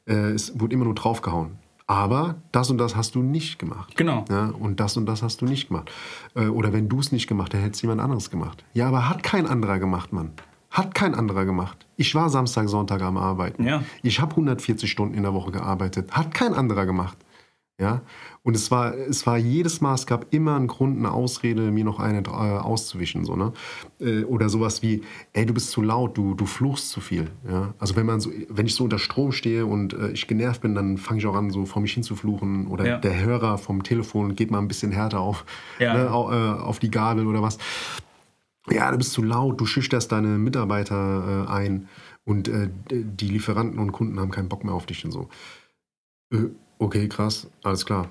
Äh, 0.05 0.31
es 0.31 0.59
wurde 0.59 0.73
immer 0.73 0.85
nur 0.85 0.95
draufgehauen. 0.95 1.57
Aber 1.85 2.35
das 2.51 2.69
und 2.69 2.77
das 2.77 2.95
hast 2.95 3.15
du 3.15 3.21
nicht 3.21 3.59
gemacht. 3.59 3.95
Genau. 3.95 4.25
Ja, 4.29 4.47
und 4.47 4.79
das 4.79 4.95
und 4.95 5.05
das 5.05 5.21
hast 5.21 5.41
du 5.41 5.45
nicht 5.45 5.67
gemacht. 5.67 5.91
Äh, 6.33 6.47
oder 6.47 6.71
wenn 6.73 6.87
du 6.89 6.99
es 6.99 7.11
nicht 7.11 7.27
gemacht 7.27 7.53
hättest, 7.53 7.65
hätte 7.65 7.75
es 7.75 7.81
jemand 7.81 8.01
anderes 8.01 8.29
gemacht. 8.29 8.63
Ja, 8.73 8.87
aber 8.87 9.09
hat 9.09 9.21
kein 9.23 9.45
anderer 9.45 9.79
gemacht, 9.79 10.13
Mann. 10.13 10.31
Hat 10.73 10.95
kein 10.95 11.13
anderer 11.13 11.45
gemacht. 11.45 11.85
Ich 11.97 12.15
war 12.15 12.31
Samstag, 12.31 12.67
Sonntag 12.67 13.03
am 13.03 13.15
Arbeiten. 13.15 13.63
Ja. 13.63 13.83
Ich 14.01 14.19
habe 14.19 14.31
140 14.31 14.89
Stunden 14.89 15.13
in 15.13 15.21
der 15.21 15.35
Woche 15.35 15.51
gearbeitet. 15.51 16.11
Hat 16.11 16.33
kein 16.33 16.55
anderer 16.55 16.87
gemacht. 16.87 17.15
Ja? 17.79 18.01
Und 18.41 18.55
es 18.55 18.71
war, 18.71 18.95
es 18.95 19.27
war 19.27 19.37
jedes 19.37 19.81
Mal, 19.81 19.93
es 19.93 20.07
gab 20.07 20.33
immer 20.33 20.55
einen 20.55 20.65
Grund, 20.65 20.97
eine 20.97 21.11
Ausrede, 21.11 21.69
mir 21.69 21.83
noch 21.83 21.99
eine 21.99 22.23
äh, 22.23 22.29
auszuwischen. 22.29 23.23
So, 23.23 23.35
ne? 23.35 23.53
Äh, 23.99 24.23
oder 24.23 24.49
sowas 24.49 24.81
wie, 24.81 25.03
ey, 25.33 25.45
du 25.45 25.53
bist 25.53 25.69
zu 25.69 25.83
laut, 25.83 26.17
du, 26.17 26.33
du 26.33 26.47
fluchst 26.47 26.89
zu 26.89 27.01
viel. 27.01 27.29
Ja? 27.47 27.75
Also 27.77 27.95
wenn 27.95 28.07
man 28.07 28.19
so, 28.19 28.31
wenn 28.49 28.65
ich 28.65 28.73
so 28.73 28.85
unter 28.85 28.97
Strom 28.97 29.31
stehe 29.31 29.67
und 29.67 29.93
äh, 29.93 30.09
ich 30.09 30.25
genervt 30.25 30.61
bin, 30.61 30.73
dann 30.73 30.97
fange 30.97 31.19
ich 31.19 31.27
auch 31.27 31.35
an, 31.35 31.51
so 31.51 31.67
vor 31.67 31.83
mich 31.83 31.93
hin 31.93 32.01
zu 32.01 32.15
fluchen. 32.15 32.65
Oder 32.65 32.87
ja. 32.87 32.97
der 32.97 33.23
Hörer 33.23 33.59
vom 33.59 33.83
Telefon 33.83 34.33
geht 34.33 34.49
mal 34.49 34.57
ein 34.57 34.67
bisschen 34.67 34.91
härter 34.91 35.19
auf, 35.19 35.45
ja. 35.77 35.93
ne, 35.93 36.11
auf, 36.11 36.31
äh, 36.31 36.61
auf 36.63 36.79
die 36.79 36.89
Gabel 36.89 37.27
oder 37.27 37.43
was 37.43 37.59
ja, 38.69 38.91
du 38.91 38.97
bist 38.97 39.11
zu 39.11 39.23
laut, 39.23 39.59
du 39.59 39.65
schüchterst 39.65 40.11
deine 40.11 40.29
Mitarbeiter 40.29 41.45
äh, 41.47 41.51
ein 41.51 41.89
und 42.25 42.47
äh, 42.47 42.69
die 42.89 43.27
Lieferanten 43.27 43.79
und 43.79 43.91
Kunden 43.91 44.19
haben 44.19 44.31
keinen 44.31 44.49
Bock 44.49 44.63
mehr 44.63 44.73
auf 44.73 44.85
dich 44.85 45.03
und 45.03 45.11
so. 45.11 45.29
Äh, 46.31 46.49
okay, 46.79 47.09
krass, 47.09 47.49
alles 47.63 47.85
klar. 47.85 48.09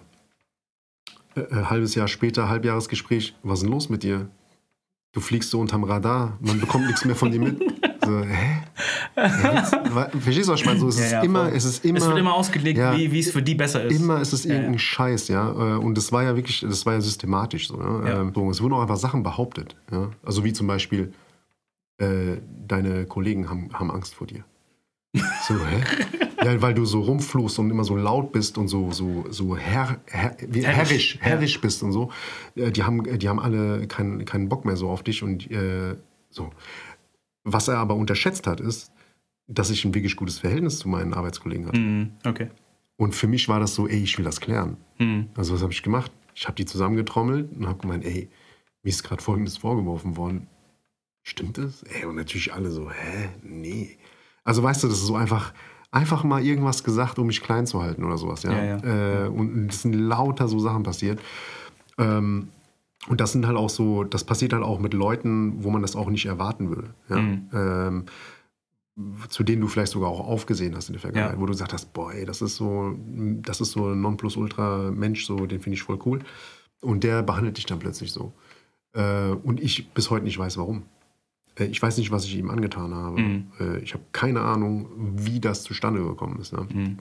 Äh, 1.34 1.40
äh, 1.40 1.64
halbes 1.64 1.94
Jahr 1.94 2.08
später, 2.08 2.48
Halbjahresgespräch, 2.48 3.34
was 3.42 3.60
ist 3.60 3.62
denn 3.62 3.72
los 3.72 3.88
mit 3.88 4.02
dir? 4.02 4.28
Du 5.12 5.20
fliegst 5.20 5.50
so 5.50 5.60
unterm 5.60 5.84
Radar, 5.84 6.38
man 6.40 6.60
bekommt 6.60 6.86
nichts 6.86 7.04
mehr 7.04 7.16
von 7.16 7.30
dir 7.30 7.40
mit. 7.40 7.60
So, 8.04 8.20
hä? 8.24 8.62
Verstehst 10.20 10.48
du, 10.48 10.52
was 10.52 10.60
ich 10.60 10.66
meine? 10.66 10.78
So, 10.80 10.88
es, 10.88 10.98
Ja, 10.98 11.04
ist 11.04 11.12
ja, 11.12 11.22
immer, 11.22 11.44
voll. 11.46 11.56
es 11.56 11.64
ist 11.64 11.84
immer. 11.84 11.98
Es 11.98 12.06
wird 12.06 12.18
immer 12.18 12.34
ausgelegt, 12.34 12.78
Ja. 12.78 12.96
wie 12.96 13.18
es 13.18 13.30
für 13.30 13.42
die 13.42 13.54
besser 13.54 13.84
ist. 13.84 14.00
Immer 14.00 14.20
ist 14.20 14.32
es 14.32 14.44
irgendein. 14.44 14.78
Scheiß, 14.78 15.28
ja. 15.28 15.50
Äh, 15.50 15.78
Und 15.78 15.96
das 15.96 16.10
war 16.12 16.22
ja 16.22 16.34
wirklich, 16.36 16.60
das 16.60 16.84
war 16.86 16.94
ja 16.94 17.00
systematisch 17.00 17.68
so. 17.68 17.80
Ähm, 17.80 18.32
so 18.34 18.50
es 18.50 18.60
wurden 18.60 18.74
auch 18.74 18.82
einfach 18.82 18.96
Sachen 18.96 19.22
behauptet. 19.22 19.76
Ja? 19.90 20.10
Also 20.24 20.44
wie 20.44 20.52
zum 20.52 20.66
Beispiel, 20.66 21.12
äh, 21.98 22.38
deine 22.66 23.04
Kollegen 23.06 23.48
haben, 23.48 23.70
haben 23.72 23.90
Angst 23.90 24.14
vor 24.14 24.26
dir. 24.26 24.44
So, 25.46 25.54
hä? 25.54 25.82
Ja, 26.44 26.60
weil 26.60 26.74
du 26.74 26.84
so 26.84 27.02
rumfluchst 27.02 27.60
und 27.60 27.70
immer 27.70 27.84
so 27.84 27.94
laut 27.94 28.32
bist 28.32 28.58
und 28.58 28.66
so, 28.66 28.90
so, 28.90 29.26
so 29.30 29.56
herr, 29.56 29.98
herr, 30.06 30.34
wie, 30.48 30.66
Herrisch, 30.66 31.16
herrisch, 31.20 31.60
bist 31.60 31.84
und 31.84 31.92
so. 31.92 32.10
Äh, 32.56 32.72
Die 32.72 32.82
haben, 32.82 33.04
die 33.20 33.28
haben 33.28 33.38
alle 33.38 33.86
keinen, 33.86 34.24
keinen 34.24 34.48
Bock 34.48 34.64
mehr 34.64 34.74
so 34.74 34.88
auf 34.88 35.04
dich 35.04 35.22
und 35.22 35.48
äh, 35.52 35.94
so. 36.30 36.50
Was 37.44 37.68
er 37.68 37.78
aber 37.78 37.94
unterschätzt 37.94 38.46
hat, 38.46 38.60
ist, 38.60 38.92
dass 39.48 39.70
ich 39.70 39.84
ein 39.84 39.94
wirklich 39.94 40.16
gutes 40.16 40.38
Verhältnis 40.38 40.78
zu 40.78 40.88
meinen 40.88 41.14
Arbeitskollegen 41.14 41.66
hatte. 41.66 41.78
Mhm, 41.80 42.10
okay. 42.24 42.48
Und 42.96 43.14
für 43.14 43.26
mich 43.26 43.48
war 43.48 43.58
das 43.58 43.74
so, 43.74 43.88
ey, 43.88 44.02
ich 44.02 44.16
will 44.16 44.24
das 44.24 44.40
klären. 44.40 44.76
Mhm. 44.98 45.28
Also 45.34 45.54
was 45.54 45.62
habe 45.62 45.72
ich 45.72 45.82
gemacht? 45.82 46.12
Ich 46.34 46.44
habe 46.46 46.54
die 46.54 46.64
zusammengetrommelt 46.64 47.50
und 47.56 47.66
habe 47.66 47.78
gemeint, 47.80 48.04
ey, 48.04 48.28
mir 48.82 48.90
ist 48.90 49.02
gerade 49.02 49.22
Folgendes 49.22 49.56
vorgeworfen 49.56 50.16
worden. 50.16 50.46
Stimmt 51.24 51.58
das? 51.58 51.82
Ey, 51.84 52.04
und 52.04 52.16
natürlich 52.16 52.52
alle 52.52 52.70
so, 52.70 52.90
hä? 52.90 53.28
Nee. 53.42 53.98
Also 54.44 54.62
weißt 54.62 54.82
du, 54.84 54.88
das 54.88 54.98
ist 54.98 55.06
so 55.06 55.14
einfach, 55.16 55.52
einfach 55.90 56.24
mal 56.24 56.44
irgendwas 56.44 56.82
gesagt, 56.84 57.18
um 57.18 57.26
mich 57.26 57.42
klein 57.42 57.66
zu 57.66 57.82
halten 57.82 58.04
oder 58.04 58.18
sowas. 58.18 58.42
Ja? 58.44 58.62
Ja, 58.62 59.24
Äh, 59.24 59.28
und 59.28 59.68
es 59.72 59.82
sind 59.82 59.94
lauter 59.94 60.48
so 60.48 60.58
Sachen 60.58 60.82
passiert. 60.82 61.20
Ähm, 61.98 62.48
und 63.08 63.20
das 63.20 63.32
sind 63.32 63.46
halt 63.46 63.56
auch 63.56 63.70
so, 63.70 64.04
das 64.04 64.24
passiert 64.24 64.52
halt 64.52 64.62
auch 64.62 64.78
mit 64.78 64.94
Leuten, 64.94 65.64
wo 65.64 65.70
man 65.70 65.82
das 65.82 65.96
auch 65.96 66.08
nicht 66.10 66.26
erwarten 66.26 66.68
würde. 66.70 66.94
Ja? 67.08 67.16
Mhm. 67.18 67.48
Ähm, 67.52 68.04
zu 69.30 69.42
denen 69.42 69.62
du 69.62 69.68
vielleicht 69.68 69.92
sogar 69.92 70.10
auch 70.10 70.20
aufgesehen 70.20 70.76
hast 70.76 70.88
in 70.88 70.92
der 70.92 71.00
Vergangenheit, 71.00 71.34
Ja. 71.36 71.40
wo 71.40 71.46
du 71.46 71.52
gesagt 71.52 71.72
hast, 71.72 71.92
boah, 71.94 72.12
ey, 72.12 72.26
das 72.26 72.42
ist 72.42 72.56
so, 72.56 72.94
das 73.40 73.60
ist 73.62 73.72
so 73.72 73.88
ein 73.88 74.00
Nonplusultra-Mensch, 74.02 75.24
so, 75.24 75.46
den 75.46 75.60
finde 75.60 75.74
ich 75.74 75.82
voll 75.82 75.98
cool. 76.04 76.20
Und 76.82 77.02
der 77.02 77.22
behandelt 77.22 77.56
dich 77.56 77.64
dann 77.66 77.78
plötzlich 77.78 78.12
so. 78.12 78.32
Äh, 78.92 79.30
und 79.30 79.60
ich 79.60 79.90
bis 79.92 80.10
heute 80.10 80.24
nicht 80.26 80.38
weiß, 80.38 80.58
warum. 80.58 80.82
Äh, 81.58 81.64
ich 81.66 81.80
weiß 81.80 81.96
nicht, 81.96 82.10
was 82.10 82.24
ich 82.26 82.36
ihm 82.36 82.50
angetan 82.50 82.94
habe. 82.94 83.20
Mhm. 83.20 83.46
Äh, 83.58 83.78
ich 83.78 83.94
habe 83.94 84.04
keine 84.12 84.42
Ahnung, 84.42 84.88
wie 85.16 85.40
das 85.40 85.62
zustande 85.62 86.02
gekommen 86.02 86.38
ist. 86.38 86.52
Ne? 86.52 86.66
Mhm. 86.72 86.98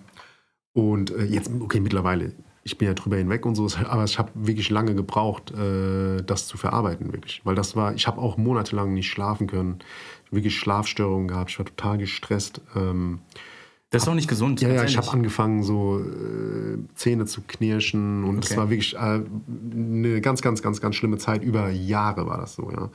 Und 0.74 1.12
äh, 1.12 1.26
jetzt, 1.26 1.52
okay, 1.60 1.82
mittlerweile, 1.82 2.34
ich 2.64 2.78
bin 2.78 2.88
ja 2.88 2.94
drüber 2.94 3.18
hinweg 3.18 3.46
und 3.46 3.56
so, 3.56 3.68
aber 3.90 4.04
ich 4.04 4.18
habe 4.20 4.30
wirklich 4.36 4.70
lange 4.70 4.94
gebraucht, 4.96 5.52
äh, 5.52 6.22
das 6.24 6.48
zu 6.48 6.58
verarbeiten, 6.58 7.12
wirklich. 7.14 7.42
Weil 7.44 7.56
das 7.56 7.76
war, 7.76 7.94
ich 7.96 8.08
habe 8.08 8.22
auch 8.22 8.38
monatelang 8.38 8.94
nicht 8.94 9.10
schlafen 9.10 9.48
können, 9.48 9.80
wirklich 10.32 10.58
Schlafstörungen 10.58 11.28
gehabt, 11.28 11.52
ich 11.52 11.60
war 11.60 11.66
total 11.66 11.98
gestresst. 11.98 12.62
Ähm, 12.76 13.20
Das 13.90 14.04
ist 14.04 14.08
auch 14.10 14.14
nicht 14.16 14.30
gesund. 14.30 14.62
ja, 14.62 14.70
ja, 14.70 14.84
ich 14.86 14.96
habe 14.98 15.10
angefangen, 15.12 15.64
so 15.64 16.00
äh, 16.00 16.78
Zähne 16.96 17.26
zu 17.26 17.42
knirschen 17.42 18.24
und 18.24 18.44
es 18.46 18.52
Okay. 18.52 18.60
war 18.60 18.70
wirklich 18.70 18.96
äh, 18.96 19.00
eine 19.00 20.22
ganz, 20.22 20.42
ganz, 20.42 20.62
ganz, 20.62 20.80
ganz 20.80 20.96
schlimme 20.96 21.18
Zeit. 21.18 21.44
Über 21.44 21.70
Jahre 21.70 22.26
war 22.28 22.38
das 22.38 22.56
so, 22.56 22.72
ja. 22.72 22.90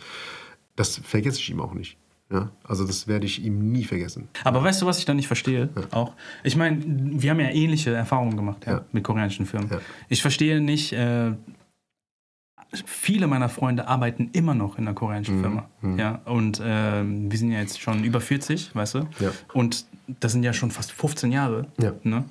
Das 0.76 0.96
vergesse 1.05 1.40
ich 1.40 1.50
ihm 1.50 1.61
auch 1.61 1.74
nicht. 1.74 1.96
Ja? 2.30 2.50
Also 2.64 2.84
das 2.86 3.06
werde 3.06 3.24
ich 3.26 3.44
ihm 3.44 3.70
nie 3.72 3.84
vergessen. 3.84 4.28
Aber 4.44 4.62
weißt 4.64 4.82
du, 4.82 4.86
was 4.86 4.98
ich 4.98 5.04
da 5.04 5.14
nicht 5.14 5.26
verstehe? 5.28 5.68
Auch. 5.92 6.12
Ich 6.42 6.56
meine, 6.56 6.82
wir 6.86 7.30
haben 7.30 7.40
ja 7.40 7.50
ähnliche 7.50 7.92
Erfahrungen 7.94 8.36
gemacht 8.36 8.66
ja, 8.66 8.72
Ja. 8.72 8.84
mit 8.92 9.04
koreanischen 9.04 9.46
Firmen. 9.46 9.70
Ja. 9.70 9.78
Ich 10.08 10.22
verstehe 10.22 10.60
nicht, 10.60 10.92
äh, 10.92 11.32
viele 12.84 13.26
meiner 13.26 13.48
Freunde 13.48 13.86
arbeiten 13.88 14.30
immer 14.32 14.54
noch 14.54 14.76
in 14.76 14.86
einer 14.86 14.94
koreanischen 14.94 15.38
Mhm. 15.38 15.40
Firma. 15.42 15.68
Mhm. 15.82 15.98
Ja, 15.98 16.20
und 16.24 16.60
äh, 16.60 17.02
wir 17.04 17.38
sind 17.38 17.52
ja 17.52 17.60
jetzt 17.60 17.80
schon 17.80 18.02
über 18.04 18.20
40, 18.20 18.74
weißt 18.74 18.94
du? 18.94 18.98
Ja. 19.20 19.30
Und 19.54 19.86
das 20.20 20.32
sind 20.32 20.42
ja 20.42 20.52
schon 20.52 20.70
fast 20.70 20.92
15 20.92 21.32
Jahre. 21.32 21.66
Ja. 21.80 21.92
Ne? 22.02 22.24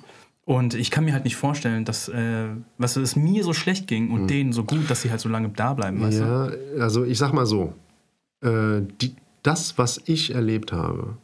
Und 0.44 0.74
ich 0.74 0.90
kann 0.90 1.04
mir 1.04 1.12
halt 1.14 1.24
nicht 1.24 1.36
vorstellen, 1.36 1.84
dass 1.84 2.08
äh, 2.08 2.48
weißt 2.78 2.96
du, 2.96 3.00
es 3.00 3.16
mir 3.16 3.42
so 3.42 3.52
schlecht 3.52 3.88
ging 3.88 4.10
und 4.12 4.28
denen 4.28 4.52
so 4.52 4.62
gut, 4.62 4.88
dass 4.90 5.02
sie 5.02 5.10
halt 5.10 5.20
so 5.20 5.28
lange 5.28 5.48
da 5.48 5.72
bleiben. 5.74 6.00
Weißt 6.00 6.20
du? 6.20 6.24
Mhm. 6.24 6.30
Ja, 6.78 6.82
also 6.82 7.04
ich 7.04 7.18
sag 7.18 7.32
mal 7.32 7.46
so, 7.46 7.72
äh, 8.42 8.82
die, 9.00 9.16
das, 9.46 9.78
was 9.78 10.00
ich 10.06 10.34
erlebt 10.34 10.72
habe, 10.72 11.18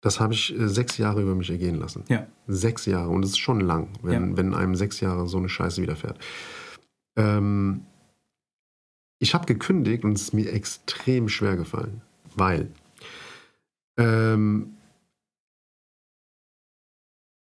das 0.00 0.20
habe 0.20 0.32
ich 0.34 0.56
äh, 0.58 0.68
sechs 0.68 0.98
Jahre 0.98 1.22
über 1.22 1.34
mich 1.34 1.50
ergehen 1.50 1.76
lassen. 1.76 2.04
Ja. 2.08 2.26
Sechs 2.46 2.86
Jahre. 2.86 3.10
Und 3.10 3.24
es 3.24 3.30
ist 3.30 3.38
schon 3.38 3.60
lang, 3.60 3.88
wenn, 4.02 4.30
Ja. 4.30 4.36
wenn 4.36 4.54
einem 4.54 4.74
sechs 4.74 5.00
Jahre 5.00 5.28
so 5.28 5.38
eine 5.38 5.48
Scheiße 5.48 5.82
widerfährt. 5.82 6.18
Ähm, 7.16 7.82
ich 9.20 9.34
habe 9.34 9.46
gekündigt 9.46 10.04
und 10.04 10.12
es 10.12 10.22
ist 10.22 10.34
mir 10.34 10.52
extrem 10.52 11.28
schwer 11.28 11.56
gefallen, 11.56 12.02
weil 12.36 12.70
ähm, 13.96 14.74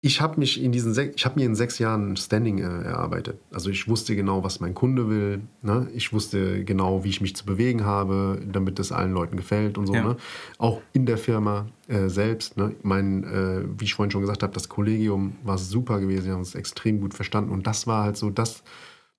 ich 0.02 0.22
habe 0.22 0.40
mich 0.40 0.64
in 0.64 0.72
diesen 0.72 0.98
ich 1.14 1.26
habe 1.26 1.40
mir 1.40 1.46
in 1.46 1.56
sechs 1.56 1.78
Jahren 1.78 2.16
Standing 2.16 2.60
äh, 2.60 2.84
erarbeitet. 2.84 3.40
Also 3.52 3.70
ich 3.70 3.90
wusste 3.90 4.16
genau, 4.16 4.44
was 4.46 4.62
mein 4.62 4.74
Kunde 4.74 5.10
will. 5.10 5.42
Ne? 5.62 5.90
Ich 5.94 6.14
wusste 6.14 6.64
genau, 6.64 7.04
wie 7.04 7.10
ich 7.10 7.20
mich 7.20 7.36
zu 7.36 7.46
bewegen 7.46 7.84
habe, 7.84 8.42
damit 8.50 8.80
es 8.80 8.94
allen 8.94 9.12
Leuten 9.12 9.36
gefällt 9.36 9.78
und 9.78 9.88
so. 9.88 9.94
Ja. 9.94 10.04
Ne? 10.04 10.18
Auch 10.58 10.82
in 10.94 11.06
der 11.06 11.18
Firma 11.18 11.68
äh, 11.88 12.08
selbst. 12.08 12.56
Ne? 12.56 12.76
Mein, 12.82 13.26
äh, 13.26 13.64
wie 13.78 13.84
ich 13.84 13.94
vorhin 13.94 14.12
schon 14.12 14.22
gesagt 14.22 14.42
habe, 14.42 14.54
das 14.54 14.70
Kollegium 14.70 15.36
war 15.44 15.58
super 15.58 16.00
gewesen. 16.00 16.26
Wir 16.26 16.32
haben 16.32 16.40
uns 16.40 16.56
extrem 16.56 17.02
gut 17.02 17.14
verstanden. 17.14 17.52
Und 17.52 17.68
das 17.68 17.86
war 17.86 18.06
halt 18.06 18.16
so 18.16 18.30
das, 18.30 18.64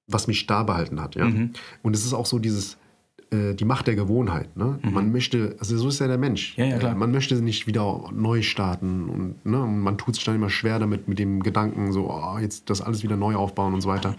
was 0.06 0.28
mich 0.28 0.46
da 0.46 0.62
behalten 0.62 1.02
hat. 1.02 1.14
Ja? 1.14 1.26
Mhm. 1.26 1.50
Und 1.82 1.94
es 1.94 2.06
ist 2.06 2.14
auch 2.14 2.26
so 2.26 2.38
dieses, 2.38 2.78
äh, 3.30 3.54
die 3.54 3.64
Macht 3.64 3.86
der 3.86 3.94
Gewohnheit. 3.94 4.56
Ne? 4.56 4.78
Man 4.82 5.12
möchte, 5.12 5.56
also 5.58 5.76
so 5.78 5.88
ist 5.88 6.00
ja 6.00 6.06
der 6.08 6.18
Mensch. 6.18 6.56
Mhm. 6.56 6.62
Ja, 6.64 6.70
ja, 6.70 6.78
klar. 6.78 6.92
Äh, 6.92 6.96
Man 6.96 7.10
möchte 7.10 7.34
nicht 7.36 7.66
wieder 7.66 8.10
neu 8.12 8.42
starten 8.42 9.08
und, 9.08 9.46
ne? 9.46 9.62
und 9.62 9.80
man 9.80 9.98
tut 9.98 10.14
sich 10.16 10.24
dann 10.24 10.34
immer 10.34 10.50
schwer 10.50 10.78
damit, 10.78 11.08
mit 11.08 11.18
dem 11.18 11.42
Gedanken, 11.42 11.92
so, 11.92 12.10
oh, 12.10 12.38
jetzt 12.38 12.70
das 12.70 12.80
alles 12.80 13.02
wieder 13.02 13.16
neu 13.16 13.34
aufbauen 13.36 13.74
und 13.74 13.80
so 13.80 13.88
weiter. 13.88 14.14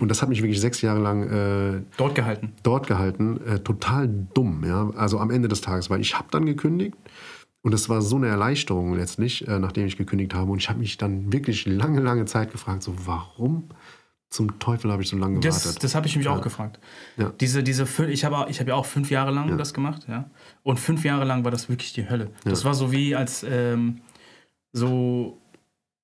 Und 0.00 0.08
das 0.08 0.22
hat 0.22 0.28
mich 0.28 0.42
wirklich 0.42 0.60
sechs 0.60 0.82
Jahre 0.82 1.00
lang 1.00 1.22
äh, 1.28 1.82
Dort 1.96 2.14
gehalten. 2.14 2.52
dort 2.62 2.86
gehalten. 2.86 3.40
Äh, 3.46 3.58
total 3.60 4.08
dumm, 4.34 4.64
ja. 4.66 4.90
Also 4.96 5.18
am 5.18 5.30
Ende 5.30 5.48
des 5.48 5.60
Tages, 5.60 5.90
weil 5.90 6.00
ich 6.00 6.18
habe 6.18 6.28
dann 6.30 6.46
gekündigt 6.46 6.96
und 7.62 7.74
es 7.74 7.88
war 7.88 8.00
so 8.00 8.16
eine 8.16 8.28
Erleichterung 8.28 8.94
letztlich, 8.94 9.46
äh, 9.46 9.58
nachdem 9.58 9.86
ich 9.86 9.96
gekündigt 9.96 10.34
habe. 10.34 10.50
Und 10.50 10.58
ich 10.58 10.68
habe 10.70 10.78
mich 10.78 10.96
dann 10.96 11.32
wirklich 11.32 11.66
lange, 11.66 12.00
lange 12.00 12.24
Zeit 12.24 12.52
gefragt, 12.52 12.82
so, 12.82 12.94
warum 13.04 13.64
zum 14.30 14.58
Teufel 14.60 14.90
habe 14.92 15.02
ich 15.02 15.08
so 15.08 15.16
lange 15.18 15.40
Das, 15.40 15.62
gewartet? 15.62 15.82
das 15.84 15.94
habe 15.96 16.06
ich 16.06 16.16
mich 16.16 16.26
Ja. 16.26 16.32
auch 16.32 16.40
gefragt. 16.40 16.78
Ja. 17.16 17.32
Diese, 17.40 17.62
diese, 17.64 17.84
ich 18.08 18.24
habe 18.24 18.46
ich 18.48 18.60
hab 18.60 18.68
ja 18.68 18.74
auch 18.76 18.86
fünf 18.86 19.10
Jahre 19.10 19.32
lang 19.32 19.48
Ja. 19.50 19.56
das 19.56 19.74
gemacht, 19.74 20.06
ja. 20.08 20.30
Und 20.62 20.78
fünf 20.78 21.04
Jahre 21.04 21.24
lang 21.24 21.42
war 21.44 21.50
das 21.50 21.68
wirklich 21.68 21.92
die 21.92 22.08
Hölle. 22.08 22.30
Das 22.44 22.64
war 22.64 22.74
so 22.74 22.92
wie 22.92 23.14
als 23.16 23.44
ähm, 23.48 24.00
so 24.72 25.38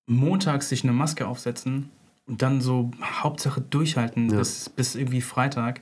montags 0.07 0.69
sich 0.69 0.83
eine 0.85 0.93
Maske 0.93 1.27
aufsetzen 1.27 1.91
und 2.27 2.43
dann 2.43 2.61
so 2.61 2.91
Hauptsache 3.03 3.61
durchhalten 3.61 4.29
bis, 4.29 4.69
bis 4.69 4.95
irgendwie 4.97 5.21
Freitag 5.21 5.81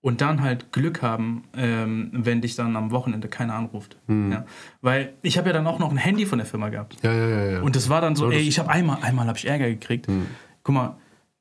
und 0.00 0.20
dann 0.20 0.40
halt 0.42 0.72
Glück 0.72 1.02
haben, 1.02 1.44
ähm, 1.54 2.10
wenn 2.12 2.40
dich 2.40 2.54
dann 2.56 2.74
am 2.76 2.90
Wochenende 2.90 3.28
keiner 3.28 3.54
anruft. 3.54 3.96
Mhm. 4.06 4.32
Ja. 4.32 4.46
Weil 4.80 5.12
ich 5.22 5.36
habe 5.38 5.48
ja 5.48 5.52
dann 5.52 5.66
auch 5.66 5.78
noch 5.78 5.90
ein 5.90 5.96
Handy 5.98 6.24
von 6.24 6.38
der 6.38 6.46
Firma 6.46 6.68
gehabt. 6.68 6.96
ja, 7.02 7.12
ja, 7.12 7.28
ja, 7.28 7.50
ja. 7.50 7.60
Und 7.62 7.76
das 7.76 7.88
war 7.88 8.00
dann 8.00 8.16
so, 8.16 8.26
das- 8.26 8.36
ey, 8.36 8.42
ich 8.48 8.58
habe 8.58 8.70
einmal, 8.70 8.98
einmal 9.02 9.26
habe 9.26 9.36
ich 9.38 9.46
Ärger 9.46 9.68
gekriegt. 9.68 10.06
Guck 10.62 10.74
mal, 10.74 10.96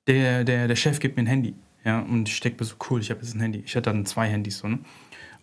der, 0.10 0.44
der, 0.44 0.68
der 0.68 0.76
Chef 0.76 1.00
gibt 1.00 1.16
mir 1.16 1.24
ein 1.24 1.28
Handy. 1.28 1.54
Ja, 1.86 2.00
und 2.02 2.28
ich 2.28 2.40
denke 2.42 2.62
mir 2.62 2.68
so, 2.68 2.76
cool, 2.90 3.00
ich 3.00 3.10
habe 3.10 3.22
jetzt 3.22 3.36
ein 3.36 3.40
Handy. 3.40 3.64
Ich 3.66 3.76
hatte 3.76 3.90
dann 3.90 4.06
zwei 4.06 4.28
Handys 4.28 4.58
so, 4.58 4.68
ne? 4.68 4.80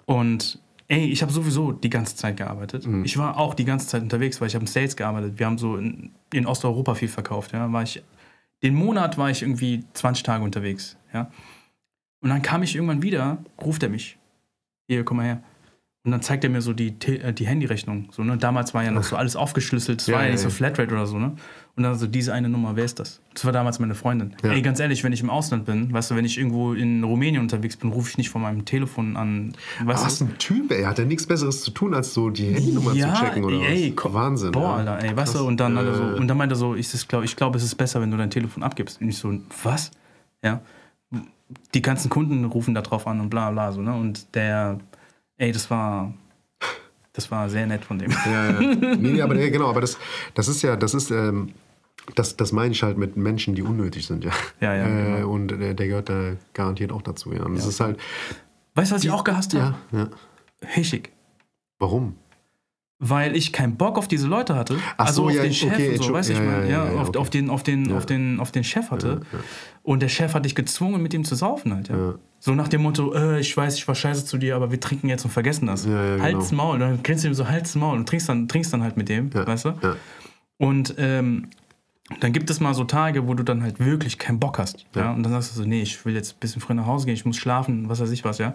Und 0.05 0.61
ey, 0.89 1.07
ich 1.07 1.23
habe 1.23 1.33
sowieso 1.33 1.73
die 1.73 1.91
ganze 1.91 2.15
Zeit 2.17 2.37
gearbeitet. 2.37 2.87
Ich 3.05 3.17
war 3.17 3.39
auch 3.39 3.55
die 3.55 3.65
ganze 3.65 3.89
Zeit 3.89 4.03
unterwegs, 4.03 4.41
weil 4.41 4.49
ich 4.49 4.55
habe 4.55 4.65
in 4.65 4.69
Sales 4.69 4.97
gearbeitet. 4.97 5.39
Wir 5.39 5.47
haben 5.47 5.59
so 5.59 5.77
in, 5.77 6.13
in 6.33 6.47
Osteuropa 6.47 6.95
viel 6.95 7.09
verkauft, 7.09 7.53
ja. 7.53 7.73
War 7.73 7.83
ich, 7.83 8.03
den 8.63 8.75
Monat 8.75 9.17
war 9.19 9.31
ich 9.31 9.43
irgendwie 9.43 9.85
20 9.95 10.23
Tage 10.23 10.45
unterwegs, 10.45 10.97
ja. 11.13 11.31
Und 12.21 12.31
dann 12.31 12.43
kam 12.43 12.63
ich 12.63 12.75
irgendwann 12.75 13.03
wieder, 13.03 13.39
ruft 13.63 13.83
er 13.83 13.89
mich. 13.89 14.19
Hier, 14.89 15.05
komm 15.05 15.19
mal 15.19 15.27
her. 15.27 15.43
Und 16.07 16.13
dann 16.13 16.23
zeigt 16.23 16.45
er 16.45 16.51
mir 16.51 16.63
so 16.63 16.73
die, 16.73 16.95
äh, 17.07 17.33
die 17.33 17.49
Handyrechnung. 17.49 18.11
So, 18.13 18.23
ne? 18.23 18.37
Damals 18.37 18.75
war 18.75 18.85
ja 18.85 18.93
noch 18.93 19.03
so 19.03 19.17
alles 19.17 19.35
aufgeschlüsselt, 19.35 20.01
es 20.03 20.07
Ja, 20.07 20.15
war 20.15 20.21
ja 20.23 20.29
ja, 20.29 20.33
nicht 20.35 20.41
so 20.41 20.49
ja. 20.49 20.55
Flatrate 20.55 20.95
oder 20.95 21.05
so, 21.05 21.19
ne? 21.19 21.33
Und 21.75 21.83
dann 21.83 21.97
so, 21.99 22.07
diese 22.07 22.33
eine 22.33 22.49
Nummer, 22.49 22.77
wer 22.77 22.85
ist 22.85 23.01
das? 23.01 23.21
Das 23.35 23.45
war 23.45 23.51
damals 23.51 23.81
meine 23.81 23.97
Freundin. 23.97 24.37
Ja. 24.45 24.53
Ey, 24.53 24.63
ganz 24.63 24.79
ehrlich, 24.79 25.03
wenn 25.03 25.13
ich 25.13 25.21
im 25.21 25.31
Ausland 25.31 25.65
bin, 25.67 25.93
weißt 25.93 26.13
du, 26.13 26.15
wenn 26.15 26.25
ich 26.25 26.39
irgendwo 26.39 26.75
in 26.75 27.03
Rumänien 27.03 27.43
unterwegs 27.43 27.77
bin, 27.77 27.91
rufe 27.91 28.09
ich 28.09 28.19
nicht 28.19 28.31
von 28.31 28.41
meinem 28.41 28.65
Telefon 28.65 29.17
an. 29.17 29.53
Weißt 29.85 30.05
Was 30.07 30.21
ein 30.21 30.39
Typ, 30.39 30.71
ey. 30.71 30.85
Hat 30.85 31.01
er 31.01 31.07
nichts 31.07 31.27
Besseres 31.27 31.63
zu 31.63 31.73
tun, 31.73 31.93
als 31.93 32.15
so 32.15 32.31
die 32.31 32.55
Handynummer 32.55 32.95
ja, 32.95 33.13
zu 33.13 33.25
checken 33.25 33.43
oder 33.45 33.57
ey, 33.63 33.93
was? 33.97 34.15
Wahnsinn. 34.15 34.53
Boah, 34.53 34.63
ja. 34.63 34.93
Alter, 34.95 35.05
ey, 35.09 35.17
weißt 35.17 35.35
du, 35.35 35.45
und 35.45 35.59
dann, 35.59 35.77
er 35.77 35.93
so, 35.93 36.03
Äh, 36.05 36.15
und 36.15 36.29
dann 36.29 36.37
meinte 36.39 36.55
er 36.55 36.59
so, 36.59 36.77
ich, 36.77 37.09
glaub, 37.09 37.25
ich 37.25 37.35
glaube, 37.35 37.59
es 37.59 37.65
ist 37.65 37.75
besser, 37.75 38.01
wenn 38.01 38.13
du 38.13 38.17
dein 38.17 38.31
Telefon 38.31 38.63
abgibst. 38.63 39.01
Und 39.01 39.09
ich 39.09 39.19
so, 39.19 39.37
was? 39.65 39.91
Ja. 40.45 40.61
Die 41.75 41.83
ganzen 41.83 42.11
Kunden 42.11 42.45
rufen 42.45 42.75
da 42.75 42.81
drauf 42.81 43.09
an 43.09 43.21
und 43.21 43.29
bla 43.29 43.51
bla 43.51 43.73
so, 43.73 43.83
ne? 43.83 43.93
Und 43.93 44.35
der, 44.37 44.79
ey, 45.39 45.53
das 45.53 45.71
war, 45.71 46.13
das 47.13 47.31
war 47.31 47.49
sehr 47.49 47.67
nett 47.67 47.85
von 47.85 47.99
dem. 47.99 48.11
Ja, 48.11 48.51
ja. 48.51 48.61
Nee, 48.61 48.97
nee, 48.97 49.23
aber 49.23 49.35
nee, 49.35 49.51
genau, 49.51 49.69
aber 49.69 49.81
das, 49.81 49.99
das 50.35 50.49
ist 50.49 50.63
ja, 50.63 50.77
das 50.77 50.95
ist, 50.95 51.11
ähm, 51.11 51.53
das, 52.15 52.37
das 52.37 52.53
meine 52.53 52.73
ich 52.73 52.83
halt 52.83 52.99
mit 52.99 53.17
Menschen, 53.17 53.55
die 53.55 53.63
unnötig 53.63 54.07
sind, 54.07 54.25
ja. 54.25 54.33
Ja, 54.61 54.75
ja, 54.75 54.87
Äh, 54.87 55.17
genau. 55.17 55.31
Und 55.31 55.49
der, 55.49 55.75
der 55.75 55.87
gehört 55.89 56.09
da 56.09 56.33
garantiert 56.55 56.93
auch 56.93 57.03
dazu, 57.03 57.33
ja. 57.33 57.43
Und 57.43 57.55
das 57.57 57.67
ist 57.67 57.81
halt, 57.81 57.99
Weißt 58.75 58.91
du, 58.91 58.97
was 58.97 59.05
ich 59.05 59.11
auch 59.11 59.25
gehasst 59.25 59.55
habe? 59.55 59.75
ja, 59.93 59.99
ja. 59.99 60.09
Hischig. 60.69 61.11
Warum? 61.79 62.17
Weil 62.99 63.37
ich 63.37 63.53
keinen 63.53 63.77
Bock 63.77 63.99
auf 63.99 64.09
diese 64.09 64.27
Leute 64.27 64.55
hatte. 64.55 64.79
Ach 64.97 65.07
also 65.07 65.23
so, 65.23 65.29
auf 65.29 65.35
ja, 65.35 65.43
den 65.43 65.53
Chef 65.53 65.73
okay, 65.73 65.91
und 65.99 66.03
so, 66.03 66.13
weißt 66.15 66.29
du, 66.31 66.33
ich 66.33 66.39
ja, 66.39 66.45
meine, 66.45 66.63
ja, 66.71 66.85
ja, 66.87 66.93
ja, 66.93 67.01
auf, 67.01 67.09
okay. 67.09 67.19
auf, 67.19 67.31
den, 67.31 67.51
auf, 67.51 67.63
den, 67.63 67.91
Ja. 67.91 67.97
auf, 67.99 68.07
den, 68.07 68.41
auf 68.41 68.53
den 68.53 68.65
Chef 68.65 68.91
hatte. 68.91 69.21
Und 69.83 70.01
der 70.01 70.09
Chef 70.09 70.33
hat 70.35 70.45
dich 70.47 70.55
gezwungen, 70.55 71.03
mit 71.03 71.13
ihm 71.13 71.25
zu 71.25 71.35
saufen 71.35 71.75
halt, 71.75 71.89
ja. 71.89 71.97
Ja. 71.97 72.15
So 72.39 72.55
nach 72.55 72.69
dem 72.69 72.83
Motto, 72.83 73.13
äh, 73.15 73.41
ich 73.41 73.55
weiß, 73.57 73.77
ich 73.77 73.87
war 73.89 73.95
scheiße 73.95 74.25
zu 74.25 74.39
dir, 74.39 74.57
aber 74.57 74.71
wir 74.71 74.81
trinken 74.81 75.09
jetzt 75.09 75.25
und 75.25 75.31
vergessen 75.31 75.67
das. 75.67 75.85
Ja, 75.85 76.17
ja, 76.17 76.23
Halt's 76.23 76.51
genau. 76.51 76.65
Maul. 76.69 76.79
Dann 76.79 77.03
grinst 77.03 77.25
du 77.25 77.29
ihm 77.29 77.35
so, 77.35 77.49
halt's 77.49 77.75
Maul 77.75 77.97
und 77.97 78.09
trinkst 78.09 78.29
dann, 78.29 78.49
trinkst 78.49 78.73
dann 78.73 78.83
halt 78.83 78.97
mit 78.97 79.09
dem, 79.09 79.31
Ja, 79.35 79.47
weißt 79.47 79.65
du? 79.67 79.69
ja. 79.83 79.97
Und 80.59 80.95
ähm, 80.97 81.49
dann 82.21 82.33
gibt 82.33 82.49
es 82.51 82.61
mal 82.61 82.73
so 82.73 82.85
Tage, 82.85 83.27
wo 83.27 83.35
du 83.35 83.43
dann 83.43 83.63
halt 83.63 83.81
wirklich 83.81 84.19
keinen 84.19 84.39
Bock 84.39 84.59
hast. 84.59 84.87
Ja. 84.95 85.13
Und 85.13 85.23
dann 85.23 85.33
sagst 85.33 85.53
du 85.57 85.61
so, 85.63 85.69
nee, 85.69 85.83
ich 85.83 86.05
will 86.07 86.15
jetzt 86.15 86.35
ein 86.37 86.41
bisschen 86.41 86.63
früher 86.63 86.77
nach 86.77 86.87
Hause 86.87 87.07
gehen, 87.07 87.15
ich 87.15 87.25
muss 87.25 87.37
schlafen, 87.37 87.89
was 87.89 88.01
weiß 88.01 88.11
ich 88.11 88.25
was, 88.25 88.39
ja. 88.39 88.55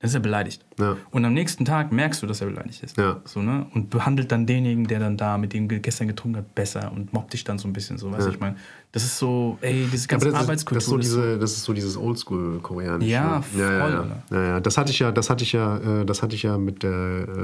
Dann 0.00 0.08
ist 0.10 0.14
er 0.14 0.20
beleidigt. 0.20 0.64
Ja. 0.78 0.96
Und 1.10 1.24
am 1.24 1.34
nächsten 1.34 1.64
Tag 1.64 1.90
merkst 1.90 2.22
du, 2.22 2.28
dass 2.28 2.40
er 2.40 2.46
beleidigt 2.46 2.84
ist. 2.84 2.96
Ja. 2.96 3.20
So, 3.24 3.42
ne? 3.42 3.66
Und 3.74 3.90
behandelt 3.90 4.30
dann 4.30 4.46
denjenigen, 4.46 4.86
der 4.86 5.00
dann 5.00 5.16
da 5.16 5.36
mit 5.38 5.52
dem 5.52 5.66
ge- 5.66 5.80
gestern 5.80 6.06
getrunken 6.06 6.36
hat, 6.38 6.54
besser 6.54 6.92
und 6.94 7.12
mobbt 7.12 7.32
dich 7.32 7.42
dann 7.42 7.58
so 7.58 7.66
ein 7.66 7.72
bisschen 7.72 7.98
so, 7.98 8.12
weißt 8.12 8.26
du, 8.28 8.30
ich 8.30 8.38
meine. 8.38 8.54
Das 8.92 9.02
ist 9.02 9.18
so, 9.18 9.58
ey, 9.60 9.88
diese 9.92 10.06
ganze 10.06 10.26
das, 10.30 10.34
ist, 10.36 10.40
Arbeitskultur. 10.40 10.76
das, 10.76 10.84
ist 10.84 10.90
so 10.90 10.98
ist 10.98 11.08
so- 11.10 11.20
diese, 11.22 11.38
das 11.40 11.52
ist 11.52 11.64
so 11.64 11.72
dieses 11.72 11.96
Oldschool-Koreanisch. 11.96 13.08
Ja, 13.08 13.42
voll, 13.42 13.60
ja, 13.60 13.88
ja, 13.88 14.06
ja, 14.30 14.42
ja. 14.44 14.60
Das 14.60 14.78
hatte 14.78 14.92
ich 14.92 15.00
ja, 15.00 15.10
das 15.10 15.30
hatte 15.30 15.42
ich 15.42 15.50
ja, 15.52 15.78
äh, 15.78 16.04
das 16.06 16.22
hatte 16.22 16.36
ich 16.36 16.44
ja 16.44 16.56
mit 16.58 16.84
der 16.84 16.92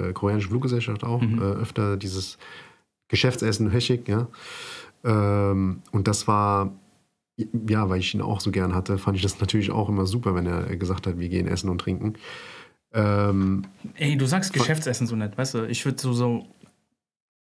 äh, 0.08 0.12
koreanischen 0.12 0.50
Fluggesellschaft 0.50 1.02
auch 1.02 1.22
Mhm. 1.22 1.42
äh, 1.42 1.44
öfter 1.60 1.96
dieses 1.96 2.38
Geschäftsessen 3.08 3.72
Höschig, 3.72 4.08
ja. 4.08 4.28
Ähm, 5.04 5.82
und 5.90 6.06
das 6.08 6.28
war 6.28 6.70
ja, 7.36 7.88
weil 7.88 8.00
ich 8.00 8.14
ihn 8.14 8.20
auch 8.20 8.40
so 8.40 8.50
gern 8.50 8.74
hatte, 8.74 8.98
fand 8.98 9.16
ich 9.16 9.22
das 9.22 9.40
natürlich 9.40 9.70
auch 9.70 9.88
immer 9.88 10.06
super, 10.06 10.34
wenn 10.34 10.46
er 10.46 10.76
gesagt 10.76 11.06
hat, 11.06 11.18
wir 11.18 11.28
gehen 11.28 11.48
essen 11.48 11.68
und 11.68 11.78
trinken. 11.78 12.14
Ähm, 12.92 13.64
Ey, 13.96 14.16
du 14.16 14.26
sagst 14.26 14.52
Geschäftsessen 14.52 15.06
so 15.06 15.16
nett, 15.16 15.36
weißt 15.36 15.54
du? 15.54 15.64
Ich 15.66 15.84
würde 15.84 16.00
so, 16.00 16.12
so, 16.12 16.46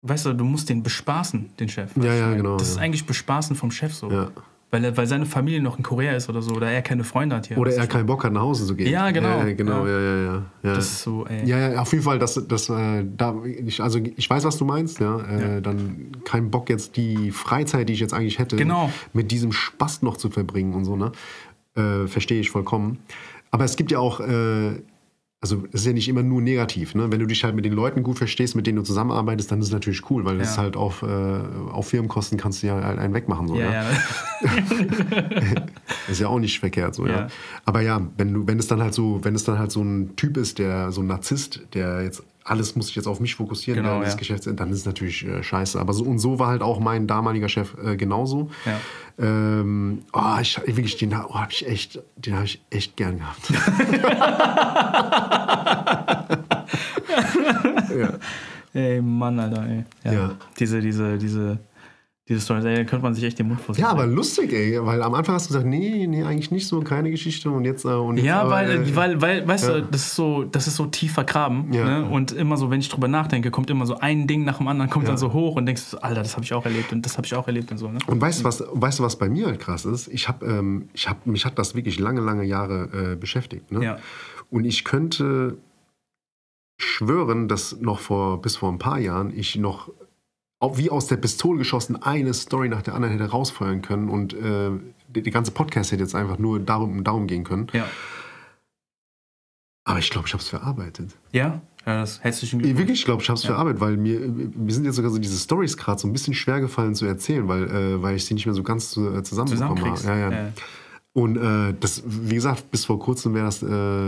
weißt 0.02 0.26
du, 0.26 0.32
du 0.34 0.44
musst 0.44 0.68
den 0.68 0.82
bespaßen, 0.82 1.56
den 1.58 1.68
Chef. 1.68 1.96
Ja, 1.96 2.14
ja, 2.14 2.34
genau, 2.34 2.56
Das 2.56 2.68
ist 2.68 2.76
ja. 2.76 2.82
eigentlich 2.82 3.04
bespaßen 3.04 3.56
vom 3.56 3.70
Chef 3.70 3.92
so. 3.94 4.10
ja. 4.10 4.30
Weil, 4.72 4.84
er, 4.84 4.96
weil 4.96 5.06
seine 5.08 5.26
Familie 5.26 5.60
noch 5.60 5.78
in 5.78 5.82
Korea 5.82 6.12
ist 6.12 6.28
oder 6.28 6.42
so, 6.42 6.52
oder 6.54 6.70
er 6.70 6.80
keine 6.82 7.02
Freunde 7.02 7.34
hat 7.34 7.46
hier. 7.46 7.58
Oder 7.58 7.74
er 7.74 7.88
keinen 7.88 8.06
Bock 8.06 8.22
hat, 8.22 8.32
nach 8.32 8.42
Hause 8.42 8.64
zu 8.66 8.76
gehen. 8.76 8.88
Ja, 8.88 9.10
genau. 9.10 9.40
Ja, 9.40 9.46
ja, 9.48 9.52
genau, 9.54 9.84
ja, 9.86 9.98
ja, 10.00 10.16
ja. 10.16 10.32
ja. 10.62 10.74
Das 10.74 10.86
ist 10.86 11.02
so, 11.02 11.26
ey. 11.26 11.44
Ja, 11.44 11.72
ja, 11.72 11.80
auf 11.80 11.90
jeden 11.90 12.04
Fall, 12.04 12.20
das, 12.20 12.40
das, 12.46 12.68
äh, 12.70 13.04
da, 13.16 13.34
ich, 13.44 13.82
also 13.82 13.98
ich 13.98 14.30
weiß, 14.30 14.44
was 14.44 14.58
du 14.58 14.64
meinst, 14.64 15.00
ja. 15.00 15.18
Äh, 15.20 15.54
Ja. 15.54 15.60
Dann 15.60 16.12
keinen 16.24 16.50
Bock 16.52 16.70
jetzt 16.70 16.96
die 16.96 17.32
Freizeit, 17.32 17.88
die 17.88 17.94
ich 17.94 18.00
jetzt 18.00 18.14
eigentlich 18.14 18.38
hätte, 18.38 18.54
Genau. 18.56 18.92
mit 19.12 19.32
diesem 19.32 19.50
Spaß 19.52 20.02
noch 20.02 20.16
zu 20.16 20.30
verbringen 20.30 20.74
und 20.74 20.84
so, 20.84 20.94
ne? 20.94 21.10
Äh, 21.74 22.06
verstehe 22.06 22.40
ich 22.40 22.50
vollkommen. 22.50 22.98
Aber 23.50 23.64
es 23.64 23.74
gibt 23.76 23.90
ja 23.90 23.98
auch, 23.98 24.20
äh, 24.20 24.80
also 25.42 25.64
es 25.72 25.80
ist 25.80 25.86
ja 25.86 25.92
nicht 25.94 26.08
immer 26.08 26.22
nur 26.22 26.42
negativ, 26.42 26.94
ne? 26.94 27.10
Wenn 27.10 27.18
du 27.20 27.26
dich 27.26 27.44
halt 27.44 27.54
mit 27.54 27.64
den 27.64 27.72
Leuten 27.72 28.02
gut 28.02 28.18
verstehst, 28.18 28.54
mit 28.56 28.66
denen 28.66 28.76
du 28.76 28.82
zusammenarbeitest, 28.82 29.50
dann 29.50 29.60
ist 29.60 29.66
es 29.68 29.72
natürlich 29.72 30.08
cool, 30.10 30.24
weil 30.26 30.36
das 30.38 30.48
Ja. 30.48 30.52
ist 30.52 30.58
halt 30.58 30.76
auf, 30.76 31.02
äh, 31.02 31.06
auf 31.72 31.88
Firmenkosten 31.88 32.36
kannst 32.38 32.62
du 32.62 32.66
ja 32.66 32.82
halt 32.82 32.98
einen 32.98 33.14
wegmachen, 33.14 33.48
so, 33.48 33.54
Ja, 33.56 33.72
ja. 33.72 33.84
ja. 33.90 33.90
Ist 36.10 36.20
ja 36.20 36.28
auch 36.28 36.38
nicht 36.38 36.58
verkehrt 36.60 36.94
so, 36.94 37.06
ja. 37.06 37.12
Ja. 37.20 37.26
Aber 37.64 37.80
ja, 37.80 38.00
wenn 38.16 38.32
du, 38.34 38.46
wenn 38.46 38.58
es 38.58 38.66
dann 38.66 38.82
halt 38.82 38.94
so, 38.94 39.20
wenn 39.22 39.34
es 39.34 39.44
dann 39.44 39.58
halt 39.58 39.70
so 39.72 39.82
ein 39.82 40.16
Typ 40.16 40.36
ist, 40.36 40.58
der 40.58 40.92
so 40.92 41.00
ein 41.02 41.06
Narzisst, 41.06 41.60
der 41.74 42.02
jetzt 42.02 42.22
alles 42.50 42.74
muss 42.74 42.90
ich 42.90 42.96
jetzt 42.96 43.06
auf 43.06 43.20
mich 43.20 43.36
fokussieren, 43.36 43.82
Genau, 43.82 44.02
ja. 44.02 44.12
Geschäfts, 44.14 44.48
dann 44.52 44.70
ist 44.70 44.78
es 44.78 44.84
natürlich 44.84 45.24
äh, 45.24 45.40
scheiße. 45.42 45.78
Aber 45.78 45.92
so 45.92 46.04
und 46.04 46.18
so 46.18 46.40
war 46.40 46.48
halt 46.48 46.62
auch 46.62 46.80
mein 46.80 47.06
damaliger 47.06 47.48
Chef 47.48 47.76
äh, 47.82 47.96
genauso. 47.96 48.50
Ja. 48.66 48.80
Ähm, 49.18 50.02
oh, 50.12 50.38
ich 50.40 50.60
wirklich, 50.66 50.96
den 50.96 51.14
oh, 51.14 51.34
habe 51.34 51.52
ich 51.52 51.66
echt, 51.66 52.00
den 52.16 52.34
habe 52.34 52.46
ich 52.46 52.60
echt 52.70 52.96
gern 52.96 53.18
gehabt. 53.18 53.50
ja. 57.96 58.14
Ey, 58.72 59.00
Mann, 59.00 59.38
Alter, 59.38 59.64
ey. 59.66 59.84
Ja. 60.12 60.32
Diese, 60.58 60.80
diese, 60.80 61.18
diese, 61.18 61.58
diese 62.30 62.40
Stories, 62.42 62.64
ey, 62.64 62.76
da 62.76 62.84
könnte 62.84 63.02
man 63.02 63.12
sich 63.12 63.24
echt 63.24 63.40
den 63.40 63.48
Mund 63.48 63.60
vor 63.60 63.76
ja, 63.76 63.88
aber 63.88 64.06
lustig, 64.06 64.52
ey, 64.52 64.78
weil 64.86 65.02
am 65.02 65.14
Anfang 65.14 65.34
hast 65.34 65.46
du 65.46 65.48
gesagt, 65.48 65.66
nee, 65.66 66.06
nee, 66.06 66.22
eigentlich 66.22 66.52
nicht 66.52 66.68
so, 66.68 66.80
keine 66.80 67.10
Geschichte 67.10 67.50
und 67.50 67.64
jetzt, 67.64 67.84
äh, 67.84 67.88
und 67.88 68.18
jetzt 68.18 68.26
Ja, 68.26 68.42
aber, 68.42 68.50
weil, 68.52 68.70
äh, 68.70 68.96
weil, 68.96 69.20
weil, 69.20 69.48
weißt 69.48 69.68
ja. 69.68 69.80
du, 69.80 69.82
das 69.82 70.06
ist 70.06 70.14
so, 70.14 70.44
das 70.44 70.68
ist 70.68 70.76
so 70.76 70.86
tief 70.86 71.12
vergraben. 71.12 71.72
Ja. 71.72 71.84
Ne? 72.02 72.08
Und 72.08 72.30
immer 72.30 72.56
so, 72.56 72.70
wenn 72.70 72.78
ich 72.78 72.88
drüber 72.88 73.08
nachdenke, 73.08 73.50
kommt 73.50 73.68
immer 73.68 73.84
so 73.84 73.98
ein 73.98 74.28
Ding 74.28 74.44
nach 74.44 74.58
dem 74.58 74.68
anderen, 74.68 74.88
kommt 74.88 75.06
Ja. 75.06 75.10
dann 75.10 75.18
so 75.18 75.32
hoch 75.32 75.56
und 75.56 75.66
denkst, 75.66 75.96
Alter, 76.00 76.22
das 76.22 76.36
habe 76.36 76.44
ich 76.44 76.54
auch 76.54 76.64
erlebt 76.64 76.92
und 76.92 77.04
das 77.04 77.16
habe 77.16 77.26
ich 77.26 77.34
auch 77.34 77.48
erlebt 77.48 77.72
und 77.72 77.78
so. 77.78 77.88
Ne? 77.90 77.98
Und 78.06 78.20
weißt 78.20 78.40
du, 78.40 78.44
was, 78.44 78.62
weißt 78.70 79.00
was 79.00 79.18
bei 79.18 79.28
mir 79.28 79.46
halt 79.46 79.58
krass 79.58 79.84
ist? 79.84 80.06
Ich 80.06 80.28
habe, 80.28 80.46
ähm, 80.46 80.88
ich 80.94 81.08
hab, 81.08 81.26
mich 81.26 81.44
hat 81.44 81.58
das 81.58 81.74
wirklich 81.74 81.98
lange, 81.98 82.20
lange 82.20 82.44
Jahre 82.44 83.12
äh, 83.12 83.16
beschäftigt. 83.16 83.72
Ne? 83.72 83.84
Ja. 83.84 83.98
Und 84.50 84.64
ich 84.64 84.84
könnte 84.84 85.58
schwören, 86.78 87.48
dass 87.48 87.80
noch 87.80 87.98
vor, 87.98 88.40
bis 88.40 88.56
vor 88.56 88.70
ein 88.70 88.78
paar 88.78 88.98
Jahren 89.00 89.36
ich 89.36 89.56
noch 89.56 89.90
wie 90.62 90.90
aus 90.90 91.06
der 91.06 91.16
Pistole 91.16 91.58
geschossen 91.58 92.02
eine 92.02 92.34
Story 92.34 92.68
nach 92.68 92.82
der 92.82 92.94
anderen 92.94 93.16
hätte 93.18 93.30
rausfeuern 93.30 93.80
können 93.82 94.08
und 94.08 94.34
äh, 94.34 94.70
der, 95.08 95.22
der 95.22 95.32
ganze 95.32 95.50
Podcast 95.52 95.92
hätte 95.92 96.02
jetzt 96.02 96.14
einfach 96.14 96.38
nur 96.38 96.60
darum, 96.60 97.02
darum 97.02 97.26
gehen 97.26 97.44
können. 97.44 97.68
Ja. 97.72 97.86
Aber 99.84 99.98
ich 99.98 100.10
glaube, 100.10 100.26
ich 100.28 100.34
habe 100.34 100.42
es 100.42 100.48
verarbeitet. 100.48 101.16
Ja? 101.32 101.62
Ja, 101.86 102.00
das 102.00 102.22
herzlichen 102.22 102.60
Ich 102.60 102.64
Glückwunsch. 102.64 102.78
wirklich, 102.78 102.98
ich 103.00 103.04
glaube, 103.06 103.22
ich 103.22 103.28
habe 103.30 103.38
es 103.38 103.44
verarbeitet, 103.44 103.80
weil 103.80 103.96
mir, 103.96 104.20
mir 104.20 104.72
sind 104.72 104.84
jetzt 104.84 104.96
sogar 104.96 105.10
so 105.10 105.18
diese 105.18 105.38
Stories 105.38 105.78
gerade 105.78 105.98
so 105.98 106.06
ein 106.06 106.12
bisschen 106.12 106.34
schwer 106.34 106.60
gefallen 106.60 106.94
zu 106.94 107.06
erzählen, 107.06 107.48
weil, 107.48 107.64
äh, 107.70 108.02
weil 108.02 108.16
ich 108.16 108.26
sie 108.26 108.34
nicht 108.34 108.44
mehr 108.44 108.54
so 108.54 108.62
ganz 108.62 108.90
zu, 108.90 109.08
äh, 109.14 109.22
zusammenbekommen 109.22 109.82
habe. 109.82 110.02
Ja, 110.04 110.16
ja. 110.16 110.30
Ja. 110.30 110.52
Und 111.12 111.36
äh, 111.36 111.74
das, 111.80 112.04
wie 112.06 112.36
gesagt, 112.36 112.70
bis 112.70 112.84
vor 112.84 113.00
kurzem 113.00 113.34
wäre 113.34 113.46
das 113.46 113.64
äh, 113.64 113.66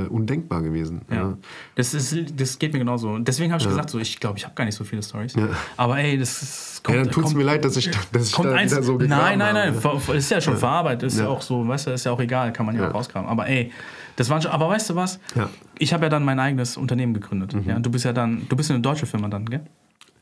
undenkbar 0.08 0.62
gewesen. 0.62 1.00
Ja. 1.10 1.36
Das, 1.74 1.94
ist, 1.94 2.14
das 2.40 2.60
geht 2.60 2.72
mir 2.72 2.78
genauso. 2.78 3.18
Deswegen 3.18 3.50
habe 3.52 3.60
ich 3.60 3.68
gesagt, 3.68 3.90
so, 3.90 3.98
ich 3.98 4.20
glaube, 4.20 4.38
ich 4.38 4.44
habe 4.44 4.54
gar 4.54 4.64
nicht 4.64 4.76
so 4.76 4.84
viele 4.84 5.02
Stories. 5.02 5.34
Ja. 5.34 5.48
Aber 5.76 5.98
ey, 5.98 6.16
das 6.16 6.40
ist, 6.42 6.82
Ja, 6.88 6.94
dann 6.94 7.04
tut 7.10 7.24
es 7.24 7.30
kommt- 7.30 7.36
mir 7.38 7.42
leid, 7.42 7.64
dass 7.64 7.76
ich, 7.76 7.90
dass 8.12 8.28
ich 8.28 8.32
kommt 8.32 8.50
da 8.50 8.54
eins, 8.54 8.70
so 8.72 8.96
Nein, 8.98 9.38
nein, 9.38 9.54
nein. 9.54 9.74
habe. 9.82 10.16
Ist 10.16 10.30
ja 10.30 10.40
schon 10.40 10.56
verarbeitet. 10.56 11.08
Ist 11.08 11.18
ja. 11.18 11.24
Ja. 11.24 11.30
auch 11.30 11.42
so, 11.42 11.66
weißt 11.66 11.88
du, 11.88 11.90
ist 11.90 12.04
ja 12.04 12.12
auch 12.12 12.20
egal, 12.20 12.52
kann 12.52 12.66
man 12.66 12.76
ja, 12.76 12.82
Ja. 12.82 12.90
auch 12.90 12.94
rauskramen. 12.94 13.28
Aber 13.28 13.48
ey, 13.48 13.72
das 14.14 14.30
waren 14.30 14.40
schon, 14.40 14.52
aber 14.52 14.68
weißt 14.68 14.90
du 14.90 14.94
was? 14.94 15.18
Ja. 15.34 15.50
Ich 15.78 15.92
habe 15.92 16.04
ja 16.04 16.08
dann 16.08 16.24
mein 16.24 16.38
eigenes 16.38 16.76
Unternehmen 16.76 17.14
gegründet. 17.14 17.52
Ja, 17.66 17.80
du 17.80 17.90
bist 17.90 18.04
ja 18.04 18.12
dann, 18.12 18.46
du 18.48 18.54
bist 18.54 18.70
eine 18.70 18.78
deutsche 18.80 19.06
Firma 19.06 19.26
dann, 19.26 19.44
gell? 19.46 19.62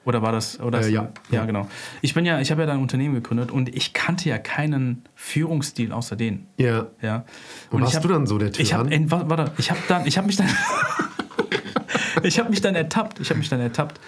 Oder 0.05 0.23
war 0.23 0.33
das? 0.33 0.59
Oder 0.61 0.81
Äh, 0.81 0.91
ja. 0.91 1.13
ja, 1.31 1.45
genau. 1.45 1.69
Ich 2.01 2.15
bin 2.15 2.25
ja, 2.25 2.41
ich 2.41 2.51
habe 2.51 2.63
ja 2.63 2.67
dann 2.67 2.79
ein 2.79 2.83
Unternehmen 2.83 3.15
gegründet 3.15 3.51
und 3.51 3.75
ich 3.75 3.93
kannte 3.93 4.29
ja 4.29 4.39
keinen 4.39 5.03
Führungsstil 5.15 5.93
außer 5.93 6.17
den. 6.17 6.47
Ja. 6.57 6.87
Ja. 7.03 7.25
Und 7.71 7.83
warst 7.83 7.97
hab, 7.97 8.03
du 8.03 8.09
dann 8.09 8.27
so 8.27 8.39
der 8.39 8.51
Ich 8.59 8.73
habe, 8.73 8.91
warte, 9.11 9.53
ich 9.59 9.71
habe 9.71 9.81
dann, 9.89 10.07
ich 10.07 10.17
habe 10.17 10.27
mich 10.27 10.37
dann, 10.37 10.49
ich 12.23 12.39
habe 12.39 12.51
mich 12.51 12.61
dann 12.61 12.75
ertappt. 12.75 13.21
Ich 13.21 13.29
habe 13.31 13.39
mich 13.39 13.49
dann 13.49 13.61
ertappt. 13.61 14.01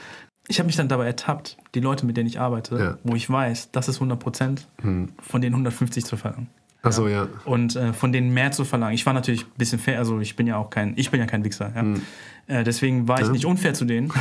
Ich 0.48 0.58
habe 0.58 0.66
mich 0.66 0.76
dann 0.76 0.88
dabei 0.88 1.06
ertappt, 1.06 1.56
die 1.74 1.80
Leute, 1.80 2.04
mit 2.04 2.16
denen 2.16 2.26
ich 2.26 2.40
arbeite, 2.40 2.74
Ja. 2.76 2.90
Hm. 2.92 2.98
wo 3.04 3.14
ich 3.14 3.30
weiß, 3.30 3.70
das 3.70 3.88
ist 3.88 3.96
100 3.96 4.18
Prozent, 4.18 4.66
von 4.82 5.40
denen 5.40 5.54
150 5.54 6.04
zu 6.04 6.16
verlangen. 6.16 6.48
Achso, 6.82 7.06
ja. 7.06 7.28
Und 7.44 7.76
äh, 7.76 7.92
von 7.92 8.12
denen 8.12 8.34
mehr 8.34 8.50
zu 8.50 8.64
verlangen. 8.64 8.94
Ich 8.94 9.06
war 9.06 9.12
natürlich 9.12 9.44
ein 9.44 9.52
bisschen 9.56 9.78
fair, 9.78 9.98
also 9.98 10.18
ich 10.18 10.34
bin 10.34 10.48
ja 10.48 10.56
auch 10.56 10.68
kein, 10.68 10.94
ich 10.96 11.12
bin 11.12 11.20
ja 11.20 11.26
kein 11.26 11.44
Wichser. 11.44 11.70
Ja? 11.76 12.58
Äh, 12.58 12.64
deswegen 12.64 13.06
war 13.06 13.20
ich 13.20 13.26
Ja. 13.26 13.32
nicht 13.32 13.46
unfair 13.46 13.72
zu 13.72 13.84
denen. 13.84 14.12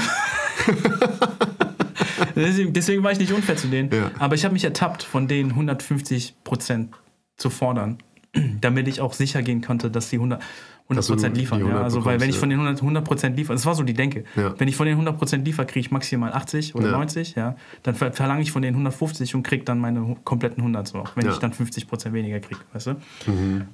deswegen, 2.35 3.03
war 3.03 3.11
ich 3.11 3.19
nicht 3.19 3.33
unfair 3.33 3.55
zu 3.55 3.67
denen. 3.67 3.89
Ja. 3.91 4.11
Aber 4.19 4.35
ich 4.35 4.43
habe 4.43 4.53
mich 4.53 4.63
ertappt, 4.63 5.03
von 5.03 5.27
denen 5.27 5.51
150 5.51 6.35
Prozent 6.43 6.93
zu 7.37 7.49
fordern, 7.49 7.97
damit 8.61 8.87
ich 8.87 9.01
auch 9.01 9.13
sicher 9.13 9.41
gehen 9.41 9.61
konnte, 9.61 9.89
dass 9.91 10.09
die 10.09 10.17
100 10.17 10.41
Dass 10.89 11.07
du 11.07 11.13
Prozent 11.13 11.37
liefern. 11.37 11.59
die 11.59 11.63
Ja? 11.65 11.69
100 11.69 11.83
Also, 11.85 12.05
weil 12.05 12.19
wenn 12.19 12.29
ich 12.29 12.37
von 12.37 12.49
den 12.49 12.59
100 12.59 12.81
100 12.81 13.03
Prozent 13.05 13.37
liefere, 13.37 13.55
das 13.55 13.65
war 13.65 13.75
so 13.75 13.83
die 13.83 13.93
Denke. 13.93 14.23
Ja. 14.35 14.53
Wenn 14.57 14.67
ich 14.67 14.75
von 14.75 14.85
den 14.85 14.93
100 14.93 15.17
Prozent 15.17 15.45
liefere, 15.45 15.65
kriege 15.65 15.79
ich 15.85 15.91
maximal 15.91 16.33
80 16.33 16.75
oder 16.75 16.87
Ja. 16.91 16.97
90. 16.97 17.35
Ja? 17.35 17.55
Dann 17.83 17.95
ver 17.95 18.11
verlange 18.11 18.41
ich 18.41 18.51
von 18.51 18.61
den 18.61 18.73
150 18.73 19.35
und 19.35 19.43
kriege 19.43 19.63
dann 19.63 19.79
meine 19.79 20.17
kompletten 20.23 20.59
100 20.59 20.87
so, 20.87 21.03
wenn 21.15 21.29
ich 21.29 21.37
dann 21.37 21.53
50 21.53 21.87
Prozent 21.87 22.13
weniger 22.13 22.39
kriege, 22.39 22.59
weißt 22.73 22.87
du? 22.87 22.95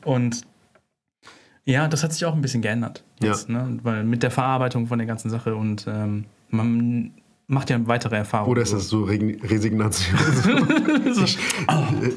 Und 0.06 0.42
ja, 1.66 1.88
das 1.90 2.02
hat 2.04 2.14
sich 2.14 2.24
auch 2.24 2.34
ein 2.34 2.42
bisschen 2.42 2.62
geändert. 2.62 3.04
Jetzt, 3.22 3.50
ne? 3.50 3.78
Weil 3.84 4.04
mit 4.06 4.24
der 4.24 4.32
Verarbeitung 4.32 4.88
von 4.88 5.00
der 5.00 5.06
ganzen 5.08 5.30
Sache 5.30 5.54
und 5.56 5.86
ähm, 5.88 6.24
man 6.50 7.12
macht 7.48 7.70
ja 7.70 7.80
weitere 7.88 8.18
Erfahrungen. 8.18 8.52
Oder 8.52 8.62
ist 8.62 8.74
das 8.74 8.90
so 8.90 9.04
Resignation? 9.04 10.20
ich, 11.16 11.40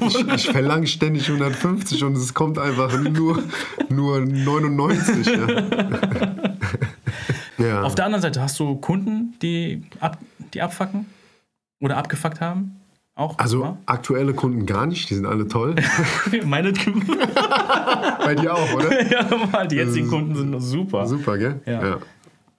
ich, 0.01 0.27
ich 0.27 0.49
verlange 0.49 0.87
ständig 0.87 1.27
150 1.27 2.03
und 2.03 2.17
es 2.17 2.33
kommt 2.33 2.59
einfach 2.59 2.99
nur, 2.99 3.41
nur 3.89 4.19
99. 4.19 5.25
Ja. 5.25 5.47
ja. 7.65 7.81
Auf 7.83 7.95
der 7.95 8.05
anderen 8.05 8.21
Seite 8.21 8.41
hast 8.41 8.59
du 8.59 8.75
Kunden, 8.75 9.35
die, 9.41 9.83
ab, 10.01 10.17
die 10.53 10.61
abfacken 10.61 11.05
oder 11.79 11.97
abgefuckt 11.97 12.41
haben. 12.41 12.77
Auch? 13.13 13.37
also 13.37 13.63
ja? 13.63 13.77
aktuelle 13.85 14.33
Kunden 14.33 14.65
gar 14.65 14.85
nicht, 14.85 15.09
die 15.09 15.15
sind 15.15 15.25
alle 15.25 15.45
toll. 15.47 15.75
meine 16.45 16.71
Bei 16.71 18.35
dir 18.35 18.53
auch, 18.53 18.73
oder? 18.73 19.11
ja, 19.11 19.27
mal, 19.51 19.67
die 19.67 19.75
jetzigen 19.75 20.07
Kunden 20.07 20.33
sind 20.33 20.59
super. 20.61 21.05
Super, 21.05 21.37
gell? 21.37 21.59
Ja. 21.65 21.99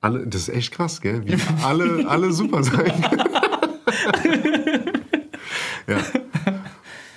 Alle, 0.03 0.27
das 0.27 0.43
ist 0.43 0.49
echt 0.55 0.73
krass, 0.75 1.01
gell? 1.01 1.23
Wie 1.25 1.37
alle, 1.65 2.07
alle 2.09 2.33
super 2.33 2.63
sein 2.65 2.93
ja. 5.87 5.99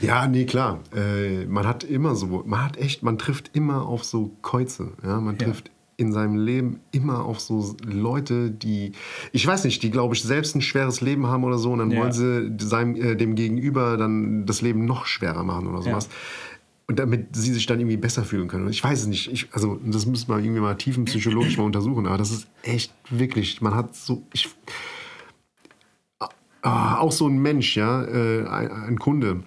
Ja, 0.01 0.27
nee, 0.27 0.45
klar. 0.45 0.79
Äh, 0.95 1.45
man 1.45 1.65
hat 1.65 1.83
immer 1.83 2.15
so, 2.15 2.43
man 2.45 2.63
hat 2.63 2.77
echt, 2.77 3.01
man 3.01 3.17
trifft 3.17 3.51
immer 3.55 3.85
auf 3.87 4.03
so 4.03 4.35
Käuze. 4.41 4.91
Ja? 5.03 5.19
Man 5.19 5.37
Ja. 5.39 5.45
trifft 5.47 5.71
in 5.97 6.11
seinem 6.11 6.35
Leben 6.35 6.81
immer 6.91 7.23
auf 7.23 7.39
so 7.39 7.75
Leute, 7.85 8.51
die, 8.51 8.91
ich 9.31 9.47
weiß 9.47 9.63
nicht, 9.63 9.81
die, 9.81 9.91
glaube 9.91 10.13
ich, 10.13 10.23
selbst 10.23 10.53
ein 10.55 10.61
schweres 10.61 10.99
Leben 10.99 11.25
haben 11.27 11.45
oder 11.45 11.57
so, 11.57 11.71
und 11.71 11.79
dann 11.79 11.91
Ja. 11.91 12.01
wollen 12.01 12.11
sie 12.11 12.51
seinem, 12.59 12.95
äh, 12.95 13.15
dem 13.15 13.35
Gegenüber 13.35 13.95
dann 13.97 14.45
das 14.45 14.61
Leben 14.61 14.83
noch 14.85 15.05
schwerer 15.05 15.43
machen 15.43 15.67
oder 15.67 15.81
sowas. 15.81 16.09
Und 16.87 16.99
damit 16.99 17.35
sie 17.35 17.51
sich 17.51 17.65
dann 17.65 17.79
irgendwie 17.79 17.97
besser 17.97 18.23
fühlen 18.23 18.47
können. 18.47 18.69
Ich 18.69 18.83
weiß 18.83 19.01
es 19.01 19.07
nicht. 19.07 19.31
Ich, 19.31 19.47
also, 19.53 19.79
das 19.83 20.05
müssen 20.05 20.29
wir 20.29 20.37
irgendwie 20.37 20.61
mal 20.61 20.75
tiefenpsychologisch 20.75 21.57
mal 21.57 21.63
untersuchen. 21.63 22.05
Aber 22.05 22.17
das 22.17 22.29
ist 22.31 22.47
echt 22.61 22.93
wirklich, 23.09 23.59
man 23.61 23.73
hat 23.73 23.95
so, 23.95 24.21
ich, 24.33 24.49
ah, 26.61 26.97
auch 26.99 27.11
so 27.11 27.27
ein 27.27 27.37
Mensch, 27.39 27.75
ja, 27.77 28.03
äh, 28.03 28.47
ein, 28.47 28.71
ein 28.71 28.99
Kunde, 28.99 29.43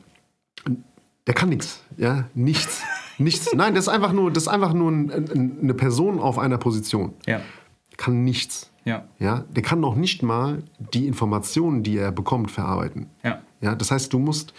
der 1.27 1.35
kann 1.35 1.49
nichts, 1.51 1.83
ja, 1.97 2.25
nichts, 2.35 2.83
nichts. 3.19 3.53
Nein, 3.55 3.75
das 3.75 3.85
ist 3.85 3.89
einfach 3.89 4.13
nur, 4.13 4.31
das 4.33 4.45
ist 4.45 4.49
einfach 4.49 4.73
nur 4.73 4.91
ein, 4.91 5.11
ein, 5.11 5.59
eine 5.63 5.75
Person 5.75 6.21
auf 6.21 6.39
einer 6.39 6.59
Position, 6.59 7.15
Ja. 7.27 7.41
kann 7.97 8.25
nichts, 8.25 8.71
Ja. 8.85 9.05
ja, 9.19 9.45
der 9.51 9.63
kann 9.63 9.81
noch 9.81 9.95
nicht 9.95 10.23
mal 10.23 10.63
die 10.93 11.07
Informationen, 11.07 11.83
die 11.83 11.97
er 11.99 12.13
bekommt, 12.13 12.51
verarbeiten, 12.51 13.11
Ja. 13.23 13.43
ja. 13.61 13.75
Das 13.75 13.91
heißt, 13.91 14.13
du 14.13 14.19
musst 14.19 14.55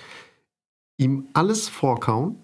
ihm 0.97 1.25
alles 1.33 1.67
vorkauen, 1.69 2.35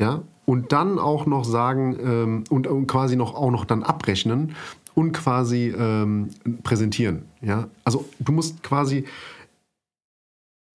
ja, 0.00 0.22
und 0.46 0.72
dann 0.72 0.98
auch 0.98 1.26
noch 1.26 1.44
sagen 1.44 1.96
ähm, 2.00 2.44
und, 2.50 2.66
und 2.66 2.86
quasi 2.86 3.16
noch 3.16 3.34
auch 3.34 3.50
noch 3.50 3.64
dann 3.64 3.82
abrechnen 3.82 4.54
und 4.94 5.12
quasi 5.12 5.74
ähm, 5.76 6.28
präsentieren, 6.62 7.24
ja. 7.40 7.68
Also 7.84 8.04
du 8.18 8.32
musst 8.32 8.62
quasi 8.62 9.04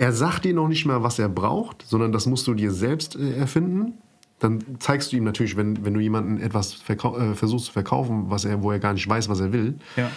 er 0.01 0.13
sagt 0.13 0.45
dir 0.45 0.53
noch 0.53 0.69
nicht 0.69 0.85
mal, 0.85 1.03
was 1.03 1.19
er 1.19 1.27
braucht, 1.27 1.83
sondern 1.85 2.13
das 2.13 2.25
musst 2.25 2.47
du 2.47 2.53
dir 2.53 2.71
selbst 2.71 3.17
äh, 3.17 3.35
erfinden. 3.35 3.97
Dann 4.39 4.63
zeigst 4.79 5.11
du 5.11 5.17
ihm 5.17 5.25
natürlich, 5.25 5.57
wenn, 5.57 5.83
wenn 5.83 5.93
du 5.93 5.99
jemanden 5.99 6.39
etwas 6.39 6.81
äh, 6.87 7.33
versuchst 7.35 7.65
zu 7.65 7.73
verkaufen, 7.73 8.29
was 8.29 8.45
er, 8.45 8.63
wo 8.63 8.71
er 8.71 8.79
gar 8.79 8.93
nicht 8.93 9.07
weiß, 9.07 9.27
was 9.27 9.41
er 9.41 9.51
will, 9.51 9.77
Ja. 9.97 10.09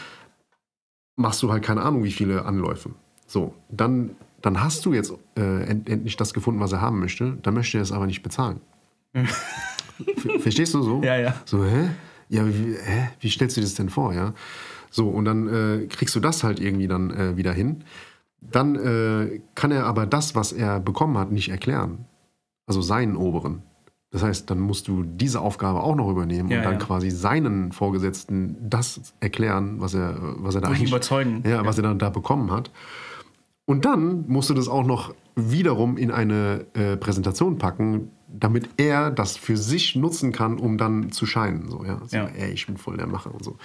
machst 1.16 1.42
du 1.42 1.50
halt 1.50 1.64
keine 1.64 1.82
Ahnung, 1.82 2.04
wie 2.04 2.12
viele 2.12 2.44
Anläufe. 2.44 2.90
So, 3.26 3.54
dann, 3.70 4.10
dann 4.40 4.62
hast 4.62 4.86
du 4.86 4.92
jetzt 4.92 5.12
äh, 5.36 5.64
end, 5.64 5.88
endlich 5.88 6.16
das 6.16 6.32
gefunden, 6.32 6.60
was 6.60 6.70
er 6.70 6.80
haben 6.80 7.00
möchte. 7.00 7.36
Dann 7.42 7.54
möchte 7.54 7.78
er 7.78 7.82
es 7.82 7.90
aber 7.90 8.06
nicht 8.06 8.22
bezahlen. 8.22 8.60
Ver- 9.12 10.38
Verstehst 10.40 10.74
du 10.74 10.82
so? 10.82 11.02
Ja, 11.02 11.16
ja. 11.16 11.34
So, 11.44 11.64
hä? 11.64 11.90
Ja, 12.28 12.46
wie, 12.46 12.74
hä? 12.82 13.10
wie 13.20 13.28
stellst 13.30 13.56
du 13.56 13.60
dir 13.60 13.66
das 13.66 13.74
denn 13.74 13.90
vor, 13.90 14.14
ja? 14.14 14.32
So, 14.90 15.08
und 15.08 15.24
dann 15.24 15.48
äh, 15.48 15.86
kriegst 15.86 16.14
du 16.14 16.20
das 16.20 16.44
halt 16.44 16.60
irgendwie 16.60 16.88
dann 16.88 17.10
äh, 17.10 17.36
wieder 17.36 17.52
hin. 17.52 17.84
Dann 18.40 18.74
äh, 18.76 19.40
kann 19.54 19.70
er 19.70 19.86
aber 19.86 20.06
das, 20.06 20.34
was 20.34 20.52
er 20.52 20.80
bekommen 20.80 21.16
hat, 21.18 21.30
nicht 21.30 21.50
erklären. 21.50 22.06
Also 22.66 22.82
seinen 22.82 23.16
Oberen. 23.16 23.62
Das 24.10 24.22
heißt, 24.22 24.50
dann 24.50 24.60
musst 24.60 24.88
du 24.88 25.04
diese 25.04 25.40
Aufgabe 25.40 25.82
auch 25.82 25.94
noch 25.94 26.10
übernehmen 26.10 26.50
Ja, 26.50 26.58
und 26.58 26.64
dann 26.64 26.74
ja. 26.74 26.78
quasi 26.80 27.10
seinen 27.10 27.72
Vorgesetzten 27.72 28.56
das 28.60 29.14
erklären, 29.20 29.80
was 29.80 29.94
er, 29.94 30.16
was 30.20 30.54
er 30.54 30.60
da 30.60 30.68
eigentlich 30.68 30.90
überzeugen. 30.90 31.42
ja, 31.46 31.64
was 31.64 31.78
er 31.78 31.84
dann 31.84 31.98
da 31.98 32.10
bekommen 32.10 32.50
hat. 32.50 32.70
Und 33.64 33.84
dann 33.86 34.24
musst 34.28 34.50
du 34.50 34.54
das 34.54 34.68
auch 34.68 34.84
noch 34.84 35.14
wiederum 35.34 35.96
in 35.96 36.10
eine 36.10 36.66
äh, 36.74 36.96
Präsentation 36.98 37.56
packen, 37.56 38.10
damit 38.38 38.68
er 38.76 39.10
das 39.10 39.36
für 39.36 39.56
sich 39.56 39.94
nutzen 39.96 40.32
kann, 40.32 40.58
um 40.58 40.78
dann 40.78 41.12
zu 41.12 41.26
scheinen. 41.26 41.68
So, 41.68 41.84
ja? 41.84 42.00
So, 42.06 42.16
Ja. 42.16 42.26
Ey, 42.26 42.52
ich 42.52 42.66
bin 42.66 42.76
voll 42.76 42.96
der 42.96 43.06
Macher 43.06 43.34
und 43.34 43.44
so. 43.44 43.56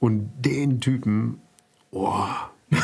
Und 0.00 0.30
den 0.38 0.80
Typen, 0.80 1.40
oh. 1.90 2.24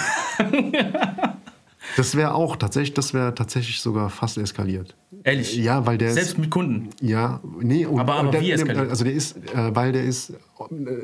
das 1.96 2.14
wäre 2.16 2.34
auch 2.34 2.56
tatsächlich, 2.56 2.94
das 2.94 3.14
wäre 3.14 3.34
tatsächlich 3.34 3.80
sogar 3.80 4.10
fast 4.10 4.38
eskaliert. 4.38 4.94
Ehrlich. 5.24 5.56
Ja, 5.56 5.86
weil 5.86 5.98
der 5.98 6.12
Selbst 6.12 6.38
mit 6.38 6.50
Kunden. 6.50 6.90
ja, 7.00 7.40
nee, 7.60 7.86
und, 7.86 7.98
Aber- 7.98 8.14
aber 8.16 8.30
der, 8.30 8.40
wie 8.42 8.52
eskaliert? 8.52 8.90
Also 8.90 9.04
der 9.04 9.12
ist, 9.14 9.36
äh, 9.54 9.74
weil 9.74 9.92
der 9.92 10.04
ist, 10.04 10.32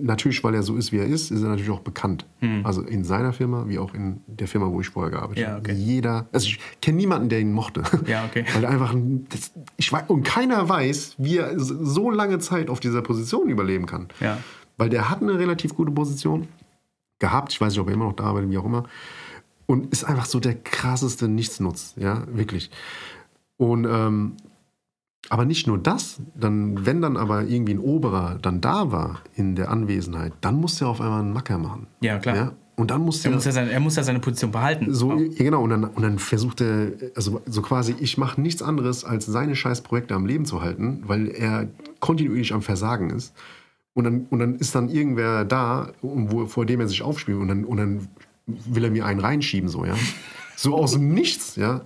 natürlich, 0.01 0.43
weil 0.45 0.55
er 0.55 0.63
so 0.63 0.77
ist, 0.77 0.93
wie 0.93 0.99
er 0.99 1.07
ist, 1.07 1.31
ist 1.31 1.43
er 1.43 1.49
natürlich 1.49 1.71
auch 1.71 1.81
bekannt. 1.81 2.27
Also 2.63 2.83
in 2.83 3.05
seiner 3.05 3.33
Firma, 3.33 3.65
wie 3.69 3.79
auch 3.79 3.95
in 3.95 4.21
der 4.27 4.47
Firma, 4.47 4.67
wo 4.71 4.81
ich 4.81 4.89
vorher 4.89 5.11
gearbeitet 5.11 5.39
Hm. 5.39 5.43
Ja, 5.43 5.49
habe. 5.57 5.61
okay. 5.61 5.73
Jeder, 5.73 6.27
also 6.33 6.47
ich 6.47 6.59
kenne 6.83 6.97
niemanden, 6.99 7.29
der 7.29 7.41
ihn 7.41 7.53
mochte. 7.53 7.83
Ja, 8.07 8.25
okay. 8.27 8.45
Weil 8.55 8.67
einfach, 8.67 8.93
ein- 8.93 9.27
das, 9.31 9.53
ich 9.77 9.91
weiß, 9.93 10.05
und 10.09 10.23
keiner 10.25 10.69
weiß, 10.69 11.15
wie 11.19 11.39
er 11.39 11.59
so 11.59 12.11
lange 12.11 12.39
Zeit 12.39 12.69
auf 12.69 12.81
dieser 12.81 13.01
Position 13.03 13.49
überleben 13.49 13.87
kann. 13.87 14.09
Ja. 14.21 14.39
Weil 14.77 14.91
der 14.91 15.09
hat 15.11 15.23
eine 15.23 15.39
relativ 15.39 15.75
gute 15.75 15.93
Position 15.93 16.49
gehabt. 17.21 17.53
Ich 17.53 17.61
weiß 17.61 17.73
nicht, 17.73 17.81
ob 17.81 17.89
er 17.89 17.95
immer 17.95 18.07
noch 18.07 18.13
da 18.17 18.25
arbeitet, 18.25 18.51
wie 18.51 18.59
auch 18.59 18.65
immer. 18.67 18.85
Und 19.67 19.93
ist 19.93 20.05
einfach 20.05 20.27
so 20.27 20.41
der 20.41 20.55
krasseste 20.55 21.29
Nichtsnutz, 21.29 21.95
ja, 21.97 22.25
wirklich. 22.33 22.71
Und, 23.57 23.87
ähm, 23.87 24.37
aber 25.31 25.47
nicht 25.47 25.67
nur 25.67 25.79
das, 25.79 26.21
dann, 26.35 26.85
wenn 26.85 27.01
dann 27.01 27.17
aber 27.17 27.45
irgendwie 27.45 27.75
ein 27.75 27.79
Oberer 27.79 28.39
dann 28.43 28.61
da 28.61 28.93
war 28.93 29.23
in 29.35 29.57
der 29.57 29.71
Anwesenheit, 29.71 30.35
dann 30.43 30.57
musste 30.57 30.85
er 30.85 30.89
auf 30.89 31.01
einmal 31.01 31.21
einen 31.21 31.33
Macker 31.33 31.57
machen. 31.57 31.87
Ja, 32.03 32.19
klar. 32.19 32.37
Ja? 32.37 32.53
Und 32.77 32.91
dann 32.91 33.03
musste 33.03 33.29
Er 33.29 33.35
muss, 33.35 33.45
ja 33.45 33.53
seine, 33.53 33.71
er 33.71 33.81
muss 33.81 33.97
ja 33.97 34.03
seine 34.03 34.19
Position 34.19 34.51
behalten. 34.51 34.93
so, 34.93 35.13
ja, 35.13 35.45
genau, 35.45 35.63
und 35.63 35.71
dann, 35.71 35.85
und 35.85 36.03
dann 36.03 36.19
versucht 36.19 36.61
er, 36.61 36.93
also 37.15 37.41
so 37.47 37.63
quasi, 37.63 37.95
ich 38.01 38.19
mache 38.19 38.41
nichts 38.41 38.63
anderes, 38.63 39.05
als 39.05 39.27
seine 39.27 39.55
scheiß 39.55 39.83
Projekte 39.83 40.15
am 40.15 40.27
Leben 40.27 40.45
zu 40.45 40.61
halten, 40.61 41.03
weil 41.07 41.29
er 41.29 41.69
kontinuierlich 42.01 42.53
am 42.53 42.63
Versagen 42.63 43.11
ist. 43.11 43.33
Und 43.95 44.05
dann, 44.05 44.27
und 44.29 44.41
dann 44.41 44.57
ist 44.57 44.75
dann 44.75 44.89
irgendwer 44.89 45.45
da, 45.45 45.93
wo, 46.03 46.47
vor 46.47 46.67
dem 46.67 46.81
er 46.81 46.89
sich 46.89 47.03
aufspielt, 47.03 47.39
und 47.39 47.47
dann, 47.47 47.65
und 47.65 47.77
dann 47.77 48.09
will 48.47 48.85
er 48.85 48.91
mir 48.91 49.07
einen 49.07 49.21
reinschieben, 49.21 49.69
so, 49.69 49.85
ja. 49.85 49.95
So 50.57 50.75
aus 50.75 50.93
dem 50.93 51.13
Nichts, 51.15 51.57
ja. 51.57 51.83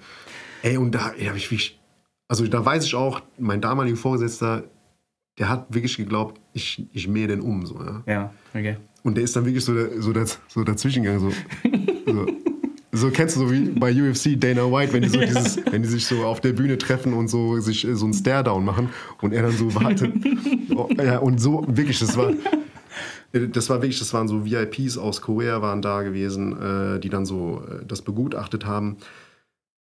Ey, 0.62 0.76
und 0.76 0.92
da 0.94 1.12
ey, 1.16 1.26
hab 1.26 1.36
ich 1.36 1.50
wirklich, 1.50 1.78
also 2.28 2.46
da 2.46 2.64
weiß 2.64 2.84
ich 2.84 2.94
auch, 2.94 3.22
mein 3.38 3.61
damaliger 3.61 3.96
Vorgesetzter, 3.96 4.64
der 5.38 5.48
hat 5.48 5.72
wirklich 5.72 5.96
geglaubt, 5.96 6.40
ich, 6.52 6.84
ich 6.92 7.06
mähe 7.09 7.28
den 7.28 7.40
um, 7.40 7.64
so, 7.64 7.76
ja. 7.82 8.02
Ja, 8.06 8.34
okay. 8.54 8.76
Und 9.04 9.16
der 9.16 9.24
ist 9.24 9.36
dann 9.36 9.44
wirklich 9.46 9.64
so, 9.64 9.74
da- 9.74 10.00
so, 10.00 10.12
daz, 10.12 10.38
so 10.48 10.64
dazwischen 10.64 11.04
gegangen. 11.04 11.20
So, 11.20 12.12
so, 12.12 12.26
so 12.90 13.11
kennst 13.11 13.36
du 13.36 13.40
so 13.40 13.52
wie 13.52 13.61
bei 13.70 13.92
UFC 13.92 14.38
Dana 14.38 14.62
White, 14.70 14.92
wenn 14.92 15.02
die, 15.02 15.09
so 15.09 15.20
dieses, 15.20 15.59
wenn 15.70 15.82
die 15.82 15.88
sich 15.88 16.04
so 16.06 16.24
auf 16.24 16.40
der 16.40 16.52
Bühne 16.52 16.76
treffen 16.76 17.12
und 17.14 17.28
so 17.28 17.61
sich 17.61 17.86
äh, 17.86 17.94
so 17.94 18.06
einen 18.06 18.14
Stare-Down 18.14 18.64
machen 18.64 18.88
und 19.22 19.32
er 19.32 19.42
dann 19.42 19.52
so 19.52 19.72
wartet. 19.74 20.12
Oh, 20.76 20.86
ja, 21.02 21.18
und 21.18 21.40
so 21.40 21.64
wirklich, 21.66 21.98
das 21.98 22.16
war. 22.16 22.32
Das 23.33 23.68
war 23.68 23.83
wirklich, 23.83 23.99
das 23.99 24.14
waren 24.14 24.26
so 24.26 24.45
VIPs 24.45 24.97
aus 24.97 25.20
Korea 25.20 25.61
waren 25.61 25.83
da 25.83 26.03
gewesen, 26.03 26.57
äh, 26.61 26.99
die 27.01 27.11
dann 27.11 27.26
so 27.26 27.62
äh, 27.68 27.85
das 27.87 28.03
begutachtet 28.03 28.64
haben. 28.64 28.97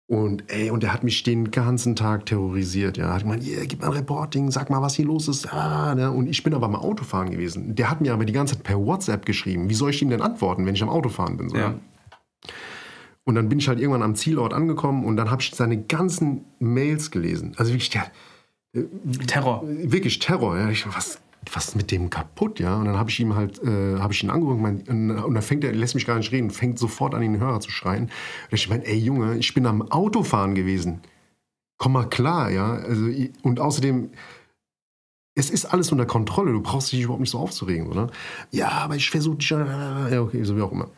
Und 0.07 0.43
ey, 0.47 0.69
und 0.69 0.83
der 0.83 0.93
hat 0.93 1.03
mich 1.03 1.23
den 1.23 1.51
ganzen 1.51 1.95
Tag 1.95 2.25
terrorisiert. 2.25 2.97
Ja, 2.97 3.13
hat 3.13 3.23
gemeint, 3.23 3.45
yeah, 3.45 3.65
gib 3.65 3.81
mal 3.81 3.87
ein 3.87 3.93
Reporting, 3.93 4.51
sag 4.51 4.69
mal, 4.69 4.81
was 4.81 4.95
hier 4.95 5.05
los 5.05 5.27
ist. 5.27 5.51
Ah, 5.51 5.95
ne? 5.95 6.11
Und 6.11 6.27
ich 6.27 6.43
bin 6.43 6.53
aber 6.53 6.67
mal 6.67 6.79
Autofahren 6.79 7.31
gewesen. 7.31 7.75
Der 7.75 7.89
hat 7.89 8.01
mir 8.01 8.13
aber 8.13 8.25
die 8.25 8.33
ganze 8.33 8.55
Zeit 8.55 8.63
per 8.63 8.85
WhatsApp 8.85 9.25
geschrieben. 9.25 9.69
Wie 9.69 9.73
soll 9.73 9.91
ich 9.91 10.01
ihm 10.01 10.09
denn 10.09 10.21
antworten, 10.21 10.65
wenn 10.65 10.75
ich 10.75 10.83
am 10.83 10.89
Autofahren 10.89 11.37
bin? 11.37 11.49
So, 11.49 11.55
Ja. 11.55 11.61
ja. 11.61 11.79
Und 13.25 13.35
dann 13.35 13.47
bin 13.47 13.59
ich 13.59 13.69
halt 13.69 13.79
irgendwann 13.79 14.03
am 14.03 14.15
Zielort 14.15 14.53
angekommen 14.53 15.05
und 15.05 15.15
dann 15.15 15.31
habe 15.31 15.41
ich 15.41 15.51
seine 15.55 15.81
ganzen 15.81 16.43
Mails 16.59 17.09
gelesen. 17.09 17.53
Also 17.57 17.71
wirklich, 17.71 17.89
der, 17.89 18.05
Terror. 19.27 19.63
wirklich 19.65 20.19
Terror. 20.19 20.57
Ja. 20.57 20.69
Ich, 20.69 20.87
was, 20.87 21.19
was 21.51 21.69
ist 21.69 21.75
mit 21.75 21.91
dem 21.91 22.09
kaputt, 22.09 22.59
ja? 22.59 22.77
Und 22.77 22.85
dann 22.85 22.97
habe 22.97 23.09
ich 23.09 23.19
ihm 23.19 23.35
halt, 23.35 23.61
äh, 23.63 23.99
habe 23.99 24.13
ich 24.13 24.23
ihn 24.23 24.29
angerufen 24.29 24.61
mein, 24.61 24.81
und, 24.81 25.11
und 25.11 25.33
dann 25.33 25.43
fängt 25.43 25.63
er, 25.63 25.73
lässt 25.73 25.95
mich 25.95 26.05
gar 26.05 26.17
nicht 26.17 26.31
reden, 26.31 26.49
fängt 26.49 26.79
sofort 26.79 27.13
an 27.13 27.21
den 27.21 27.39
Hörer 27.39 27.59
zu 27.59 27.69
schreien. 27.69 28.05
Und 28.05 28.53
ich 28.53 28.69
meine, 28.69 28.85
ey 28.85 28.97
Junge, 28.97 29.37
ich 29.37 29.53
bin 29.53 29.65
am 29.65 29.81
Autofahren 29.91 30.55
gewesen. 30.55 31.01
Komm 31.77 31.93
mal 31.93 32.09
klar, 32.09 32.49
ja. 32.49 32.73
Also, 32.73 33.09
und 33.43 33.59
außerdem, 33.59 34.11
es 35.35 35.49
ist 35.49 35.65
alles 35.65 35.91
unter 35.91 36.05
Kontrolle. 36.05 36.51
Du 36.51 36.61
brauchst 36.61 36.91
dich 36.91 37.01
überhaupt 37.01 37.21
nicht 37.21 37.31
so 37.31 37.39
aufzuregen, 37.39 37.87
oder? 37.87 38.09
Ja, 38.51 38.69
aber 38.69 38.95
ich 38.95 39.09
versuche 39.09 39.37
dich. 39.37 39.49
Ja, 39.49 40.21
okay, 40.21 40.43
so 40.43 40.55
wie 40.55 40.61
auch 40.61 40.71
immer. 40.71 40.89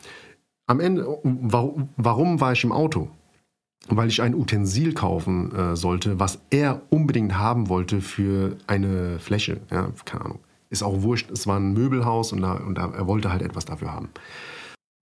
Am 0.66 0.80
Ende, 0.80 1.06
warum 1.22 2.40
war 2.40 2.52
ich 2.52 2.64
im 2.64 2.72
Auto? 2.72 3.10
Weil 3.88 4.08
ich 4.08 4.20
ein 4.20 4.34
Utensil 4.34 4.94
kaufen 4.94 5.54
äh, 5.54 5.76
sollte, 5.76 6.18
was 6.18 6.40
er 6.50 6.82
unbedingt 6.90 7.38
haben 7.38 7.68
wollte 7.68 8.00
für 8.00 8.56
eine 8.66 9.18
Fläche. 9.20 9.60
Ja, 9.70 9.92
keine 10.04 10.24
Ahnung. 10.24 10.40
Ist 10.70 10.82
auch 10.82 11.02
wurscht. 11.02 11.30
Es 11.30 11.46
war 11.46 11.58
ein 11.58 11.72
Möbelhaus 11.72 12.32
und, 12.32 12.42
da, 12.42 12.54
und 12.54 12.76
da, 12.76 12.90
er 12.90 13.06
wollte 13.06 13.30
halt 13.30 13.42
etwas 13.42 13.64
dafür 13.64 13.92
haben. 13.92 14.08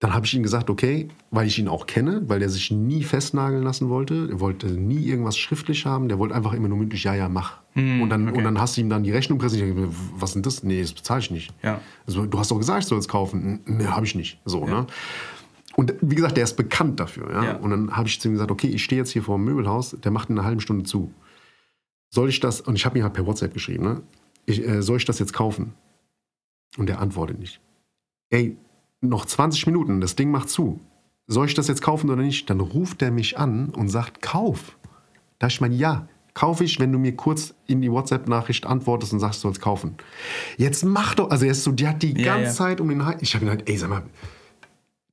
Dann 0.04 0.14
habe 0.14 0.26
ich 0.26 0.34
ihm 0.34 0.44
gesagt, 0.44 0.70
okay, 0.70 1.08
weil 1.32 1.48
ich 1.48 1.58
ihn 1.58 1.70
auch 1.70 1.86
kenne, 1.86 2.24
weil 2.28 2.42
er 2.42 2.50
sich 2.50 2.72
nie 2.72 3.04
festnageln 3.04 3.64
lassen 3.64 3.88
wollte. 3.88 4.28
Er 4.32 4.42
wollte 4.42 4.68
nie 4.68 5.06
irgendwas 5.06 5.38
schriftlich 5.38 5.86
haben. 5.86 6.10
Der 6.10 6.20
wollte 6.20 6.36
einfach 6.36 6.52
immer 6.52 6.68
nur 6.68 6.78
mündlich, 6.78 7.06
ja, 7.06 7.16
ja, 7.16 7.30
mach. 7.30 7.60
und, 7.74 8.10
dann, 8.10 8.28
okay. 8.28 8.38
und 8.38 8.44
dann 8.44 8.60
hast 8.60 8.76
du 8.76 8.82
ihm 8.82 8.90
dann 8.90 9.04
die 9.04 9.12
Rechnung 9.12 9.40
präsentiert. 9.40 9.78
Was 10.18 10.32
ist 10.32 10.34
denn 10.34 10.42
das? 10.42 10.62
Nee, 10.62 10.82
das 10.82 10.92
bezahle 10.92 11.22
ich 11.22 11.32
nicht. 11.32 11.54
Ja. 11.64 11.80
Also, 12.06 12.26
du 12.26 12.38
hast 12.38 12.52
doch 12.52 12.58
gesagt, 12.58 12.84
ich 12.84 12.90
soll 12.90 13.00
es 13.00 13.08
kaufen. 13.08 13.62
Nee, 13.66 13.86
habe 13.86 14.06
ich 14.06 14.14
nicht. 14.14 14.42
So, 14.44 14.66
ne? 14.66 14.88
Und 15.76 15.96
wie 16.02 16.16
gesagt, 16.16 16.38
der 16.38 16.44
ist 16.44 16.56
bekannt 16.56 17.00
dafür. 17.00 17.32
Ja? 17.32 17.44
Ja. 17.44 17.56
Und 17.58 17.72
dann 17.72 17.96
habe 17.96 18.08
ich 18.08 18.20
zu 18.20 18.28
ihm 18.28 18.34
gesagt, 18.34 18.52
okay, 18.52 18.68
ich 18.68 18.84
stehe 18.84 19.02
jetzt 19.02 19.12
hier 19.12 19.24
vor 19.24 19.38
dem 19.38 19.46
Möbelhaus, 19.46 19.98
der 20.04 20.12
macht 20.12 20.30
in 20.30 20.38
einer 20.38 20.46
halben 20.48 20.62
Stunde 20.62 20.84
zu. 20.84 21.12
Soll 22.10 22.30
ich 22.30 22.40
das, 22.40 22.62
und 22.62 22.76
ich 22.76 22.86
habe 22.86 22.98
ihm 22.98 23.04
halt 23.04 23.14
per 23.14 23.26
WhatsApp 23.26 23.54
geschrieben, 23.54 23.84
ne? 23.84 24.02
ich, 24.46 24.66
äh, 24.66 24.82
soll 24.82 24.98
ich 24.98 25.06
das 25.06 25.20
jetzt 25.20 25.34
kaufen? 25.34 25.74
Und 26.78 26.88
der 26.90 27.00
antwortet 27.00 27.40
nicht. 27.40 27.60
Ey, 28.30 28.58
noch 29.02 29.26
20 29.26 29.66
Minuten, 29.68 30.02
das 30.02 30.16
Ding 30.16 30.32
macht 30.32 30.50
zu. 30.50 30.80
Soll 31.28 31.48
ich 31.48 31.54
das 31.54 31.68
jetzt 31.68 31.82
kaufen 31.82 32.10
oder 32.10 32.22
nicht? 32.22 32.50
Dann 32.50 32.60
ruft 32.60 33.02
er 33.02 33.12
mich 33.12 33.38
an 33.38 33.70
und 33.70 33.90
sagt, 33.90 34.22
kauf. 34.22 34.78
Da 35.40 35.48
ich 35.48 35.62
meine, 35.62 35.76
ja, 35.76 36.08
kaufe 36.34 36.64
ich, 36.64 36.80
wenn 36.80 36.92
du 36.92 37.00
mir 37.00 37.16
kurz 37.16 37.54
in 37.68 37.82
die 37.82 37.92
WhatsApp-Nachricht 37.92 38.66
antwortest 38.66 39.14
und 39.14 39.20
sagst, 39.20 39.40
du 39.40 39.48
sollst 39.48 39.62
kaufen. 39.62 39.96
Jetzt 40.58 40.84
mach 40.84 41.16
doch, 41.16 41.30
also 41.30 41.46
er 41.46 41.52
ist 41.52 41.64
so, 41.64 41.72
die 41.72 41.88
hat 41.88 42.02
die 42.02 42.18
Ja, 42.18 42.36
ganze 42.36 42.46
ja. 42.46 42.52
Zeit 42.52 42.82
um 42.82 42.90
den 42.90 43.06
Hals. 43.06 43.22
Ich 43.22 43.36
habe 43.36 43.46
gedacht, 43.46 43.70
ey, 43.70 43.78
sag 43.78 43.90
mal, 43.90 44.04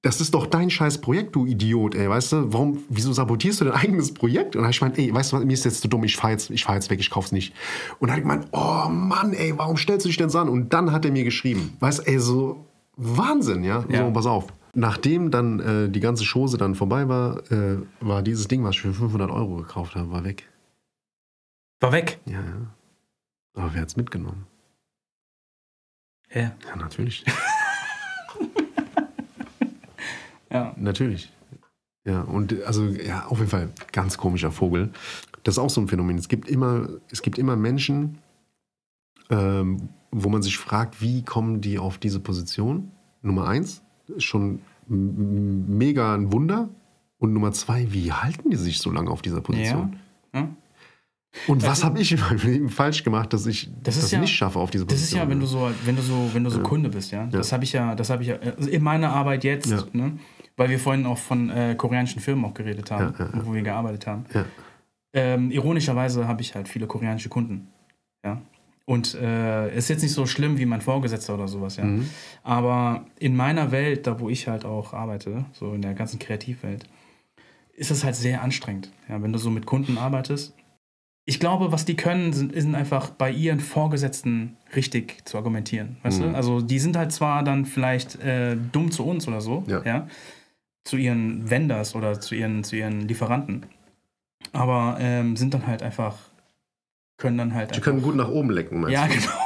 das 0.02 0.20
ist 0.20 0.32
doch 0.32 0.46
dein 0.46 0.70
scheiß 0.70 0.98
Projekt, 1.02 1.36
du 1.36 1.44
Idiot, 1.44 1.94
ey, 1.94 2.08
weißt 2.08 2.32
du? 2.32 2.52
Warum, 2.52 2.82
wieso 2.88 3.12
sabotierst 3.12 3.60
du 3.60 3.66
dein 3.66 3.74
eigenes 3.74 4.14
Projekt? 4.14 4.56
Und 4.56 4.62
dann 4.62 4.64
hab 4.64 4.70
ich 4.70 4.78
gemeint, 4.78 4.98
ey, 4.98 5.12
weißt 5.12 5.32
du 5.32 5.36
was, 5.36 5.44
mir 5.44 5.52
ist 5.52 5.64
jetzt 5.64 5.82
zu 5.82 5.88
dumm, 5.88 6.04
ich 6.04 6.16
fahr 6.16 6.30
jetzt, 6.30 6.50
ich 6.50 6.64
fahr 6.64 6.76
jetzt 6.76 6.88
weg, 6.88 7.00
ich 7.00 7.10
kauf's 7.10 7.32
nicht. 7.32 7.54
Und 7.98 8.08
dann 8.08 8.12
hat 8.12 8.18
ich 8.18 8.22
gemeint, 8.22 8.48
oh 8.52 8.88
Mann, 8.88 9.34
ey, 9.34 9.56
warum 9.58 9.76
stellst 9.76 10.06
du 10.06 10.08
dich 10.08 10.16
denn 10.16 10.30
so 10.30 10.38
an? 10.38 10.48
Und 10.48 10.72
dann 10.72 10.92
hat 10.92 11.04
er 11.04 11.10
mir 11.10 11.24
geschrieben, 11.24 11.76
weißt 11.80 11.98
du, 11.98 12.02
ey, 12.04 12.18
so 12.18 12.64
Wahnsinn, 12.96 13.62
ja? 13.62 13.84
Ja. 13.90 14.06
So, 14.06 14.12
pass 14.12 14.26
auf. 14.26 14.46
Nachdem 14.72 15.30
dann 15.30 15.60
äh, 15.60 15.90
die 15.90 16.00
ganze 16.00 16.24
Chose 16.24 16.56
dann 16.56 16.74
vorbei 16.74 17.08
war, 17.08 17.50
äh, 17.50 17.78
war 18.00 18.22
dieses 18.22 18.48
Ding, 18.48 18.64
was 18.64 18.76
ich 18.76 18.82
für 18.82 18.94
500 18.94 19.30
Euro 19.30 19.56
gekauft 19.56 19.96
habe, 19.96 20.10
war 20.10 20.24
weg. 20.24 20.48
War 21.80 21.92
weg. 21.92 22.20
Ja, 22.24 22.40
ja. 22.40 22.74
Aber 23.54 23.74
wer 23.74 23.82
hat's 23.82 23.96
mitgenommen? 23.96 24.46
Ja. 26.32 26.52
Ja, 26.66 26.76
natürlich. 26.76 27.24
ja. 30.50 30.74
Natürlich. 30.76 31.32
Ja, 32.04 32.22
und 32.22 32.62
also, 32.64 32.86
ja, 32.86 33.26
auf 33.26 33.38
jeden 33.38 33.50
Fall 33.50 33.68
ganz 33.92 34.16
komischer 34.16 34.50
Vogel. 34.50 34.90
Das 35.42 35.54
ist 35.54 35.58
auch 35.58 35.70
so 35.70 35.80
ein 35.80 35.88
Phänomen. 35.88 36.16
Es 36.18 36.28
gibt 36.28 36.48
immer, 36.48 36.88
es 37.10 37.20
gibt 37.22 37.38
immer 37.38 37.56
Menschen, 37.56 38.18
ähm, 39.30 39.88
wo 40.10 40.28
man 40.28 40.42
sich 40.42 40.56
fragt, 40.58 41.00
wie 41.02 41.22
kommen 41.22 41.60
die 41.60 41.78
auf 41.78 41.98
diese 41.98 42.20
Position? 42.20 42.90
Nummer 43.22 43.46
eins, 43.48 43.82
schon 44.18 44.60
mega 44.88 46.14
ein 46.14 46.32
Wunder. 46.32 46.68
Und 47.18 47.34
Nummer 47.34 47.52
zwei, 47.52 47.92
wie 47.92 48.12
halten 48.12 48.48
die 48.50 48.56
sich 48.56 48.78
so 48.78 48.90
lange 48.90 49.10
auf 49.10 49.20
dieser 49.20 49.42
Position? 49.42 49.96
Ja. 50.34 50.48
Und 51.46 51.62
was 51.62 51.84
habe 51.84 52.00
ich 52.00 52.10
in 52.12 52.18
meinem 52.20 52.38
Leben 52.40 52.68
falsch 52.70 53.04
gemacht, 53.04 53.32
dass 53.34 53.46
ich 53.46 53.70
Das 53.82 54.00
das, 54.00 54.10
ja- 54.10 54.20
nicht 54.20 54.34
schaffe 54.34 54.58
auf 54.58 54.70
diese 54.70 54.86
Das 54.86 54.94
Position? 54.94 55.20
ist 55.20 55.24
ja, 55.24 55.30
wenn 55.30 55.38
du 55.38 55.46
so, 55.46 55.70
wenn 55.84 55.96
du 55.96 56.02
so, 56.02 56.30
wenn 56.32 56.44
du 56.44 56.50
so 56.50 56.60
Kunde 56.62 56.88
bist, 56.88 57.12
ja. 57.12 57.26
Das 57.26 57.52
habe 57.52 57.62
ich 57.64 57.72
ja, 57.72 57.94
das 57.94 58.08
habe 58.10 58.22
ich 58.22 58.30
ja 58.30 58.36
also 58.38 58.68
in 58.68 58.82
meiner 58.82 59.10
Arbeit 59.12 59.44
jetzt, 59.44 59.70
Ja. 59.70 59.84
ne? 59.92 60.18
Weil 60.56 60.68
wir 60.70 60.78
vorhin 60.78 61.06
auch 61.06 61.18
von 61.18 61.48
äh, 61.50 61.74
koreanischen 61.76 62.20
Filmen 62.20 62.44
auch 62.44 62.54
geredet 62.54 62.90
haben, 62.90 63.14
Ja, 63.18 63.24
ja, 63.26 63.46
wo 63.46 63.54
wir 63.54 63.62
gearbeitet 63.62 64.06
haben. 64.06 64.24
Ähm, 65.12 65.50
ironischerweise 65.50 66.28
habe 66.28 66.40
ich 66.42 66.54
halt 66.54 66.68
viele 66.68 66.86
koreanische 66.86 67.28
Kunden, 67.28 67.68
ja. 68.24 68.40
Und 68.86 69.14
äh, 69.14 69.76
ist 69.76 69.88
jetzt 69.88 70.02
nicht 70.02 70.12
so 70.14 70.26
schlimm 70.26 70.58
wie 70.58 70.66
mein 70.66 70.80
Vorgesetzter 70.80 71.34
oder 71.34 71.46
sowas, 71.48 71.76
ja. 71.76 71.84
Mhm. 71.84 72.08
Aber 72.42 73.04
in 73.18 73.36
meiner 73.36 73.70
Welt, 73.72 74.06
da 74.06 74.18
wo 74.20 74.28
ich 74.28 74.48
halt 74.48 74.64
auch 74.64 74.92
arbeite, 74.92 75.44
so 75.52 75.72
in 75.74 75.82
der 75.82 75.94
ganzen 75.94 76.18
Kreativwelt, 76.18 76.84
ist 77.74 77.90
es 77.90 78.04
halt 78.04 78.14
sehr 78.16 78.42
anstrengend, 78.42 78.90
ja, 79.08 79.22
wenn 79.22 79.32
du 79.32 79.38
so 79.38 79.50
mit 79.50 79.64
Kunden 79.66 79.96
arbeitest. 79.98 80.54
Ich 81.24 81.38
glaube, 81.38 81.70
was 81.70 81.84
die 81.84 81.94
können, 81.96 82.32
sind, 82.32 82.52
sind 82.54 82.74
einfach 82.74 83.10
bei 83.10 83.30
ihren 83.30 83.60
Vorgesetzten 83.60 84.56
richtig 84.74 85.24
zu 85.26 85.36
argumentieren. 85.38 85.96
Weißt 86.02 86.20
Mhm. 86.20 86.24
du? 86.32 86.34
Also 86.34 86.60
die 86.60 86.78
sind 86.80 86.96
halt 86.96 87.12
zwar 87.12 87.42
dann 87.44 87.66
vielleicht 87.66 88.16
äh, 88.20 88.56
dumm 88.72 88.90
zu 88.90 89.04
uns 89.06 89.26
oder 89.28 89.40
so, 89.40 89.62
Ja. 89.68 89.82
ja. 89.84 90.08
Zu 90.84 90.96
ihren 90.96 91.48
Vendors 91.50 91.94
oder 91.94 92.20
zu 92.20 92.34
ihren, 92.34 92.64
zu 92.64 92.76
ihren 92.76 93.06
Lieferanten, 93.06 93.66
aber 94.52 94.96
ähm, 95.00 95.36
sind 95.36 95.54
dann 95.54 95.66
halt 95.66 95.82
einfach, 95.82 96.16
können 97.18 97.38
dann 97.38 97.54
halt 97.54 97.76
Die 97.76 97.80
können 97.80 98.02
gut 98.02 98.16
nach 98.16 98.28
oben 98.28 98.50
lecken, 98.50 98.80
meinst 98.80 98.94
ja, 98.94 99.06
du? 99.06 99.14
genau. 99.14 99.32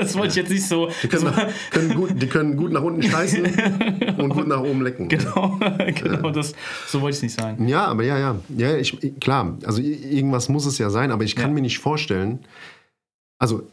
Das 0.00 0.14
wollte 0.14 0.28
ich 0.28 0.36
jetzt 0.36 0.50
nicht 0.50 0.68
so. 0.68 0.88
Die 1.02 1.08
können, 1.08 1.24
nach, 1.24 1.48
können 1.70 1.94
gut, 1.96 2.22
die 2.22 2.28
können 2.28 2.56
gut 2.56 2.70
nach 2.70 2.82
unten 2.82 3.02
scheißen 3.02 3.44
und 4.18 4.28
gut 4.28 4.46
nach 4.46 4.60
oben 4.60 4.82
lecken. 4.82 5.08
Genau, 5.08 5.58
genau 6.00 6.30
das, 6.30 6.54
so 6.86 7.00
wollte 7.00 7.14
ich 7.14 7.16
es 7.16 7.22
nicht 7.24 7.34
sagen. 7.34 7.66
Ja, 7.66 7.86
aber 7.86 8.04
ja, 8.04 8.16
ja. 8.16 8.36
Ja, 8.56 8.76
ich, 8.76 9.18
klar, 9.18 9.58
also 9.64 9.82
irgendwas 9.82 10.48
muss 10.48 10.64
es 10.66 10.78
ja 10.78 10.90
sein, 10.90 11.10
aber 11.10 11.24
ich 11.24 11.34
kann 11.34 11.48
Ja. 11.50 11.54
mir 11.54 11.62
nicht 11.62 11.80
vorstellen, 11.80 12.38
also 13.40 13.66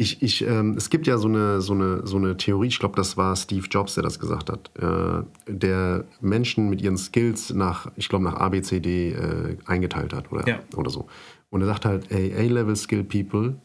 ich, 0.00 0.22
ich, 0.22 0.46
ähm, 0.46 0.76
es 0.78 0.88
gibt 0.88 1.06
ja 1.06 1.18
so 1.18 1.28
eine, 1.28 1.60
so 1.60 1.74
eine, 1.74 2.06
so 2.06 2.16
eine 2.16 2.34
Theorie, 2.36 2.68
ich 2.68 2.78
glaube, 2.78 2.96
das 2.96 3.18
war 3.18 3.36
Steve 3.36 3.66
Jobs, 3.70 3.94
der 3.94 4.02
das 4.02 4.18
gesagt 4.18 4.48
hat, 4.48 4.70
äh, 4.78 5.22
der 5.46 6.04
Menschen 6.22 6.70
mit 6.70 6.80
ihren 6.80 6.96
Skills 6.96 7.52
nach, 7.52 7.90
ich 7.96 8.08
glaube, 8.08 8.24
nach 8.24 8.36
A, 8.36 8.48
B, 8.48 8.62
C, 8.62 8.80
D 8.80 9.10
äh, 9.10 9.58
eingeteilt 9.66 10.14
hat 10.14 10.32
oder, 10.32 10.48
Ja. 10.48 10.60
oder 10.74 10.90
so. 10.90 11.06
Und 11.50 11.60
er 11.60 11.66
sagt 11.66 11.84
halt, 11.84 12.10
ey, 12.10 12.32
A-Level 12.34 12.76
Skill 12.76 13.04
People 13.04 13.56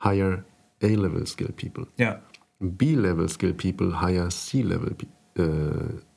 hire 0.00 0.44
A-Level 0.82 1.26
Skill 1.26 1.52
People. 1.56 1.86
Ja, 1.96 2.20
B-Level 2.60 3.28
Skill 3.28 3.54
People 3.54 4.00
hire 4.00 4.28
C-Level 4.28 4.94
äh, 5.36 5.42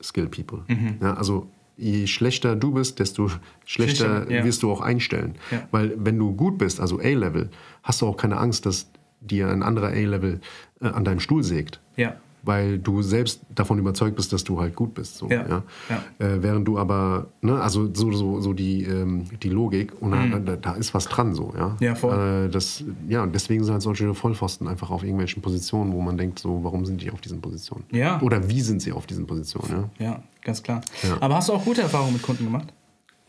Skill 0.02 0.28
People. 0.28 0.64
Mhm. 0.68 0.96
Ja, 1.00 1.14
also 1.14 1.48
je 1.76 2.06
schlechter 2.06 2.56
du 2.56 2.72
bist, 2.72 2.98
desto 2.98 3.28
schlechter 3.64 4.16
Schlechter, 4.24 4.30
ja. 4.30 4.44
wirst 4.44 4.62
du 4.62 4.70
auch 4.70 4.82
einstellen. 4.82 5.36
Weil 5.70 5.94
wenn 5.96 6.18
du 6.18 6.32
gut 6.32 6.58
bist, 6.58 6.80
also 6.80 6.98
A-Level, 6.98 7.50
hast 7.82 8.02
du 8.02 8.06
auch 8.06 8.16
keine 8.16 8.36
Angst, 8.36 8.66
dass 8.66 8.90
dir 9.22 9.48
ein 9.48 9.62
anderer 9.62 9.88
A-Level 9.88 10.40
äh, 10.80 10.86
an 10.88 11.04
deinem 11.04 11.20
Stuhl 11.20 11.42
sägt. 11.42 11.80
ja, 11.96 12.14
Weil 12.44 12.78
du 12.80 13.02
selbst 13.02 13.40
davon 13.54 13.78
überzeugt 13.78 14.16
bist, 14.16 14.32
dass 14.32 14.42
du 14.42 14.60
halt 14.60 14.74
gut 14.74 14.94
bist. 14.94 15.16
So, 15.18 15.28
Ja, 15.30 15.46
ja. 15.48 15.62
ja. 15.88 16.26
Äh, 16.26 16.42
während 16.42 16.66
du 16.66 16.76
aber, 16.76 17.26
ne, 17.40 17.60
also 17.60 17.88
so, 17.94 18.10
so, 18.10 18.40
so 18.40 18.52
die, 18.52 18.82
ähm, 18.82 19.26
die 19.42 19.48
Logik, 19.48 19.92
und 20.00 20.10
da, 20.10 20.26
da, 20.40 20.56
da 20.56 20.72
ist 20.72 20.92
was 20.92 21.06
dran 21.06 21.34
so, 21.34 21.54
ja. 21.56 21.68
Mhm. 21.68 21.76
Ja, 21.80 21.94
voll. 21.94 22.46
Äh, 22.46 22.50
das, 22.50 22.82
ja, 23.06 23.22
und 23.22 23.32
deswegen 23.32 23.62
sind 23.62 23.72
halt 23.74 23.82
solche 23.82 24.12
Vollpfosten 24.12 24.66
einfach 24.66 24.90
auf 24.90 25.02
irgendwelchen 25.04 25.40
Positionen, 25.40 25.92
wo 25.92 26.00
man 26.00 26.16
denkt, 26.18 26.40
so, 26.40 26.64
warum 26.64 26.84
sind 26.84 27.00
die 27.00 27.12
auf 27.12 27.20
diesen 27.20 27.40
Positionen? 27.40 27.84
Ja. 27.92 28.20
Oder 28.22 28.48
wie 28.48 28.60
sind 28.60 28.82
sie 28.82 28.90
auf 28.90 29.06
diesen 29.06 29.24
Positionen, 29.26 29.88
ja? 30.00 30.04
ja, 30.06 30.22
ganz 30.42 30.62
klar. 30.64 30.80
Ja. 31.04 31.18
Aber 31.20 31.36
hast 31.36 31.48
du 31.48 31.52
auch 31.52 31.64
gute 31.64 31.82
Erfahrungen 31.82 32.14
mit 32.14 32.22
Kunden 32.22 32.44
gemacht? 32.44 32.72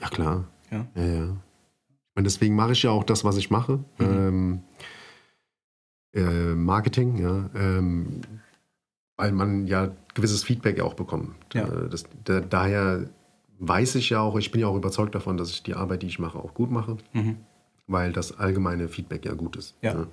Ja, 0.01 0.07
klar. 0.09 0.45
Ja. 0.71 0.87
Ja, 0.95 1.03
ja. 1.05 1.27
Und 2.15 2.23
deswegen 2.25 2.55
mache 2.55 2.71
ich 2.71 2.81
ja 2.83 2.89
auch 2.91 3.03
das, 3.03 3.23
was 3.23 3.37
ich 3.37 3.51
mache. 3.51 3.77
Mhm. 3.99 4.05
Ähm, 4.05 4.59
äh, 6.13 6.53
Marketing, 6.55 7.17
ja. 7.17 7.49
Ähm, 7.55 8.21
weil 9.15 9.31
man 9.31 9.67
ja 9.67 9.91
gewisses 10.15 10.43
Feedback 10.43 10.77
ja 10.77 10.83
auch 10.83 10.95
bekommt. 10.95 11.35
Ja. 11.53 11.67
Äh, 11.67 11.89
Das, 11.89 12.05
da, 12.23 12.39
daher 12.41 13.09
weiß 13.59 13.95
ich 13.95 14.09
ja 14.09 14.19
auch, 14.21 14.37
ich 14.37 14.51
bin 14.51 14.61
ja 14.61 14.67
auch 14.67 14.75
überzeugt 14.75 15.15
davon, 15.15 15.37
dass 15.37 15.49
ich 15.51 15.63
die 15.63 15.75
Arbeit, 15.75 16.01
die 16.01 16.07
ich 16.07 16.19
mache, 16.19 16.37
auch 16.39 16.53
gut 16.53 16.71
mache, 16.71 16.97
Mhm. 17.13 17.37
weil 17.87 18.11
das 18.11 18.37
allgemeine 18.37 18.89
Feedback 18.89 19.25
ja 19.25 19.33
gut 19.33 19.55
ist. 19.55 19.75
Ja. 19.81 20.07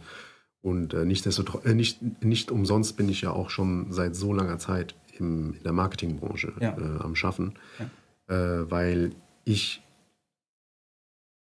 Und 0.63 0.93
äh, 0.93 1.03
äh, 1.05 1.75
nicht, 1.75 2.23
nicht 2.23 2.51
umsonst 2.51 2.97
bin 2.97 3.09
ich 3.09 3.23
ja 3.23 3.31
auch 3.33 3.49
schon 3.51 3.93
seit 3.93 4.15
so 4.15 4.33
langer 4.35 4.59
Zeit 4.59 4.95
im, 5.19 5.55
in 5.55 5.63
der 5.63 5.73
Marketingbranche 5.73 6.53
Ja. 6.61 6.77
äh, 6.77 6.99
am 7.03 7.17
Schaffen, 7.17 7.55
äh, 8.29 8.35
weil 8.35 9.13
ich 9.45 9.83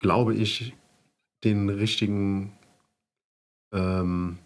glaube 0.00 0.34
ich 0.34 0.74
den 1.44 1.68
richtigen 1.68 2.53
ähm, 3.73 4.39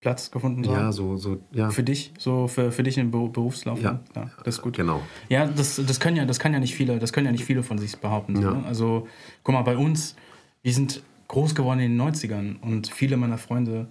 Platz 0.00 0.30
gefunden 0.30 0.64
zu 0.64 0.70
ja 0.70 0.76
haben? 0.78 0.92
so 0.92 1.16
so 1.18 1.42
ja 1.52 1.70
Für 1.70 1.82
dich, 1.82 2.12
so 2.18 2.48
für, 2.48 2.72
für 2.72 2.82
dich 2.82 2.96
im 2.96 3.10
Beru- 3.12 3.30
Berufslauf? 3.30 3.80
Ja. 3.82 4.00
ja, 4.16 4.30
das 4.44 4.56
ist 4.56 4.62
gut. 4.62 4.76
genau 4.76 5.02
Ja, 5.28 5.46
das, 5.46 5.76
das 5.86 6.00
können 6.00 6.16
ja, 6.16 6.24
das 6.24 6.38
kann 6.38 6.52
ja 6.54 6.60
nicht 6.60 6.74
viele, 6.74 6.98
das 6.98 7.12
können 7.12 7.26
ja 7.26 7.32
nicht 7.32 7.44
viele 7.44 7.62
von 7.62 7.76
sich 7.78 7.96
behaupten. 7.98 8.36
so, 8.36 8.42
Ja. 8.42 8.52
Ne? 8.52 8.64
Also, 8.66 9.06
guck 9.42 9.54
mal, 9.54 9.62
bei 9.62 9.76
uns, 9.76 10.16
wir 10.62 10.72
sind 10.72 11.02
groß 11.28 11.54
geworden 11.54 11.80
in 11.80 11.96
den 11.96 12.00
90ern 12.00 12.60
und 12.60 12.88
viele 12.88 13.16
meiner 13.18 13.36
Freunde 13.38 13.88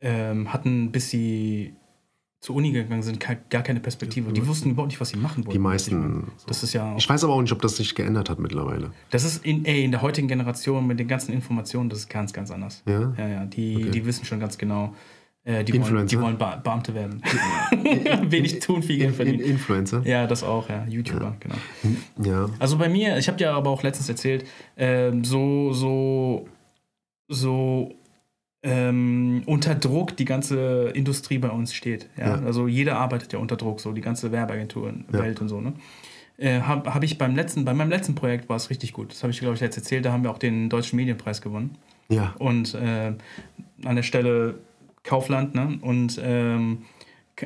ähm, 0.00 0.52
hatten, 0.52 0.92
bis 0.92 1.10
sie 1.10 1.74
zur 2.40 2.54
Uni 2.54 2.70
gegangen 2.70 3.02
sind, 3.02 3.18
gar 3.20 3.62
keine 3.62 3.80
Perspektive. 3.80 4.32
Die 4.32 4.46
wussten 4.46 4.70
überhaupt 4.70 4.90
nicht, 4.92 5.00
was 5.00 5.08
sie 5.08 5.16
machen 5.16 5.44
wollten. 5.44 5.50
die 5.52 5.58
meisten. 5.58 6.28
Das 6.46 6.62
ist 6.62 6.72
ja, 6.72 6.94
ich 6.96 7.08
weiß 7.08 7.24
aber 7.24 7.32
auch 7.34 7.42
nicht 7.42 7.52
ob 7.52 7.60
das 7.62 7.76
sich 7.76 7.94
geändert 7.96 8.30
hat 8.30 8.38
mittlerweile 8.38 8.92
das 9.10 9.24
ist 9.24 9.44
in, 9.44 9.64
ey, 9.64 9.82
in 9.84 9.90
der 9.90 10.02
heutigen 10.02 10.28
Generation 10.28 10.86
mit 10.86 11.00
den 11.00 11.08
ganzen 11.08 11.32
Informationen, 11.32 11.88
das 11.90 12.00
ist 12.00 12.08
ganz, 12.08 12.32
ganz 12.32 12.50
anders. 12.52 12.82
ja 12.86 13.12
Ja, 13.18 13.28
ja, 13.28 13.44
die, 13.44 13.76
Okay. 13.76 13.90
die 13.90 14.06
wissen 14.06 14.24
schon 14.24 14.38
ganz 14.38 14.56
genau, 14.56 14.94
äh, 15.42 15.64
die, 15.64 15.72
wollen, 15.72 15.82
Influencer? 15.82 16.16
die 16.16 16.22
wollen 16.22 16.38
Be 16.38 16.60
Beamte 16.62 16.94
werden. 16.94 17.22
Wenig 18.30 18.60
tun, 18.60 18.84
viel 18.84 18.98
Geld 18.98 19.16
verdienen. 19.16 19.40
Influencer 19.40 20.02
Ja, 20.06 20.28
das 20.28 20.44
auch, 20.44 20.68
ja, 20.68 20.86
YouTuber, 20.88 21.36
genau. 21.40 21.56
ja 22.22 22.48
Also 22.60 22.78
bei 22.78 22.88
mir, 22.88 23.18
ich 23.18 23.26
habe 23.26 23.36
dir 23.38 23.50
aber 23.52 23.70
auch 23.70 23.82
letztens 23.82 24.08
erzählt, 24.08 24.44
ähm, 24.76 25.24
so, 25.24 25.72
so, 25.72 26.46
so 27.28 27.94
ähm, 28.68 29.42
unter 29.46 29.74
Druck 29.74 30.16
die 30.16 30.24
ganze 30.24 30.90
Industrie 30.94 31.38
bei 31.38 31.48
uns 31.50 31.72
steht. 31.72 32.08
Ja? 32.16 32.36
Ja. 32.38 32.44
Also 32.44 32.68
jeder 32.68 32.98
arbeitet 32.98 33.32
ja 33.32 33.38
unter 33.38 33.56
Druck, 33.56 33.80
so 33.80 33.92
die 33.92 34.00
ganze 34.00 34.30
Werbeagentur, 34.30 34.92
Ja. 35.12 35.18
Welt 35.18 35.40
und 35.40 35.48
so. 35.48 35.60
Ne? 35.60 35.72
Äh, 36.36 36.60
habe 36.60 36.92
hab 36.92 37.02
ich 37.02 37.18
beim 37.18 37.34
letzten, 37.34 37.64
bei 37.64 37.74
meinem 37.74 37.90
letzten 37.90 38.14
Projekt 38.14 38.48
war 38.48 38.56
es 38.56 38.70
richtig 38.70 38.92
gut. 38.92 39.10
Das 39.12 39.22
habe 39.22 39.32
ich, 39.32 39.40
glaube 39.40 39.54
ich, 39.54 39.60
jetzt 39.60 39.76
erzählt. 39.76 40.04
Da 40.04 40.12
haben 40.12 40.22
wir 40.22 40.30
auch 40.30 40.38
den 40.38 40.68
Deutschen 40.68 40.96
Medienpreis 40.96 41.40
gewonnen. 41.40 41.76
ja 42.08 42.34
Und 42.38 42.74
äh, 42.74 43.14
an 43.84 43.96
der 43.96 44.02
Stelle 44.02 44.56
Kaufland, 45.02 45.54
ne? 45.54 45.78
Und 45.80 46.20
ähm, 46.22 46.82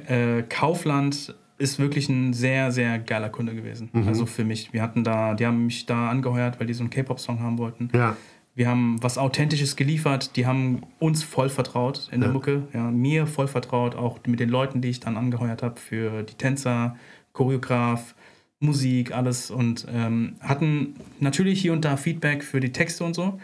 äh, 0.09 0.43
Kaufland 0.43 1.35
ist 1.59 1.79
wirklich 1.79 2.09
ein 2.09 2.33
sehr, 2.33 2.73
sehr 2.73 2.99
geiler 2.99 3.29
Kunde 3.29 3.55
gewesen. 3.55 3.91
Also 4.07 4.27
für 4.27 4.45
mich. 4.45 4.73
Wir 4.73 4.83
hatten 4.83 5.05
da, 5.05 5.35
die 5.35 5.47
haben 5.47 5.67
mich 5.67 5.87
da 5.87 6.11
angeheuert, 6.11 6.59
weil 6.59 6.67
die 6.67 6.75
so 6.75 6.83
einen 6.83 6.91
K-Pop-Song 6.91 7.41
haben 7.41 7.59
wollten. 7.59 7.89
ja 7.95 8.17
Wir 8.55 8.69
haben 8.69 9.03
was 9.03 9.17
Authentisches 9.19 9.77
geliefert. 9.77 10.37
Die 10.37 10.47
haben 10.47 10.83
uns 10.99 11.23
voll 11.23 11.49
vertraut 11.49 12.09
in 12.13 12.21
der 12.21 12.29
Ja. 12.29 12.33
Mucke. 12.35 12.63
Ja, 12.75 12.91
mir 12.91 13.27
voll 13.27 13.49
vertraut, 13.49 13.95
auch 13.95 14.19
mit 14.27 14.41
den 14.41 14.51
Leuten, 14.51 14.81
die 14.83 14.89
ich 14.91 15.01
dann 15.01 15.17
angeheuert 15.17 15.63
habe 15.63 15.81
für 15.81 16.23
die 16.23 16.35
Tänzer, 16.35 16.97
Choreograf, 17.33 18.15
Musik, 18.61 19.13
alles. 19.13 19.51
Und 19.51 19.87
ähm, 19.91 20.35
hatten 20.41 20.95
natürlich 21.19 21.61
hier 21.63 21.73
und 21.73 21.85
da 21.85 21.97
Feedback 21.97 22.45
für 22.45 22.61
die 22.61 22.73
Texte 22.73 23.05
und 23.05 23.15
so. 23.15 23.39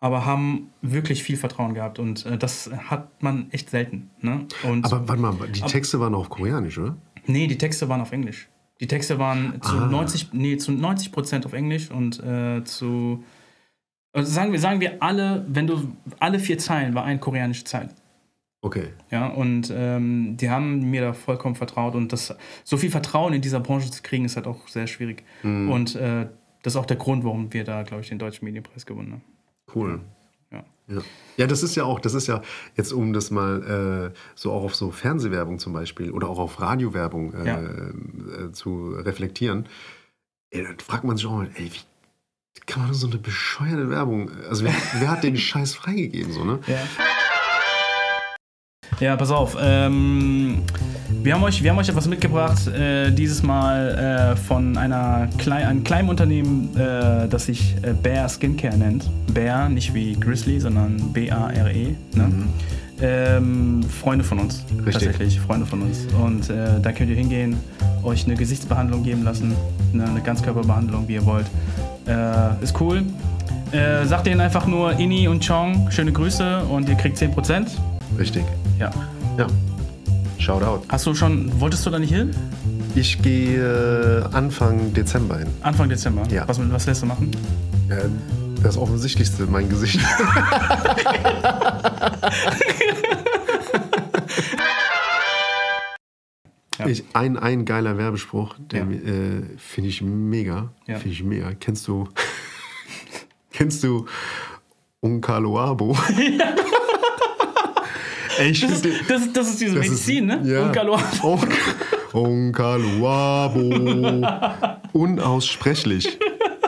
aber 0.00 0.24
haben 0.26 0.68
wirklich 0.82 1.22
viel 1.24 1.36
Vertrauen 1.36 1.74
gehabt 1.74 1.98
und 1.98 2.24
äh, 2.24 2.38
das 2.38 2.70
hat 2.88 3.20
man 3.22 3.50
echt 3.50 3.70
selten. 3.70 4.10
Ne? 4.20 4.46
Und, 4.62 4.84
aber 4.84 5.08
warte 5.08 5.20
mal, 5.22 5.34
die 5.48 5.60
Texte 5.60 5.98
waren 5.98 6.14
auf 6.14 6.28
Koreanisch, 6.30 6.78
oder? 6.78 6.96
Nee, 7.26 7.46
die 7.48 7.58
Texte 7.58 7.88
waren 7.88 8.00
auf 8.00 8.12
Englisch. 8.12 8.48
Die 8.80 8.86
Texte 8.86 9.18
waren 9.18 9.60
zu, 9.60 9.76
ah. 9.76 9.86
90, 9.86 10.28
nee, 10.34 10.56
zu 10.56 10.70
90 10.70 11.10
Prozent 11.10 11.46
auf 11.46 11.52
Englisch 11.52 11.90
und 11.90 12.22
äh, 12.22 12.62
zu. 12.64 13.24
Also 14.12 14.32
sagen, 14.32 14.52
wir, 14.52 14.58
sagen 14.58 14.80
wir 14.80 15.02
alle, 15.02 15.44
wenn 15.48 15.66
du. 15.66 15.92
Alle 16.18 16.38
vier 16.38 16.58
Zeilen 16.58 16.94
war 16.94 17.04
eine 17.04 17.20
koreanische 17.20 17.64
Zeile. 17.64 17.90
Okay. 18.60 18.88
Ja, 19.10 19.28
und 19.28 19.72
ähm, 19.74 20.36
die 20.36 20.50
haben 20.50 20.90
mir 20.90 21.00
da 21.00 21.12
vollkommen 21.12 21.54
vertraut 21.54 21.94
und 21.94 22.12
das, 22.12 22.34
so 22.64 22.76
viel 22.76 22.90
Vertrauen 22.90 23.32
in 23.32 23.40
dieser 23.40 23.60
Branche 23.60 23.90
zu 23.90 24.02
kriegen, 24.02 24.24
ist 24.24 24.34
halt 24.34 24.48
auch 24.48 24.66
sehr 24.66 24.88
schwierig. 24.88 25.22
Mhm. 25.44 25.70
Und 25.70 25.94
äh, 25.94 26.26
das 26.62 26.72
ist 26.72 26.76
auch 26.76 26.86
der 26.86 26.96
Grund, 26.96 27.24
warum 27.24 27.52
wir 27.52 27.62
da, 27.62 27.84
glaube 27.84 28.02
ich, 28.02 28.08
den 28.08 28.18
Deutschen 28.18 28.44
Medienpreis 28.44 28.84
gewonnen 28.84 29.12
haben. 29.12 29.22
Cool. 29.72 30.00
Ja. 30.50 30.64
ja. 30.88 31.02
Ja, 31.36 31.46
das 31.46 31.62
ist 31.62 31.76
ja 31.76 31.84
auch, 31.84 32.00
das 32.00 32.14
ist 32.14 32.26
ja 32.26 32.42
jetzt, 32.74 32.92
um 32.92 33.12
das 33.12 33.30
mal 33.30 34.10
äh, 34.12 34.18
so 34.34 34.50
auch 34.50 34.64
auf 34.64 34.74
so 34.74 34.90
Fernsehwerbung 34.90 35.60
zum 35.60 35.72
Beispiel 35.72 36.10
oder 36.10 36.28
auch 36.28 36.40
auf 36.40 36.60
Radiowerbung 36.60 37.34
äh, 37.34 37.46
ja. 37.46 37.60
äh, 37.60 38.52
zu 38.52 38.88
reflektieren. 38.88 39.66
Ey, 40.50 40.64
dann 40.64 40.78
fragt 40.80 41.04
man 41.04 41.16
sich 41.16 41.26
auch 41.26 41.32
mal, 41.36 41.50
ey, 41.54 41.66
wie 41.66 41.80
kann 42.66 42.82
man 42.82 42.94
so 42.94 43.06
eine 43.06 43.18
bescheuerte 43.18 43.90
Werbung, 43.90 44.30
also 44.48 44.64
wer, 44.64 44.72
wer 44.98 45.10
hat 45.10 45.24
den 45.24 45.36
Scheiß 45.36 45.74
freigegeben, 45.74 46.32
so, 46.32 46.44
ne? 46.44 46.58
Ja. 46.66 46.76
Ja, 49.00 49.16
pass 49.16 49.30
auf. 49.30 49.56
Ähm, 49.60 50.62
wir, 51.22 51.34
haben 51.34 51.44
euch, 51.44 51.62
wir 51.62 51.70
haben 51.70 51.78
euch 51.78 51.88
etwas 51.88 52.08
mitgebracht, 52.08 52.66
äh, 52.66 53.12
dieses 53.12 53.44
Mal 53.44 54.34
äh, 54.34 54.36
von 54.36 54.76
einer 54.76 55.28
Klei 55.38 55.64
einem 55.66 55.84
kleinen 55.84 56.08
Unternehmen, 56.08 56.76
äh, 56.76 57.28
das 57.28 57.46
sich 57.46 57.76
äh, 57.82 57.92
Bear 57.92 58.28
Skincare 58.28 58.76
nennt. 58.76 59.08
Bear, 59.32 59.68
nicht 59.68 59.94
wie 59.94 60.14
Grizzly, 60.18 60.58
sondern 60.58 61.12
B-A-R-E. 61.12 61.94
Ne? 62.14 62.24
Mhm. 62.24 62.48
Ähm, 63.00 63.82
Freunde 63.84 64.24
von 64.24 64.38
uns. 64.38 64.64
Richtig. 64.70 64.94
Tatsächlich, 64.94 65.40
Freunde 65.40 65.66
von 65.66 65.82
uns. 65.82 66.06
Und 66.20 66.50
äh, 66.50 66.80
da 66.80 66.92
könnt 66.92 67.10
ihr 67.10 67.16
hingehen, 67.16 67.56
euch 68.02 68.26
eine 68.26 68.34
Gesichtsbehandlung 68.34 69.02
geben 69.02 69.24
lassen, 69.24 69.54
eine, 69.92 70.04
eine 70.04 70.20
Ganzkörperbehandlung, 70.20 71.06
wie 71.08 71.14
ihr 71.14 71.26
wollt. 71.26 71.46
Äh, 72.06 72.62
ist 72.62 72.80
cool. 72.80 73.02
sagt 74.04 74.26
denen 74.26 74.40
einfach 74.40 74.66
nur 74.66 74.98
Inni 74.98 75.28
und 75.28 75.46
Chong, 75.46 75.90
schöne 75.90 76.10
Grüße 76.10 76.64
und 76.64 76.88
ihr 76.88 76.94
kriegt 76.94 77.18
10%. 77.18 77.66
Richtig. 78.18 78.44
Ja. 78.78 78.90
Ja. 79.36 79.46
Shoutout. 80.38 80.84
Hast 80.88 81.06
du 81.06 81.14
schon, 81.14 81.60
wolltest 81.60 81.84
du 81.84 81.90
da 81.90 81.98
nicht 81.98 82.14
hin? 82.14 82.30
Ich 82.94 83.20
gehe 83.22 84.24
äh, 84.24 84.34
Anfang 84.34 84.92
Dezember 84.94 85.38
hin. 85.38 85.48
Anfang 85.62 85.88
Dezember? 85.88 86.22
Ja. 86.30 86.48
Was, 86.48 86.58
was 86.70 86.86
lässt 86.86 87.02
du 87.02 87.06
machen? 87.06 87.30
Ja, 87.88 87.96
das 88.62 88.76
Offensichtlichste, 88.76 89.46
mein 89.46 89.68
Gesicht. 89.68 90.00
ja. 96.78 96.86
ich, 96.86 97.04
ein, 97.12 97.36
ein 97.36 97.64
geiler 97.64 97.98
Werbespruch, 97.98 98.54
der 98.58 98.84
ja. 98.84 98.90
äh, 98.90 99.42
finde 99.56 99.90
ich 99.90 100.02
mega. 100.02 100.72
Ja. 100.86 100.98
Finde 100.98 101.14
ich 101.14 101.22
mega. 101.22 101.52
Kennst 101.54 101.86
du, 101.88 102.08
kennst 103.52 103.84
du 103.84 104.06
Unkaloabo? 105.00 105.96
Ja. 106.18 106.54
Ey, 108.38 108.52
das, 108.52 108.70
ist, 108.70 108.86
das, 109.10 109.32
das, 109.32 109.48
ist 109.48 109.60
diese 109.60 109.74
das 109.74 109.84
Medizin, 109.84 110.30
ist, 110.30 110.44
ne? 110.44 110.52
Ja. 110.52 110.66
Unkaluabo. 110.66 111.40
Unkaluabo. 112.12 113.58
Unaussprechlich. 114.92 116.16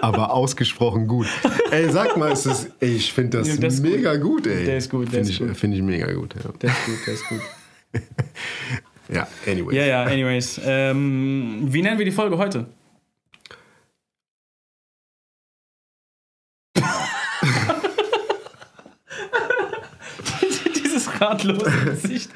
Aber 0.01 0.32
ausgesprochen 0.32 1.07
gut. 1.07 1.26
Ey, 1.70 1.90
sag 1.90 2.16
mal, 2.16 2.32
ist 2.32 2.46
das, 2.46 2.68
ey, 2.80 2.96
ich 2.96 3.12
finde 3.12 3.38
das, 3.38 3.48
ja, 3.48 3.57
das 3.57 3.80
mega 3.80 4.16
gut. 4.16 4.44
gut. 4.44 4.46
ey. 4.46 4.64
Der 4.64 4.78
ist 4.78 4.90
gut, 4.90 5.07
der 5.07 5.24
find 5.24 5.24
ist 5.24 5.30
ich, 5.30 5.38
gut. 5.38 5.57
Finde 5.57 5.76
ich 5.76 5.82
mega 5.82 6.12
gut, 6.12 6.34
ja. 6.34 6.51
Der 6.61 6.70
ist 6.70 6.86
gut, 6.86 7.07
der 7.07 7.14
ist 7.14 7.28
gut. 7.28 7.40
ja, 9.14 9.28
anyways. 9.46 9.76
Ja, 9.76 9.84
ja, 9.84 10.03
anyways. 10.05 10.61
Ähm, 10.64 11.66
wie 11.68 11.82
nennen 11.82 11.98
wir 11.98 12.05
die 12.05 12.12
Folge 12.12 12.38
heute? 12.38 12.66
ratlose 21.20 21.70
Gesicht. 21.84 22.30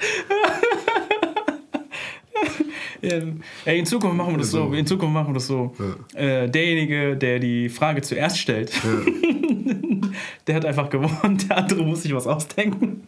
Ey, 3.65 3.79
in 3.79 3.87
Zukunft 3.87 4.17
machen 4.17 4.33
wir 4.33 4.39
das 4.39 4.51
so. 4.51 4.73
In 4.73 4.87
Zukunft 4.87 5.15
machen 5.15 5.29
wir 5.29 5.35
das 5.35 5.47
so. 5.47 5.75
Ja. 6.15 6.21
Äh, 6.21 6.51
derjenige, 6.51 7.17
der 7.17 7.39
die 7.39 7.69
Frage 7.69 8.03
zuerst 8.03 8.39
stellt, 8.39 8.73
ja. 8.73 10.11
der 10.47 10.55
hat 10.55 10.65
einfach 10.65 10.91
gewonnen. 10.91 11.39
Der 11.49 11.59
andere 11.59 11.85
muss 11.85 12.03
sich 12.03 12.15
was 12.15 12.27
ausdenken. 12.27 13.03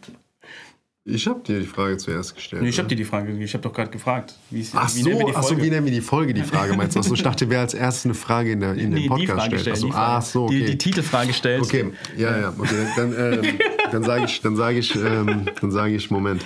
Ich 1.09 1.25
habe 1.25 1.39
dir 1.39 1.61
die 1.61 1.65
Frage 1.65 1.95
zuerst 1.95 2.35
gestellt. 2.35 2.63
Nee, 2.63 2.67
ich 2.67 2.77
habe 2.77 2.89
dir 2.89 2.97
die 2.97 3.05
Frage, 3.05 3.31
ich 3.31 3.53
habe 3.53 3.61
doch 3.61 3.71
gerade 3.71 3.89
gefragt. 3.89 4.35
Wie, 4.49 4.67
ach 4.73 4.93
wie 4.93 5.01
so, 5.03 5.09
nennen 5.09 5.19
wir 5.19 5.25
die 5.27 5.31
Folge? 5.31 5.37
Ach 5.37 5.43
so, 5.43 5.57
wie 5.63 5.69
nennen 5.69 5.85
wir 5.85 5.93
die 5.93 6.01
Folge, 6.01 6.33
die 6.33 6.43
Frage 6.43 6.75
meinst 6.75 6.95
du? 6.97 6.99
Achso, 6.99 7.13
ich 7.13 7.23
dachte, 7.23 7.49
wer 7.49 7.61
als 7.61 7.73
erstes 7.73 8.05
eine 8.05 8.13
Frage 8.13 8.51
in, 8.51 8.59
der, 8.59 8.73
in 8.73 8.89
nee, 8.89 9.03
den 9.03 9.07
Podcast 9.07 9.45
stellt. 9.45 9.61
stellt. 9.61 9.77
Achso, 9.77 9.91
ach 9.93 10.21
so, 10.21 10.43
okay. 10.43 10.59
Die, 10.59 10.65
die 10.65 10.77
Titelfrage 10.77 11.31
stellt. 11.31 11.61
Okay, 11.61 11.93
ja, 12.17 12.37
ja, 12.37 12.53
okay. 12.57 12.87
Dann, 12.97 13.13
ähm, 13.17 13.59
dann 13.89 14.03
sage 14.03 14.25
ich, 14.25 14.41
dann 14.41 14.57
sage 14.57 14.79
ich, 14.79 14.95
ähm, 14.95 15.45
dann 15.61 15.71
sage 15.71 15.95
ich, 15.95 16.11
Moment. 16.11 16.43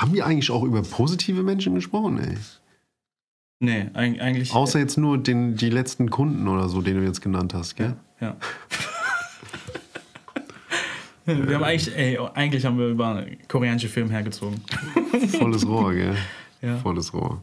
Haben 0.00 0.14
wir 0.14 0.24
eigentlich 0.24 0.50
auch 0.50 0.62
über 0.62 0.82
positive 0.82 1.42
Menschen 1.42 1.74
gesprochen, 1.74 2.20
ey? 2.20 2.36
Nee, 3.60 3.88
eigentlich. 3.94 4.54
Außer 4.54 4.78
jetzt 4.78 4.96
nur 4.96 5.18
den, 5.18 5.56
die 5.56 5.70
letzten 5.70 6.08
Kunden 6.08 6.46
oder 6.46 6.68
so, 6.68 6.80
den 6.80 6.98
du 6.98 7.04
jetzt 7.04 7.20
genannt 7.20 7.52
hast, 7.52 7.74
gell? 7.74 7.96
Ja. 8.20 8.36
ja. 11.26 11.36
Wir 11.46 11.56
haben 11.56 11.64
eigentlich, 11.64 11.94
ey, 11.94 12.18
eigentlich 12.34 12.64
haben 12.64 12.78
wir 12.78 12.88
über 12.88 13.26
koreanische 13.48 13.88
Filme 13.88 14.10
hergezogen. 14.12 14.62
Volles 15.38 15.66
Rohr, 15.66 15.92
gell? 15.94 16.16
Ja. 16.62 16.78
Volles 16.78 17.12
Rohr. 17.12 17.42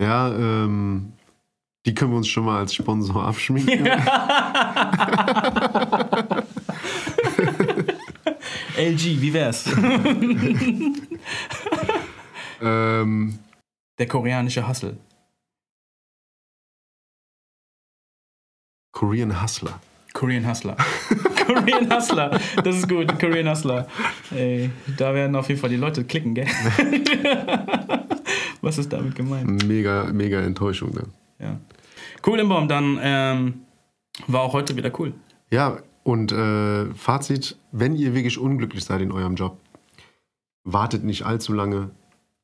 Ja, 0.00 0.32
ähm, 0.32 1.14
die 1.86 1.92
können 1.92 2.12
wir 2.12 2.18
uns 2.18 2.28
schon 2.28 2.44
mal 2.44 2.60
als 2.60 2.72
Sponsor 2.72 3.24
abschminken. 3.24 3.84
LG, 8.76 9.20
wie 9.20 9.32
wär's? 9.32 9.64
Ähm, 12.60 13.38
Der 13.98 14.06
koreanische 14.06 14.66
Hustle. 14.66 14.96
Korean 18.92 19.42
Hustler. 19.42 19.80
Korean 20.12 20.46
Hustler. 20.46 20.76
Korean 21.46 21.92
Hustler. 21.92 22.38
Das 22.62 22.76
ist 22.76 22.88
gut, 22.88 23.18
Korean 23.18 23.48
Hustler. 23.48 23.86
Ey, 24.30 24.70
da 24.96 25.14
werden 25.14 25.36
auf 25.36 25.48
jeden 25.48 25.60
Fall 25.60 25.70
die 25.70 25.76
Leute 25.76 26.04
klicken, 26.04 26.34
gell? 26.34 26.46
Was 28.60 28.78
ist 28.78 28.92
damit 28.92 29.14
gemeint? 29.14 29.66
Mega, 29.66 30.04
mega 30.12 30.40
Enttäuschung, 30.40 30.92
ne? 30.92 31.04
Ja. 31.38 31.58
Cool, 32.26 32.40
Imbaum, 32.40 32.68
dann 32.68 32.98
ähm, 33.02 33.60
war 34.26 34.42
auch 34.42 34.52
heute 34.52 34.76
wieder 34.76 34.92
cool. 34.98 35.14
Ja, 35.50 35.78
und 36.02 36.32
äh, 36.32 36.86
Fazit, 36.94 37.56
wenn 37.72 37.96
ihr 37.96 38.14
wirklich 38.14 38.38
unglücklich 38.38 38.84
seid 38.84 39.00
in 39.00 39.12
eurem 39.12 39.36
Job, 39.36 39.58
wartet 40.64 41.04
nicht 41.04 41.24
allzu 41.24 41.52
lange 41.52 41.90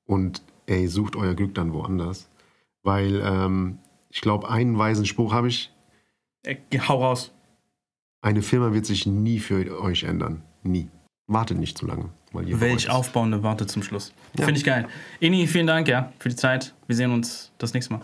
und 0.07 0.43
ey, 0.67 0.89
sucht 0.89 1.17
euer 1.17 1.35
Glück 1.35 1.55
dann 1.55 1.73
woanders. 1.73 2.29
Weil 2.83 3.21
ähm, 3.25 3.79
ich 4.11 4.21
glaube, 4.21 4.49
einen 4.49 4.79
weisen 4.79 5.05
Spruch 5.05 5.33
habe 5.33 5.49
ich. 5.49 5.73
Äh, 6.45 6.57
hau 6.89 7.03
raus. 7.03 7.33
Eine 8.23 8.43
Firma 8.43 8.73
wird 8.73 8.87
sich 8.87 9.07
nie 9.07 9.39
für 9.39 9.81
euch 9.81 10.05
ändern. 10.05 10.43
Nie. 10.63 10.89
Wartet 11.27 11.59
nicht 11.59 11.77
zu 11.77 11.87
lange. 11.87 12.09
Weil 12.33 12.49
ihr 12.49 12.61
Welch 12.61 12.89
aufbauende 12.89 13.43
Warte 13.43 13.67
zum 13.67 13.83
Schluss. 13.83 14.13
Ja. 14.39 14.45
Finde 14.45 14.59
ich 14.59 14.65
geil. 14.65 14.89
Ini, 15.21 15.47
vielen 15.47 15.67
Dank 15.67 15.89
ja, 15.89 16.13
für 16.19 16.29
die 16.29 16.37
Zeit. 16.37 16.75
Wir 16.87 16.97
sehen 16.97 17.11
uns 17.11 17.53
das 17.59 17.75
nächste 17.75 17.95
Mal. 17.95 18.03